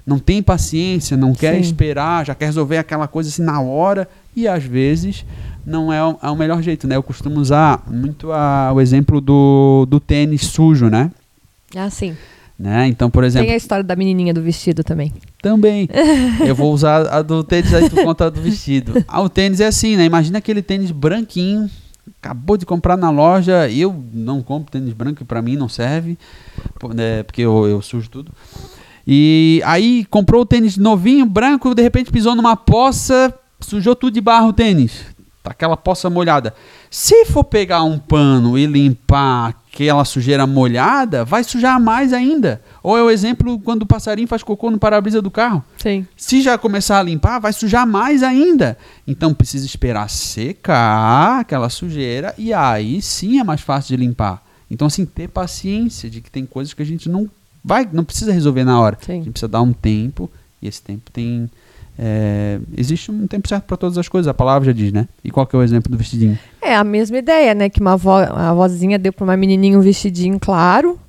não 0.07 0.19
tem 0.19 0.41
paciência, 0.41 1.17
não 1.17 1.33
quer 1.33 1.55
Sim. 1.55 1.59
esperar, 1.59 2.25
já 2.25 2.33
quer 2.33 2.45
resolver 2.45 2.77
aquela 2.77 3.09
coisa 3.09 3.29
assim 3.29 3.41
na 3.41 3.59
hora 3.59 4.07
e 4.33 4.47
às 4.47 4.63
vezes 4.63 5.25
não 5.65 5.91
é 5.91 6.01
o, 6.01 6.17
é 6.23 6.29
o 6.29 6.35
melhor 6.35 6.61
jeito, 6.61 6.87
né? 6.87 6.95
Eu 6.95 7.03
costumo 7.03 7.41
usar 7.41 7.83
muito 7.85 8.31
a, 8.31 8.71
o 8.73 8.79
exemplo 8.79 9.19
do, 9.19 9.85
do 9.85 9.99
tênis 9.99 10.43
sujo, 10.43 10.89
né? 10.89 11.11
Ah, 11.75 11.89
sim. 11.89 12.15
Né? 12.57 12.87
Então, 12.87 13.11
por 13.11 13.25
exemplo. 13.25 13.45
Tem 13.45 13.53
a 13.53 13.57
história 13.57 13.83
da 13.83 13.97
menininha 13.97 14.33
do 14.33 14.41
vestido 14.41 14.81
também. 14.81 15.11
Também. 15.41 15.89
Eu 16.47 16.55
vou 16.55 16.73
usar 16.73 17.05
a 17.07 17.21
do 17.21 17.43
tênis 17.43 17.73
aí 17.73 17.89
tu 17.89 17.97
conta 17.97 18.31
do 18.31 18.41
vestido. 18.41 19.03
Ah, 19.09 19.21
o 19.21 19.27
tênis 19.27 19.59
é 19.59 19.67
assim, 19.67 19.97
né? 19.97 20.05
Imagina 20.05 20.37
aquele 20.37 20.61
tênis 20.61 20.89
branquinho, 20.89 21.69
acabou 22.21 22.55
de 22.55 22.65
comprar 22.65 22.95
na 22.95 23.09
loja. 23.09 23.69
Eu 23.69 24.03
não 24.13 24.41
compro 24.41 24.71
tênis 24.71 24.93
branco, 24.93 25.25
para 25.25 25.41
mim 25.41 25.57
não 25.57 25.67
serve, 25.67 26.17
né? 26.95 27.23
porque 27.23 27.41
eu, 27.41 27.67
eu 27.67 27.81
sujo 27.81 28.09
tudo. 28.09 28.31
E 29.07 29.61
aí 29.65 30.03
comprou 30.05 30.41
o 30.41 30.45
tênis 30.45 30.75
novinho, 30.75 31.25
branco, 31.25 31.73
de 31.73 31.81
repente 31.81 32.11
pisou 32.11 32.35
numa 32.35 32.57
poça, 32.57 33.33
sujou 33.61 33.95
tudo 33.95 34.15
de 34.15 34.19
barro 34.19 34.49
o 34.49 34.53
tênis. 34.53 35.05
Tá 35.41 35.51
aquela 35.51 35.77
poça 35.77 36.09
molhada. 36.09 36.53
Se 36.91 37.23
for 37.25 37.45
pegar 37.45 37.83
um 37.83 37.97
pano 37.97 38.57
e 38.57 38.65
limpar 38.65 39.55
aquela 39.71 40.03
sujeira 40.03 40.45
molhada, 40.45 41.23
vai 41.23 41.41
sujar 41.41 41.79
mais 41.79 42.11
ainda. 42.11 42.61
Ou 42.83 42.97
é 42.97 43.01
o 43.01 43.09
exemplo 43.09 43.57
quando 43.59 43.83
o 43.83 43.85
passarinho 43.85 44.27
faz 44.27 44.43
cocô 44.43 44.69
no 44.69 44.77
para-brisa 44.77 45.21
do 45.21 45.31
carro. 45.31 45.63
Sim. 45.77 46.05
Se 46.17 46.41
já 46.41 46.57
começar 46.57 46.99
a 46.99 47.03
limpar, 47.03 47.39
vai 47.39 47.53
sujar 47.53 47.87
mais 47.87 48.23
ainda. 48.23 48.77
Então 49.07 49.33
precisa 49.33 49.65
esperar 49.65 50.09
secar 50.09 51.39
aquela 51.39 51.69
sujeira 51.69 52.35
e 52.37 52.53
aí 52.53 53.01
sim 53.01 53.39
é 53.39 53.43
mais 53.43 53.61
fácil 53.61 53.95
de 53.95 54.03
limpar. 54.03 54.43
Então 54.69 54.87
assim, 54.87 55.05
ter 55.05 55.29
paciência 55.29 56.09
de 56.09 56.19
que 56.19 56.29
tem 56.29 56.45
coisas 56.45 56.73
que 56.73 56.81
a 56.81 56.85
gente 56.85 57.07
não 57.07 57.29
vai, 57.67 57.87
não 57.91 58.03
precisa 58.03 58.31
resolver 58.31 58.63
na 58.63 58.79
hora. 58.79 58.97
Sim. 59.01 59.11
A 59.11 59.15
gente 59.15 59.31
precisa 59.31 59.49
dar 59.49 59.61
um 59.61 59.73
tempo 59.73 60.29
e 60.61 60.67
esse 60.67 60.81
tempo 60.81 61.11
tem 61.11 61.49
é, 61.99 62.59
existe 62.77 63.09
um 63.09 63.25
tempo 63.25 63.47
certo 63.47 63.63
para 63.63 63.75
todas 63.75 63.97
as 63.97 64.07
coisas, 64.07 64.27
a 64.27 64.33
palavra 64.33 64.67
já 64.67 64.71
diz, 64.71 64.91
né? 64.91 65.07
E 65.23 65.31
qual 65.31 65.47
que 65.47 65.55
é 65.55 65.59
o 65.59 65.63
exemplo 65.63 65.91
do 65.91 65.97
vestidinho? 65.97 66.37
É 66.61 66.75
a 66.75 66.83
mesma 66.83 67.17
ideia, 67.17 67.55
né? 67.55 67.69
Que 67.69 67.81
uma 67.81 67.93
avó, 67.93 68.19
a 68.19 68.53
vozinha 68.53 68.99
deu 68.99 69.11
para 69.11 69.23
uma 69.23 69.35
menininha 69.35 69.77
um 69.77 69.81
vestidinho 69.81 70.39
claro. 70.39 70.99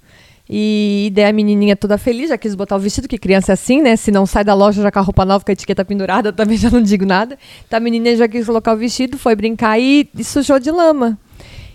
E 0.51 1.13
daí 1.15 1.27
a 1.27 1.33
menininha 1.33 1.77
toda 1.77 1.99
feliz, 1.99 2.31
já 2.31 2.39
quis 2.39 2.55
botar 2.55 2.77
o 2.77 2.79
vestido, 2.79 3.07
que 3.07 3.19
criança 3.19 3.53
é 3.53 3.55
assim, 3.55 3.83
né? 3.83 3.97
Se 3.97 4.11
não 4.11 4.25
sai 4.25 4.43
da 4.43 4.55
loja 4.55 4.81
já 4.81 4.91
com 4.91 4.99
a 4.99 5.03
roupa 5.03 5.27
nova, 5.27 5.45
com 5.45 5.51
a 5.51 5.53
etiqueta 5.53 5.85
pendurada, 5.85 6.33
também 6.33 6.57
já 6.57 6.71
não 6.71 6.81
digo 6.81 7.05
nada. 7.05 7.39
Então 7.67 7.77
a 7.77 7.81
menininha 7.81 8.17
já 8.17 8.27
quis 8.27 8.47
colocar 8.47 8.73
o 8.73 8.77
vestido, 8.79 9.19
foi 9.19 9.37
brincar 9.37 9.79
e, 9.79 10.09
e 10.17 10.25
sujou 10.25 10.59
de 10.59 10.71
lama. 10.71 11.19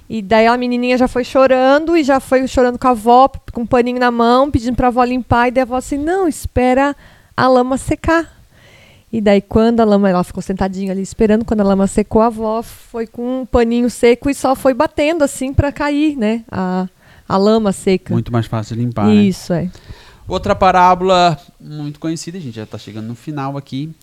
E 0.09 0.21
daí 0.21 0.47
a 0.47 0.57
menininha 0.57 0.97
já 0.97 1.07
foi 1.07 1.23
chorando 1.23 1.95
e 1.95 2.03
já 2.03 2.19
foi 2.19 2.47
chorando 2.47 2.77
com 2.77 2.87
a 2.87 2.91
avó, 2.91 3.29
com 3.51 3.61
um 3.61 3.65
paninho 3.65 3.99
na 3.99 4.11
mão, 4.11 4.51
pedindo 4.51 4.75
para 4.75 4.87
a 4.87 4.89
avó 4.89 5.03
limpar. 5.03 5.47
E 5.47 5.51
daí 5.51 5.61
a 5.61 5.63
avó 5.63 5.75
assim: 5.75 5.97
não, 5.97 6.27
espera 6.27 6.95
a 7.35 7.47
lama 7.47 7.77
secar. 7.77 8.43
E 9.11 9.21
daí 9.21 9.41
quando 9.41 9.79
a 9.79 9.83
lama, 9.83 10.09
ela 10.09 10.23
ficou 10.23 10.41
sentadinha 10.41 10.91
ali 10.91 11.01
esperando, 11.01 11.45
quando 11.45 11.61
a 11.61 11.63
lama 11.63 11.85
secou, 11.85 12.21
a 12.21 12.27
avó 12.27 12.63
foi 12.63 13.05
com 13.05 13.41
um 13.41 13.45
paninho 13.45 13.89
seco 13.89 14.29
e 14.29 14.33
só 14.33 14.55
foi 14.55 14.73
batendo 14.73 15.23
assim 15.23 15.53
para 15.53 15.71
cair, 15.71 16.17
né? 16.17 16.43
A, 16.51 16.87
a 17.29 17.37
lama 17.37 17.71
seca. 17.71 18.11
Muito 18.11 18.31
mais 18.31 18.47
fácil 18.47 18.75
de 18.75 18.81
limpar, 18.83 19.13
Isso, 19.13 19.53
né? 19.53 19.71
é. 19.71 20.03
Outra 20.27 20.55
parábola 20.55 21.37
muito 21.59 21.99
conhecida, 21.99 22.37
a 22.37 22.41
gente 22.41 22.55
já 22.55 22.63
está 22.63 22.77
chegando 22.77 23.07
no 23.07 23.15
final 23.15 23.57
aqui. 23.57 23.93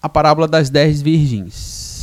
A 0.00 0.08
parábola 0.08 0.46
das 0.46 0.70
dez 0.70 1.02
virgens. 1.02 1.93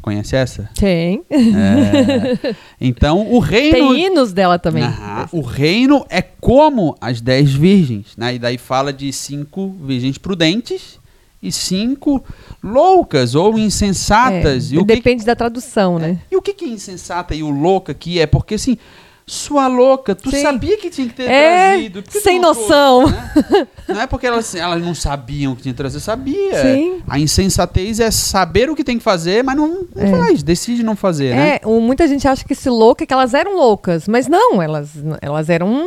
Conhece 0.00 0.36
essa? 0.36 0.70
Tem. 0.74 1.22
É. 1.30 2.54
Então, 2.80 3.30
o 3.32 3.38
reino. 3.40 3.76
Tem 3.76 4.06
hinos 4.06 4.32
dela 4.32 4.58
também. 4.58 4.84
o 5.32 5.40
reino 5.40 6.04
é 6.08 6.22
como 6.22 6.96
as 7.00 7.20
dez 7.20 7.52
virgens. 7.52 8.16
Né? 8.16 8.34
E 8.34 8.38
daí 8.38 8.58
fala 8.58 8.92
de 8.92 9.12
cinco 9.12 9.74
virgens 9.82 10.18
prudentes 10.18 10.98
e 11.42 11.52
cinco 11.52 12.24
loucas 12.62 13.34
ou 13.34 13.58
insensatas. 13.58 14.72
É, 14.72 14.76
e 14.76 14.84
depende 14.84 15.20
que... 15.20 15.26
da 15.26 15.36
tradução, 15.36 15.98
né? 15.98 16.18
E 16.30 16.36
o 16.36 16.42
que, 16.42 16.52
que 16.52 16.64
é 16.64 16.68
insensata 16.68 17.34
e 17.34 17.42
o 17.42 17.50
louca 17.50 17.92
aqui 17.92 18.18
é? 18.18 18.26
Porque 18.26 18.54
assim 18.54 18.76
sua 19.32 19.66
louca, 19.66 20.14
tu 20.14 20.30
Sim. 20.30 20.42
sabia 20.42 20.76
que 20.76 20.90
tinha 20.90 21.06
que 21.06 21.14
ter 21.14 21.30
é, 21.30 21.70
trazido. 21.70 22.04
Sem 22.08 22.40
noção. 22.40 23.06
né? 23.08 23.68
Não 23.86 24.00
é 24.00 24.06
porque 24.06 24.26
elas, 24.26 24.54
elas 24.54 24.82
não 24.82 24.94
sabiam 24.94 25.54
que 25.54 25.62
tinha 25.62 25.72
que 25.72 25.78
trazer, 25.78 26.00
sabia. 26.00 26.62
Sim. 26.62 27.02
A 27.08 27.18
insensatez 27.18 28.00
é 28.00 28.10
saber 28.10 28.70
o 28.70 28.76
que 28.76 28.84
tem 28.84 28.98
que 28.98 29.04
fazer, 29.04 29.44
mas 29.44 29.56
não, 29.56 29.86
não 29.94 30.02
é. 30.02 30.10
faz, 30.10 30.42
decide 30.42 30.82
não 30.82 30.96
fazer, 30.96 31.34
né? 31.34 31.58
É, 31.62 31.66
muita 31.66 32.06
gente 32.08 32.26
acha 32.26 32.44
que 32.44 32.52
esse 32.52 32.68
louca 32.68 33.04
é 33.04 33.06
que 33.06 33.12
elas 33.12 33.34
eram 33.34 33.54
loucas, 33.56 34.08
mas 34.08 34.28
não, 34.28 34.62
elas, 34.62 34.90
elas 35.20 35.48
eram 35.48 35.86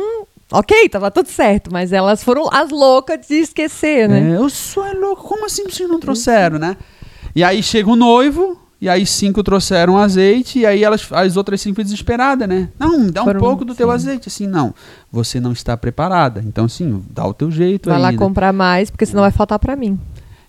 Ok, 0.54 0.86
tava 0.90 1.10
tudo 1.10 1.28
certo, 1.28 1.72
mas 1.72 1.94
elas 1.94 2.22
foram 2.22 2.46
as 2.52 2.70
loucas 2.70 3.26
de 3.26 3.36
esquecer, 3.36 4.06
né? 4.06 4.32
É, 4.32 4.36
eu 4.36 4.50
sou 4.50 4.84
é 4.84 4.92
louco, 4.92 5.22
como 5.22 5.46
assim 5.46 5.64
vocês 5.64 5.88
não 5.88 5.98
trouxeram, 5.98 6.58
né? 6.58 6.76
E 7.34 7.42
aí 7.42 7.62
chega 7.62 7.88
o 7.88 7.96
noivo, 7.96 8.60
e 8.82 8.88
aí 8.88 9.06
cinco 9.06 9.44
trouxeram 9.44 9.96
azeite, 9.96 10.58
e 10.58 10.66
aí 10.66 10.82
elas, 10.82 11.06
as 11.12 11.36
outras 11.36 11.60
cinco 11.60 11.80
desesperadas, 11.80 12.48
né? 12.48 12.68
Não, 12.76 13.08
dá 13.08 13.22
um 13.22 13.26
Foram, 13.26 13.38
pouco 13.38 13.64
do 13.64 13.74
sim. 13.74 13.78
teu 13.78 13.92
azeite. 13.92 14.26
Assim, 14.26 14.48
não, 14.48 14.74
você 15.08 15.38
não 15.38 15.52
está 15.52 15.76
preparada. 15.76 16.42
Então, 16.44 16.68
sim, 16.68 17.00
dá 17.08 17.24
o 17.24 17.32
teu 17.32 17.48
jeito 17.48 17.88
Vai 17.88 17.96
aí, 17.96 18.02
lá 18.02 18.12
comprar 18.16 18.52
mais, 18.52 18.90
porque 18.90 19.06
senão 19.06 19.22
vai 19.22 19.30
faltar 19.30 19.60
para 19.60 19.76
mim. 19.76 19.96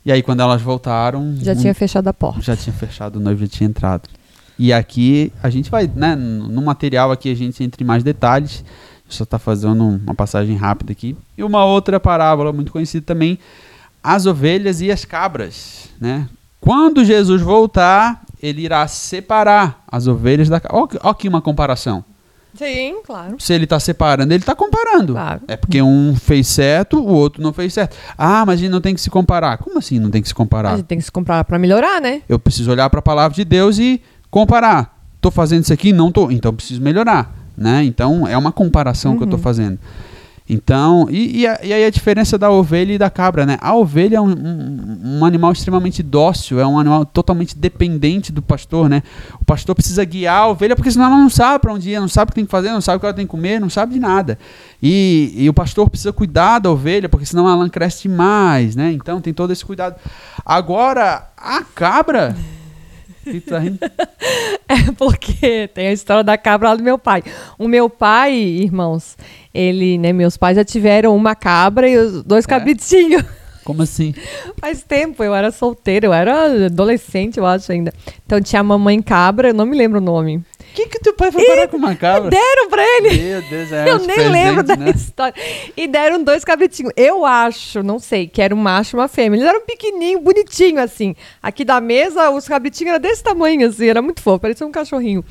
E 0.04 0.12
aí, 0.12 0.24
quando 0.24 0.40
elas 0.40 0.64
voltaram... 0.64 1.36
Já 1.44 1.52
um, 1.52 1.56
tinha 1.58 1.76
fechado 1.76 2.08
a 2.08 2.14
porta. 2.14 2.42
Já 2.42 2.56
tinha 2.56 2.74
fechado, 2.74 3.18
o 3.18 3.20
noivo 3.20 3.40
já 3.42 3.48
tinha 3.48 3.70
entrado. 3.70 4.10
E 4.58 4.74
aqui 4.74 5.32
a 5.44 5.52
gente 5.52 5.70
vai, 5.70 5.88
né, 5.96 6.16
no 6.16 6.64
material 6.64 7.12
aqui 7.12 7.32
a 7.32 7.36
gente 7.36 7.64
entra 7.64 7.84
em 7.84 7.86
mais 7.86 8.02
detalhes. 8.02 8.66
Só 9.08 9.26
está 9.26 9.38
fazendo 9.38 9.84
uma 9.84 10.16
passagem 10.16 10.56
rápida 10.56 10.92
aqui. 10.92 11.16
E 11.38 11.44
uma 11.44 11.66
outra 11.66 12.00
parábola 12.00 12.52
muito 12.52 12.72
conhecida 12.72 13.06
também, 13.06 13.38
as 14.04 14.26
ovelhas 14.26 14.82
e 14.82 14.92
as 14.92 15.06
cabras, 15.06 15.88
né? 16.02 16.28
Quando 16.64 17.04
Jesus 17.04 17.42
voltar, 17.42 18.22
ele 18.42 18.62
irá 18.62 18.88
separar 18.88 19.84
as 19.86 20.08
ovelhas 20.08 20.48
da. 20.48 20.62
Olha 20.72 20.88
aqui 21.04 21.28
uma 21.28 21.42
comparação. 21.42 22.06
Sim, 22.56 23.02
claro. 23.06 23.36
Se 23.38 23.52
ele 23.52 23.66
está 23.66 23.82
separando, 23.82 24.32
ele 24.34 24.42
está 24.44 24.56
comparando. 24.56 25.12
Claro. 25.12 25.42
É 25.46 25.58
porque 25.58 25.82
um 25.82 26.16
fez 26.16 26.48
certo, 26.48 27.00
o 27.00 27.08
outro 27.08 27.44
não 27.44 27.52
fez 27.52 27.74
certo. 27.74 27.98
Ah, 28.18 28.46
mas 28.46 28.60
a 28.60 28.62
gente 28.62 28.72
não 28.72 28.80
tem 28.80 28.96
que 28.96 29.02
se 29.02 29.10
comparar. 29.10 29.58
Como 29.58 29.78
assim 29.78 30.00
não 30.00 30.10
tem 30.10 30.22
que 30.22 30.28
se 30.30 30.34
A 30.34 30.38
comparar? 30.38 30.78
gente 30.78 30.86
tem 30.86 30.98
que 30.98 31.04
se 31.04 31.12
comprar 31.12 31.44
pra 31.44 31.60
melhorar, 31.60 32.00
né? 32.00 32.22
Eu 32.30 32.40
preciso 32.40 32.72
olhar 32.72 32.90
para 32.90 33.00
a 33.00 33.04
palavra 33.04 33.36
de 33.36 33.44
Deus 33.44 33.78
e 33.78 34.02
comparar. 34.32 34.98
Tô 35.20 35.32
fazendo 35.32 35.64
isso 35.64 35.74
aqui? 35.74 35.92
Não 35.92 36.14
tô. 36.14 36.32
Então 36.32 36.50
eu 36.50 36.54
preciso 36.56 36.80
melhorar, 36.80 37.36
né? 37.58 37.84
Então 37.84 38.26
é 38.26 38.38
uma 38.38 38.54
comparação 38.54 39.18
que 39.18 39.24
eu 39.24 39.28
tô 39.28 39.38
fazendo. 39.38 39.78
Então, 40.54 41.08
e, 41.10 41.42
e, 41.42 41.48
a- 41.48 41.60
e 41.64 41.74
aí 41.74 41.84
a 41.84 41.90
diferença 41.90 42.38
da 42.38 42.52
ovelha 42.52 42.94
e 42.94 42.98
da 42.98 43.10
cabra, 43.10 43.44
né? 43.46 43.58
A 43.60 43.74
ovelha 43.76 44.18
é 44.18 44.22
um, 44.22 44.30
um- 44.30 45.18
um 45.20 45.26
animal 45.26 45.52
extremamente 45.52 46.04
dócil, 46.04 46.60
é 46.60 46.66
um 46.68 46.78
animal 46.78 47.06
totalmente 47.06 47.58
dependente 47.58 48.32
do 48.32 48.42
pastor, 48.42 48.88
né? 48.88 49.02
O 49.42 49.46
pastor 49.46 49.74
precisa 49.74 50.04
guiar 50.06 50.42
a 50.44 50.48
ovelha, 50.50 50.76
porque 50.76 50.92
senão 50.92 51.06
ela 51.08 51.18
não 51.18 51.30
sabe 51.30 51.60
para 51.60 51.74
onde 51.74 51.90
ir, 51.90 52.00
não 52.00 52.08
sabe 52.08 52.30
o 52.30 52.32
que 52.34 52.36
tem 52.36 52.46
que 52.46 52.52
fazer, 52.52 52.70
não 52.72 52.82
sabe 52.82 52.98
o 52.98 53.00
que 53.00 53.06
ela 53.08 53.16
tem 53.16 53.26
que 53.26 53.32
comer, 53.32 53.60
não 53.60 53.70
sabe 53.70 53.94
de 53.96 54.00
nada. 54.00 54.38
E, 54.82 55.34
e 55.36 55.50
o 55.50 55.54
pastor 55.54 55.90
precisa 55.90 56.14
cuidar 56.14 56.60
da 56.60 56.70
ovelha, 56.70 57.10
porque 57.10 57.26
senão 57.26 57.50
ela 57.50 57.68
cresce 57.70 58.04
demais, 58.08 58.76
né? 58.76 58.92
Então 58.92 59.20
tem 59.20 59.34
todo 59.34 59.52
esse 59.52 59.66
cuidado. 59.66 59.96
Agora, 60.46 61.30
a 61.36 61.64
cabra. 61.64 62.36
É 64.68 64.92
porque 64.98 65.70
tem 65.74 65.88
a 65.88 65.94
história 65.94 66.24
da 66.24 66.38
cabra 66.38 66.70
lá 66.70 66.76
do 66.76 66.84
meu 66.84 66.98
pai. 66.98 67.24
O 67.58 67.68
meu 67.68 67.90
pai, 67.90 68.34
irmãos, 68.34 69.16
ele, 69.54 69.98
né, 69.98 70.12
meus 70.12 70.38
pais 70.38 70.56
já 70.56 70.64
tiveram 70.64 71.16
uma 71.16 71.36
cabra 71.36 71.88
e 71.88 71.98
os 71.98 72.24
dois 72.24 72.46
cabritinhos. 72.46 73.24
Como 73.64 73.82
assim? 73.82 74.14
Faz 74.60 74.84
tempo, 74.84 75.24
eu 75.24 75.34
era 75.34 75.52
solteira, 75.52 76.06
eu 76.06 76.14
era 76.14 76.66
adolescente, 76.66 77.38
eu 77.38 77.46
acho 77.46 77.72
ainda. 77.72 77.94
Então 78.26 78.42
tinha 78.42 78.60
a 78.60 78.64
mamãe 78.64 79.02
cabra, 79.02 79.50
eu 79.50 79.54
não 79.54 79.66
me 79.66 79.78
lembro 79.78 80.00
o 80.00 80.02
nome. 80.02 80.38
O 80.38 80.76
que, 80.76 80.88
que 80.88 81.00
teu 81.00 81.14
pai 81.14 81.32
foi 81.32 81.46
parar 81.46 81.68
com 81.68 81.78
uma 81.78 81.96
cabra? 81.96 82.32
Deram 82.32 82.68
pra 82.68 82.84
ele. 82.84 83.22
Meu 83.22 83.42
Deus, 83.44 83.72
é 83.72 83.86
eu 83.92 84.00
nem 84.00 84.28
lembro 84.28 84.64
da 84.64 84.76
né? 84.76 84.90
história. 84.90 85.36
E 85.78 85.88
deram 85.88 86.24
dois 86.24 86.44
cabritinhos. 86.44 86.92
Eu 86.98 87.24
acho, 87.24 87.84
não 87.84 88.00
sei, 88.00 88.28
que 88.28 88.42
era 88.42 88.56
um 88.56 88.58
macho 88.58 88.96
e 88.96 89.00
uma 89.00 89.08
fêmea. 89.08 89.38
Eles 89.38 89.48
eram 89.48 89.62
pequenininho, 89.62 90.20
bonitinho, 90.20 90.82
assim. 90.82 91.16
Aqui 91.44 91.64
da 91.64 91.80
mesa, 91.80 92.32
os 92.32 92.48
cabritinhos 92.48 92.94
eram 92.94 93.00
desse 93.00 93.24
tamanho, 93.24 93.68
assim. 93.68 93.88
Era 93.88 94.02
muito 94.02 94.20
fofo, 94.20 94.40
parecia 94.40 94.66
um 94.66 94.72
cachorrinho. 94.72 95.24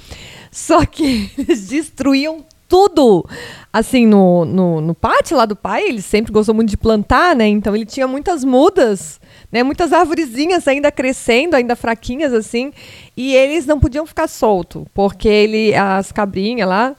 Só 0.52 0.86
que 0.86 1.28
eles 1.36 1.66
destruíam 1.66 2.44
tudo. 2.72 3.28
Assim, 3.70 4.06
no, 4.06 4.46
no, 4.46 4.80
no 4.80 4.94
pátio 4.94 5.36
lá 5.36 5.44
do 5.44 5.54
pai, 5.54 5.86
ele 5.86 6.00
sempre 6.00 6.32
gostou 6.32 6.54
muito 6.54 6.70
de 6.70 6.76
plantar, 6.78 7.36
né? 7.36 7.46
Então 7.46 7.76
ele 7.76 7.84
tinha 7.84 8.06
muitas 8.06 8.42
mudas, 8.42 9.20
né? 9.50 9.62
Muitas 9.62 9.92
arvorezinhas 9.92 10.66
ainda 10.66 10.90
crescendo, 10.90 11.54
ainda 11.54 11.76
fraquinhas, 11.76 12.32
assim. 12.32 12.72
E 13.14 13.36
eles 13.36 13.66
não 13.66 13.78
podiam 13.78 14.06
ficar 14.06 14.26
solto, 14.26 14.86
porque 14.94 15.28
ele, 15.28 15.74
as 15.74 16.10
cabrinhas 16.10 16.66
lá, 16.66 16.96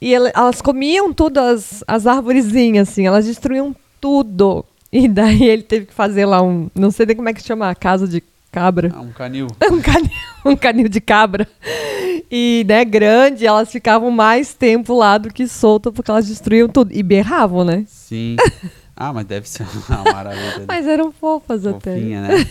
e 0.00 0.14
elas 0.14 0.62
comiam 0.62 1.12
tudo, 1.12 1.38
as, 1.38 1.82
as 1.88 2.06
arvorezinhas, 2.06 2.88
assim, 2.88 3.04
elas 3.04 3.26
destruíam 3.26 3.74
tudo. 4.00 4.64
E 4.92 5.08
daí 5.08 5.42
ele 5.42 5.64
teve 5.64 5.86
que 5.86 5.94
fazer 5.94 6.26
lá 6.26 6.40
um, 6.40 6.70
não 6.76 6.92
sei 6.92 7.06
nem 7.06 7.16
como 7.16 7.28
é 7.28 7.34
que 7.34 7.42
chama, 7.42 7.68
a 7.68 7.74
casa 7.74 8.06
de 8.06 8.22
cabra. 8.52 8.92
Ah, 8.94 9.00
um 9.00 9.10
canil. 9.10 9.48
Um 9.68 9.80
canil, 9.80 10.10
um 10.44 10.56
canil 10.56 10.88
de 10.88 11.00
cabra. 11.00 11.48
E, 12.30 12.64
né, 12.68 12.84
grande, 12.84 13.46
elas 13.46 13.70
ficavam 13.70 14.10
mais 14.10 14.52
tempo 14.52 14.94
lá 14.94 15.16
do 15.16 15.32
que 15.32 15.48
soltas, 15.48 15.92
porque 15.92 16.10
elas 16.10 16.26
destruíam 16.26 16.68
tudo. 16.68 16.92
E 16.92 17.02
berravam, 17.02 17.64
né? 17.64 17.84
Sim. 17.86 18.36
Ah, 19.00 19.12
mas 19.12 19.26
deve 19.26 19.48
ser 19.48 19.64
uma 19.88 20.12
maravilha. 20.12 20.64
Mas 20.66 20.84
eram 20.84 21.12
fofas 21.12 21.64
até. 21.64 21.94
Fofinha, 21.94 22.20
né? 22.20 22.44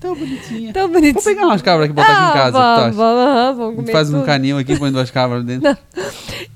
Tão 0.00 0.16
bonitinha. 0.16 0.72
Tão 0.72 0.88
bonitinho. 0.88 1.14
Vou 1.14 1.22
pegar 1.22 1.46
umas 1.46 1.62
cabras 1.62 1.84
aqui 1.84 1.92
e 1.92 1.94
botar 1.94 2.12
aqui 2.12 2.30
em 2.30 2.42
casa. 2.42 2.58
Ah, 2.58 2.74
tu 2.74 2.96
vamos, 2.96 2.96
vamos, 2.96 3.56
vamos 3.56 3.76
comer 3.76 3.92
faz 3.92 4.10
um 4.10 4.14
tudo. 4.14 4.26
canil 4.26 4.58
aqui, 4.58 4.76
põe 4.76 4.90
duas 4.90 5.12
cabras 5.12 5.44
dentro. 5.44 5.76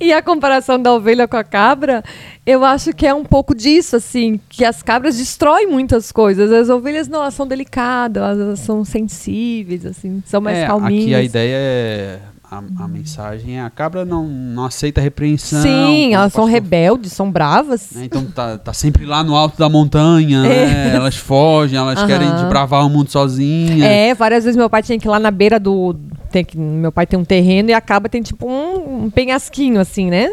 E 0.00 0.12
a 0.12 0.20
comparação 0.20 0.80
da 0.82 0.92
ovelha 0.92 1.28
com 1.28 1.36
a 1.36 1.44
cabra, 1.44 2.02
eu 2.44 2.64
acho 2.64 2.92
que 2.92 3.06
é 3.06 3.14
um 3.14 3.24
pouco 3.24 3.54
disso, 3.54 3.96
assim, 3.96 4.40
que 4.48 4.64
as 4.64 4.82
cabras 4.82 5.16
destroem 5.16 5.66
muitas 5.66 6.10
coisas. 6.10 6.50
As 6.50 6.68
ovelhas 6.68 7.08
não, 7.08 7.20
elas 7.20 7.34
são 7.34 7.46
delicadas, 7.46 8.38
elas 8.38 8.60
são 8.60 8.84
sensíveis, 8.84 9.86
assim, 9.86 10.22
são 10.26 10.40
mais 10.40 10.58
é, 10.58 10.66
calminhas. 10.66 11.04
aqui 11.04 11.14
a 11.14 11.22
ideia 11.22 11.56
é. 11.56 12.18
A, 12.48 12.58
a 12.84 12.88
mensagem 12.88 13.58
é: 13.58 13.62
a 13.62 13.70
cabra 13.70 14.04
não, 14.04 14.24
não 14.24 14.64
aceita 14.64 15.00
repreensão. 15.00 15.60
Sim, 15.62 16.14
elas 16.14 16.32
são 16.32 16.44
rebeldes, 16.44 17.12
são 17.12 17.30
bravas. 17.30 17.90
né? 17.92 18.04
Então 18.04 18.24
tá, 18.24 18.56
tá 18.56 18.72
sempre 18.72 19.04
lá 19.04 19.24
no 19.24 19.34
alto 19.34 19.58
da 19.58 19.68
montanha, 19.68 20.42
né? 20.42 20.94
Elas 20.94 21.16
fogem, 21.16 21.76
elas 21.78 21.98
Aham. 21.98 22.06
querem 22.06 22.30
desbravar 22.34 22.86
o 22.86 22.90
mundo 22.90 23.10
sozinha. 23.10 23.84
É, 23.84 24.14
várias 24.14 24.44
vezes 24.44 24.56
meu 24.56 24.70
pai 24.70 24.82
tinha 24.82 24.98
que 24.98 25.08
ir 25.08 25.10
lá 25.10 25.18
na 25.18 25.30
beira 25.30 25.58
do. 25.58 25.96
Tem 26.30 26.44
que, 26.44 26.56
meu 26.56 26.92
pai 26.92 27.06
tem 27.06 27.18
um 27.18 27.24
terreno 27.24 27.70
e 27.70 27.72
a 27.72 27.80
cabra 27.80 28.08
tem 28.08 28.22
tipo 28.22 28.46
um, 28.48 29.04
um 29.06 29.10
penhasquinho, 29.10 29.80
assim, 29.80 30.08
né? 30.08 30.30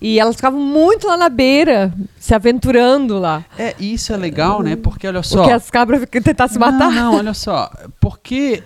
E 0.00 0.18
elas 0.18 0.34
ficavam 0.34 0.58
muito 0.58 1.06
lá 1.06 1.16
na 1.16 1.28
beira, 1.28 1.92
se 2.18 2.34
aventurando 2.34 3.20
lá. 3.20 3.44
É, 3.56 3.72
isso 3.78 4.12
é 4.12 4.16
legal, 4.16 4.60
né? 4.60 4.74
Porque 4.74 5.06
olha 5.06 5.22
só. 5.22 5.36
Porque 5.36 5.52
as 5.52 5.70
cabras 5.70 6.04
tentar 6.10 6.48
se 6.48 6.58
matar. 6.58 6.90
Não, 6.90 7.12
não, 7.12 7.18
olha 7.18 7.32
só. 7.34 7.70
Porque 8.00 8.64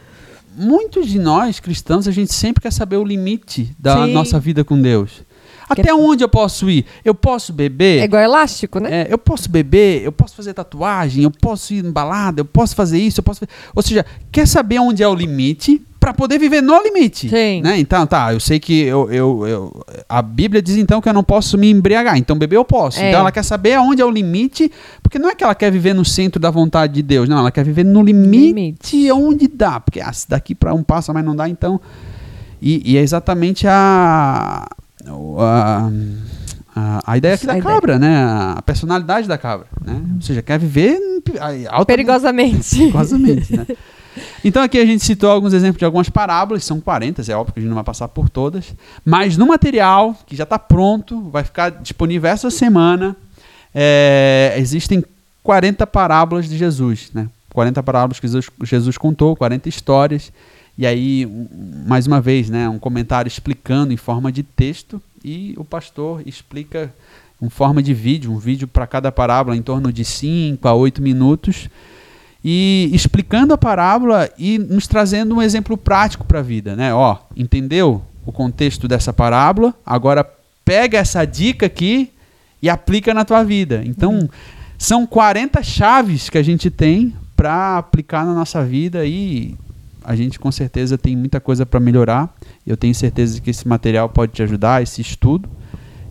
muitos 0.56 1.06
de 1.08 1.18
nós 1.18 1.60
cristãos, 1.60 2.08
a 2.08 2.10
gente 2.10 2.32
sempre 2.32 2.62
quer 2.62 2.72
saber 2.72 2.96
o 2.96 3.04
limite 3.04 3.74
da 3.78 4.04
Sim. 4.06 4.12
nossa 4.12 4.38
vida 4.40 4.64
com 4.64 4.80
Deus. 4.80 5.22
Até 5.68 5.82
Quer- 5.82 5.94
onde 5.94 6.22
eu 6.22 6.28
posso 6.28 6.70
ir? 6.70 6.86
Eu 7.04 7.12
posso 7.14 7.52
beber? 7.52 8.00
É 8.00 8.04
igual 8.04 8.22
elástico, 8.22 8.78
né? 8.78 9.02
É, 9.02 9.06
eu 9.12 9.18
posso 9.18 9.50
beber, 9.50 10.02
eu 10.04 10.12
posso 10.12 10.36
fazer 10.36 10.54
tatuagem, 10.54 11.24
eu 11.24 11.30
posso 11.30 11.74
ir 11.74 11.84
em 11.84 11.90
balada, 11.90 12.40
eu 12.40 12.44
posso 12.44 12.74
fazer 12.76 12.98
isso, 12.98 13.18
eu 13.18 13.24
posso. 13.24 13.44
Ou 13.74 13.82
seja, 13.82 14.06
quer 14.30 14.46
saber 14.46 14.78
onde 14.78 15.02
é 15.02 15.08
o 15.08 15.14
limite 15.14 15.82
para 16.06 16.14
poder 16.14 16.38
viver 16.38 16.60
no 16.62 16.80
limite. 16.84 17.28
Sim. 17.28 17.60
Né? 17.62 17.80
Então, 17.80 18.06
tá, 18.06 18.32
eu 18.32 18.38
sei 18.38 18.60
que 18.60 18.80
eu, 18.82 19.10
eu, 19.10 19.44
eu- 19.48 19.84
a 20.08 20.22
Bíblia 20.22 20.62
diz 20.62 20.76
então 20.76 21.00
que 21.00 21.08
eu 21.08 21.12
não 21.12 21.24
posso 21.24 21.58
me 21.58 21.68
embriagar, 21.68 22.16
então 22.16 22.38
beber 22.38 22.54
eu 22.54 22.64
posso. 22.64 23.00
É. 23.00 23.08
Então 23.08 23.20
ela 23.20 23.32
quer 23.32 23.42
saber 23.42 23.74
aonde 23.74 24.00
é 24.00 24.04
o 24.04 24.10
limite, 24.10 24.70
porque 25.02 25.18
não 25.18 25.28
é 25.28 25.34
que 25.34 25.42
ela 25.42 25.52
quer 25.54 25.72
viver 25.72 25.94
no 25.94 26.04
centro 26.04 26.38
da 26.40 26.48
vontade 26.48 26.92
de 26.92 27.02
Deus, 27.02 27.28
não, 27.28 27.38
ela 27.38 27.50
quer 27.50 27.64
viver 27.64 27.82
no 27.84 28.00
limite, 28.04 28.46
Limite. 28.46 29.10
onde 29.10 29.48
dá, 29.48 29.80
porque 29.80 30.00
ah, 30.00 30.12
se 30.12 30.28
daqui 30.28 30.54
para 30.54 30.72
um 30.72 30.84
passo 30.84 31.12
mas 31.12 31.24
não 31.24 31.34
dá, 31.34 31.48
então. 31.48 31.80
E, 32.62 32.92
e 32.92 32.96
é 32.96 33.00
exatamente 33.02 33.66
a. 33.66 34.64
a 35.38 35.90
a, 36.78 37.02
a 37.12 37.16
ideia 37.16 37.34
aqui 37.34 37.44
A 37.46 37.52
da 37.54 37.58
ideia. 37.58 37.74
cabra, 37.74 37.98
né? 37.98 38.16
A 38.56 38.60
personalidade 38.62 39.26
da 39.26 39.38
cabra, 39.38 39.66
né? 39.84 39.98
Ou 40.16 40.20
seja, 40.20 40.42
quer 40.42 40.58
viver 40.58 40.98
a- 41.40 41.74
alta 41.74 41.86
Perigosamente. 41.86 42.76
Perigosamente, 42.76 43.56
né? 43.56 43.66
Então 44.44 44.62
aqui 44.62 44.78
a 44.78 44.86
gente 44.86 45.04
citou 45.04 45.30
alguns 45.30 45.52
exemplos 45.52 45.78
de 45.78 45.84
algumas 45.84 46.08
parábolas, 46.08 46.64
são 46.64 46.80
40, 46.80 47.22
é 47.30 47.36
óbvio 47.36 47.54
que 47.54 47.60
a 47.60 47.62
gente 47.62 47.68
não 47.68 47.76
vai 47.76 47.84
passar 47.84 48.08
por 48.08 48.28
todas, 48.28 48.74
mas 49.04 49.36
no 49.36 49.46
material 49.46 50.16
que 50.26 50.36
já 50.36 50.44
está 50.44 50.58
pronto, 50.58 51.22
vai 51.30 51.44
ficar 51.44 51.70
disponível 51.70 52.30
essa 52.30 52.50
semana, 52.50 53.16
é, 53.74 54.54
existem 54.58 55.04
40 55.42 55.86
parábolas 55.86 56.48
de 56.48 56.56
Jesus, 56.56 57.10
né? 57.14 57.28
40 57.52 57.82
parábolas 57.82 58.20
que 58.20 58.26
Jesus, 58.26 58.50
Jesus 58.62 58.98
contou, 58.98 59.34
40 59.34 59.68
histórias, 59.68 60.32
e 60.78 60.86
aí, 60.86 61.26
mais 61.86 62.06
uma 62.06 62.20
vez, 62.20 62.50
né, 62.50 62.68
um 62.68 62.78
comentário 62.78 63.28
explicando 63.28 63.94
em 63.94 63.96
forma 63.96 64.30
de 64.30 64.42
texto, 64.42 65.00
e 65.24 65.54
o 65.56 65.64
pastor 65.64 66.22
explica 66.26 66.92
em 67.40 67.48
forma 67.48 67.82
de 67.82 67.94
vídeo, 67.94 68.30
um 68.30 68.38
vídeo 68.38 68.68
para 68.68 68.86
cada 68.86 69.10
parábola 69.10 69.56
em 69.56 69.62
torno 69.62 69.92
de 69.92 70.04
5 70.04 70.66
a 70.68 70.74
8 70.74 71.00
minutos, 71.00 71.68
e 72.48 72.88
explicando 72.92 73.52
a 73.52 73.58
parábola 73.58 74.30
e 74.38 74.56
nos 74.56 74.86
trazendo 74.86 75.34
um 75.34 75.42
exemplo 75.42 75.76
prático 75.76 76.24
para 76.24 76.38
a 76.38 76.42
vida, 76.42 76.76
né? 76.76 76.94
Ó, 76.94 77.16
entendeu 77.36 78.04
o 78.24 78.30
contexto 78.30 78.86
dessa 78.86 79.12
parábola? 79.12 79.74
Agora 79.84 80.24
pega 80.64 80.96
essa 80.96 81.24
dica 81.24 81.66
aqui 81.66 82.12
e 82.62 82.70
aplica 82.70 83.12
na 83.12 83.24
tua 83.24 83.42
vida. 83.42 83.82
Então, 83.84 84.30
são 84.78 85.04
40 85.04 85.60
chaves 85.64 86.30
que 86.30 86.38
a 86.38 86.42
gente 86.42 86.70
tem 86.70 87.16
para 87.34 87.78
aplicar 87.78 88.24
na 88.24 88.32
nossa 88.32 88.64
vida 88.64 89.04
e 89.04 89.56
a 90.04 90.14
gente 90.14 90.38
com 90.38 90.52
certeza 90.52 90.96
tem 90.96 91.16
muita 91.16 91.40
coisa 91.40 91.66
para 91.66 91.80
melhorar. 91.80 92.32
Eu 92.64 92.76
tenho 92.76 92.94
certeza 92.94 93.40
que 93.40 93.50
esse 93.50 93.66
material 93.66 94.08
pode 94.08 94.30
te 94.30 94.42
ajudar, 94.44 94.84
esse 94.84 95.00
estudo. 95.00 95.50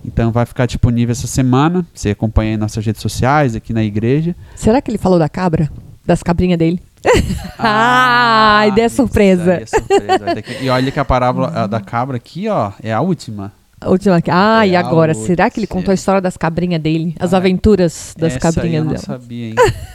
Então 0.03 0.33
vai 0.33 0.45
ficar 0.45 0.65
disponível 0.65 1.13
essa 1.13 1.27
semana. 1.27 1.86
Você 1.93 2.09
acompanha 2.09 2.55
em 2.55 2.57
nossas 2.57 2.86
redes 2.86 3.01
sociais, 3.01 3.55
aqui 3.55 3.71
na 3.71 3.86
igreja. 3.86 4.36
Será 4.53 4.81
que 4.81 4.91
ele 4.91 4.97
falou 4.97 5.17
da 5.17 5.29
cabra? 5.29 5.71
Das 6.05 6.21
cabrinhas 6.23 6.57
dele? 6.59 6.79
Ah, 7.57 8.65
ideia 8.67 8.87
isso 8.87 8.95
surpresa. 8.97 9.53
é 9.55 9.65
surpresa. 9.65 10.41
Que- 10.41 10.63
E 10.65 10.69
olha 10.69 10.91
que 10.91 10.99
a 10.99 11.05
parábola 11.05 11.47
a 11.55 11.67
da 11.67 11.79
cabra 11.79 12.17
aqui, 12.17 12.47
ó, 12.49 12.71
é 12.83 12.91
a 12.93 13.01
última. 13.01 13.51
A 13.79 13.89
última 13.89 14.17
aqui. 14.17 14.29
Ah, 14.31 14.65
É 14.65 14.71
e 14.71 14.75
agora? 14.75 15.13
Será 15.13 15.49
que 15.49 15.59
ele 15.59 15.67
contou 15.67 15.91
a 15.91 15.95
história 15.95 16.21
das 16.21 16.35
cabrinhas 16.37 16.81
dele? 16.81 17.15
As 17.19 17.33
Ah, 17.33 17.37
aventuras 17.37 18.13
das 18.17 18.35
Essa 18.35 18.47
aí 18.47 18.49
eu 18.49 18.53
cabrinhas 18.55 18.83
não 18.83 18.91
dele? 18.93 19.03
sabia, 19.03 19.45
hein? 19.49 19.55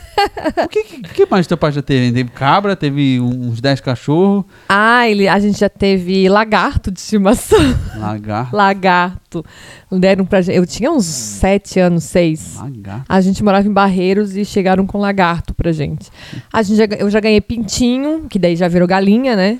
o 0.65 0.67
que, 0.67 0.83
que, 0.83 1.01
que 1.01 1.25
mais 1.25 1.47
teu 1.47 1.57
pai 1.57 1.71
já 1.71 1.81
teve? 1.81 2.11
Teve 2.11 2.29
cabra, 2.31 2.75
teve 2.75 3.19
uns 3.19 3.59
10 3.61 3.81
cachorros, 3.81 4.43
Ah, 4.69 5.07
ele, 5.09 5.27
a 5.27 5.39
gente 5.39 5.59
já 5.59 5.69
teve 5.69 6.27
lagarto 6.29 6.91
de 6.91 6.99
estimação. 6.99 7.59
lagarto. 7.97 8.55
lagarto. 8.55 9.45
Deram 9.91 10.25
pra 10.25 10.41
gente. 10.41 10.55
Eu 10.57 10.65
tinha 10.65 10.91
uns 10.91 11.05
sete 11.05 11.79
anos, 11.79 12.03
seis. 12.03 12.55
Lagarto. 12.57 13.05
A 13.07 13.21
gente 13.21 13.43
morava 13.43 13.67
em 13.67 13.71
Barreiros 13.73 14.35
e 14.35 14.43
chegaram 14.45 14.85
com 14.85 14.97
lagarto 14.97 15.53
pra 15.53 15.71
gente. 15.71 16.09
A 16.51 16.61
gente 16.61 16.77
já- 16.77 16.85
eu 16.97 17.09
já 17.09 17.19
ganhei 17.19 17.39
pintinho, 17.41 18.25
que 18.29 18.37
daí 18.37 18.55
já 18.55 18.67
virou 18.67 18.87
galinha, 18.87 19.35
né? 19.35 19.59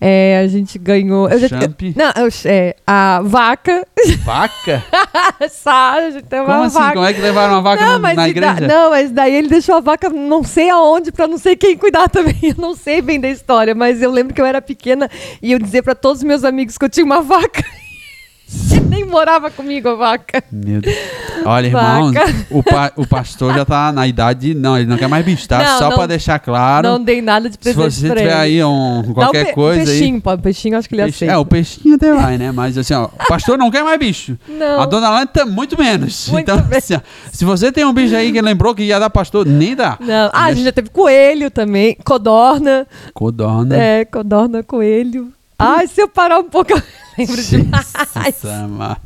É, 0.00 0.40
a 0.44 0.46
gente 0.48 0.78
ganhou. 0.78 1.28
Eu 1.30 1.38
já, 1.38 1.48
Champ. 1.48 1.80
não, 1.96 2.22
eu- 2.24 2.30
é, 2.44 2.76
a 2.86 3.20
vaca. 3.24 3.86
Vaca? 4.22 4.84
Essa, 5.40 5.92
a 5.92 6.10
gente 6.10 6.24
tem 6.24 6.40
uma 6.40 6.52
Como 6.52 6.62
assim? 6.64 6.78
vaca. 6.78 6.92
Como 6.94 7.06
é 7.06 7.12
que 7.14 7.20
levaram 7.20 7.54
uma 7.54 7.62
vaca 7.62 7.84
Não 7.86 7.92
no- 7.94 7.98
na 8.00 8.14
da- 8.14 8.28
igreja? 8.28 8.60
não, 8.60 8.90
mas 8.90 9.10
daí 9.10 9.34
ele 9.34 9.48
deixou 9.48 9.76
a 9.76 9.80
vaca 9.80 10.10
não 10.10 10.42
sei 10.44 10.68
aonde 10.68 11.10
pra 11.10 11.26
não 11.26 11.38
sei 11.38 11.56
quem 11.56 11.76
cuidar 11.76 12.08
também. 12.10 12.36
Eu 12.42 12.54
não 12.58 12.74
sei 12.74 13.00
bem 13.00 13.18
da 13.18 13.28
história, 13.30 13.74
mas 13.74 14.02
eu 14.02 14.10
lembro 14.10 14.34
que 14.34 14.40
eu 14.40 14.46
era 14.46 14.60
pequena 14.60 15.10
e 15.40 15.52
eu 15.52 15.58
dizia 15.58 15.82
pra 15.82 15.94
todos 15.94 16.18
os 16.18 16.24
meus 16.24 16.44
amigos 16.44 16.76
que 16.76 16.84
eu 16.84 16.88
tinha 16.90 17.06
uma 17.06 17.22
vaca. 17.22 17.64
Nem 18.88 19.04
morava 19.04 19.50
comigo 19.50 19.88
a 19.88 19.94
vaca. 19.94 20.42
Meu 20.52 20.80
Deus. 20.80 20.94
Olha, 21.44 21.66
irmãos, 21.66 22.12
Vaca. 22.12 22.32
o, 22.50 22.62
pa- 22.62 22.92
o 22.96 23.06
pastor 23.06 23.52
já 23.54 23.64
tá 23.64 23.90
na 23.92 24.06
idade. 24.06 24.54
Não, 24.54 24.78
ele 24.78 24.86
não 24.86 24.96
quer 24.96 25.08
mais 25.08 25.24
bicho, 25.24 25.48
tá? 25.48 25.58
Não, 25.58 25.78
Só 25.78 25.88
não- 25.90 25.96
pra 25.96 26.06
deixar 26.06 26.38
claro. 26.38 26.88
Não 26.88 27.02
dei 27.02 27.20
nada 27.20 27.48
de 27.48 27.54
se 27.54 27.58
presente 27.58 27.92
você 27.94 28.06
pra 28.06 28.16
tiver 28.16 28.30
ele. 28.46 28.60
aí 28.60 28.64
um, 28.64 29.02
qualquer 29.12 29.46
pe- 29.46 29.52
coisa 29.52 29.80
aí. 29.80 29.86
peixinho, 29.98 30.20
pô, 30.20 30.38
peixinho 30.38 30.78
acho 30.78 30.88
que 30.88 30.94
ele 30.94 31.02
Peixe- 31.02 31.24
aceita. 31.24 31.34
é, 31.34 31.36
o 31.38 31.44
peixinho 31.44 31.96
até 31.96 32.14
vai, 32.14 32.38
né? 32.38 32.52
Mas 32.52 32.78
assim, 32.78 32.94
ó, 32.94 33.04
o 33.06 33.26
pastor 33.28 33.58
não 33.58 33.70
quer 33.70 33.82
mais 33.82 33.98
bicho. 33.98 34.38
Não. 34.48 34.80
A 34.80 34.86
dona 34.86 35.10
Lanta, 35.10 35.44
muito 35.44 35.76
menos. 35.78 36.28
Muito 36.28 36.44
então, 36.50 36.56
menos. 36.56 36.76
assim, 36.76 36.94
ó, 36.94 37.00
se 37.32 37.44
você 37.44 37.72
tem 37.72 37.84
um 37.84 37.92
bicho 37.92 38.14
aí 38.14 38.30
que 38.32 38.40
lembrou 38.40 38.74
que 38.74 38.84
ia 38.84 38.98
dar 39.00 39.10
pastor, 39.10 39.44
nem 39.46 39.74
dá. 39.74 39.96
Não. 40.00 40.30
Ah, 40.32 40.44
a 40.44 40.52
gente 40.52 40.64
já 40.64 40.72
teve 40.72 40.88
coelho 40.90 41.50
também, 41.50 41.96
codorna. 42.04 42.86
Codorna. 43.12 43.76
É, 43.76 44.04
codorna, 44.04 44.62
coelho. 44.62 45.32
Ai, 45.58 45.86
se 45.86 46.02
eu 46.02 46.08
parar 46.08 46.38
um 46.38 46.48
pouco, 46.48 46.72
eu 46.72 46.82
lembro 47.16 47.42
demais. 47.42 47.92
Jesus 48.24 48.44
amado. 48.44 49.00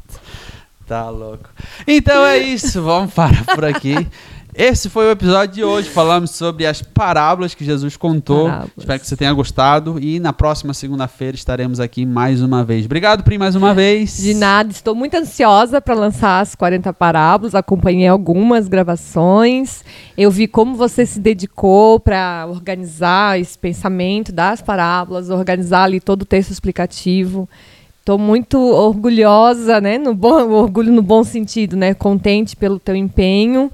Tá 0.86 1.10
louco. 1.10 1.50
Então 1.86 2.24
é 2.24 2.38
isso, 2.38 2.82
vamos 2.82 3.12
parar 3.12 3.44
por 3.44 3.64
aqui. 3.64 3.94
Esse 4.58 4.90
foi 4.90 5.06
o 5.06 5.12
episódio 5.12 5.54
de 5.54 5.62
hoje. 5.62 5.88
Falamos 5.88 6.32
sobre 6.32 6.66
as 6.66 6.82
parábolas 6.82 7.54
que 7.54 7.64
Jesus 7.64 7.96
contou. 7.96 8.46
Parábolas. 8.46 8.72
Espero 8.76 8.98
que 8.98 9.06
você 9.06 9.16
tenha 9.16 9.32
gostado. 9.32 10.00
E 10.00 10.18
na 10.18 10.32
próxima 10.32 10.74
segunda-feira 10.74 11.36
estaremos 11.36 11.78
aqui 11.78 12.04
mais 12.04 12.42
uma 12.42 12.64
vez. 12.64 12.84
Obrigado, 12.84 13.22
Pri, 13.22 13.38
mais 13.38 13.54
uma 13.54 13.72
vez. 13.72 14.16
De 14.16 14.34
nada, 14.34 14.72
estou 14.72 14.96
muito 14.96 15.14
ansiosa 15.14 15.80
para 15.80 15.94
lançar 15.94 16.40
as 16.40 16.56
40 16.56 16.92
parábolas. 16.92 17.54
Acompanhei 17.54 18.08
algumas 18.08 18.66
gravações. 18.66 19.84
Eu 20.16 20.28
vi 20.28 20.48
como 20.48 20.74
você 20.74 21.06
se 21.06 21.20
dedicou 21.20 22.00
para 22.00 22.44
organizar 22.50 23.38
esse 23.38 23.56
pensamento 23.56 24.32
das 24.32 24.60
parábolas, 24.60 25.30
organizar 25.30 25.84
ali 25.84 26.00
todo 26.00 26.22
o 26.22 26.26
texto 26.26 26.50
explicativo. 26.50 27.48
Estou 28.00 28.18
muito 28.18 28.58
orgulhosa, 28.58 29.80
né? 29.80 29.98
No 29.98 30.14
bom, 30.14 30.50
orgulho 30.50 30.92
no 30.92 31.02
bom 31.02 31.22
sentido, 31.22 31.76
né? 31.76 31.94
Contente 31.94 32.56
pelo 32.56 32.80
teu 32.80 32.96
empenho. 32.96 33.70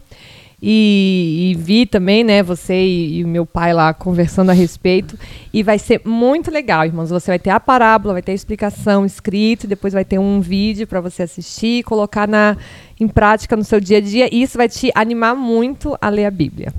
E, 0.67 1.51
e 1.51 1.55
vi 1.57 1.85
também, 1.85 2.25
né, 2.25 2.43
você 2.43 2.75
e, 2.75 3.21
e 3.21 3.25
meu 3.25 3.45
pai 3.45 3.75
lá 3.75 3.93
conversando 3.93 4.49
a 4.49 4.55
respeito. 4.55 5.19
E 5.53 5.63
vai 5.63 5.79
ser 5.79 6.01
muito 6.07 6.51
legal, 6.51 6.87
irmãos. 6.87 7.11
Você 7.11 7.31
vai 7.31 7.39
ter 7.39 7.51
a 7.51 7.61
parábola, 7.61 8.15
vai 8.15 8.23
ter 8.23 8.33
a 8.33 8.35
explicação 8.35 9.05
escrita, 9.05 9.67
depois 9.67 9.93
vai 9.93 10.07
ter 10.07 10.19
um 10.19 10.41
vídeo 10.41 10.87
para 10.87 11.03
você 11.03 11.25
assistir 11.25 11.81
e 11.81 11.83
colocar 11.83 12.27
na, 12.27 12.57
em 12.99 13.07
prática 13.07 13.55
no 13.55 13.63
seu 13.63 13.79
dia 13.79 13.99
a 13.99 14.01
dia. 14.01 14.35
E 14.35 14.41
isso 14.41 14.57
vai 14.57 14.67
te 14.67 14.91
animar 14.95 15.37
muito 15.37 15.99
a 16.01 16.09
ler 16.09 16.25
a 16.25 16.31
Bíblia. 16.31 16.73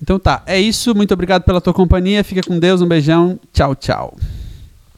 Então 0.00 0.16
tá, 0.16 0.44
é 0.46 0.60
isso. 0.60 0.94
Muito 0.94 1.12
obrigado 1.12 1.42
pela 1.42 1.60
tua 1.60 1.74
companhia. 1.74 2.22
Fica 2.22 2.42
com 2.46 2.56
Deus. 2.56 2.80
Um 2.80 2.86
beijão. 2.86 3.40
Tchau, 3.52 3.74
tchau. 3.74 4.16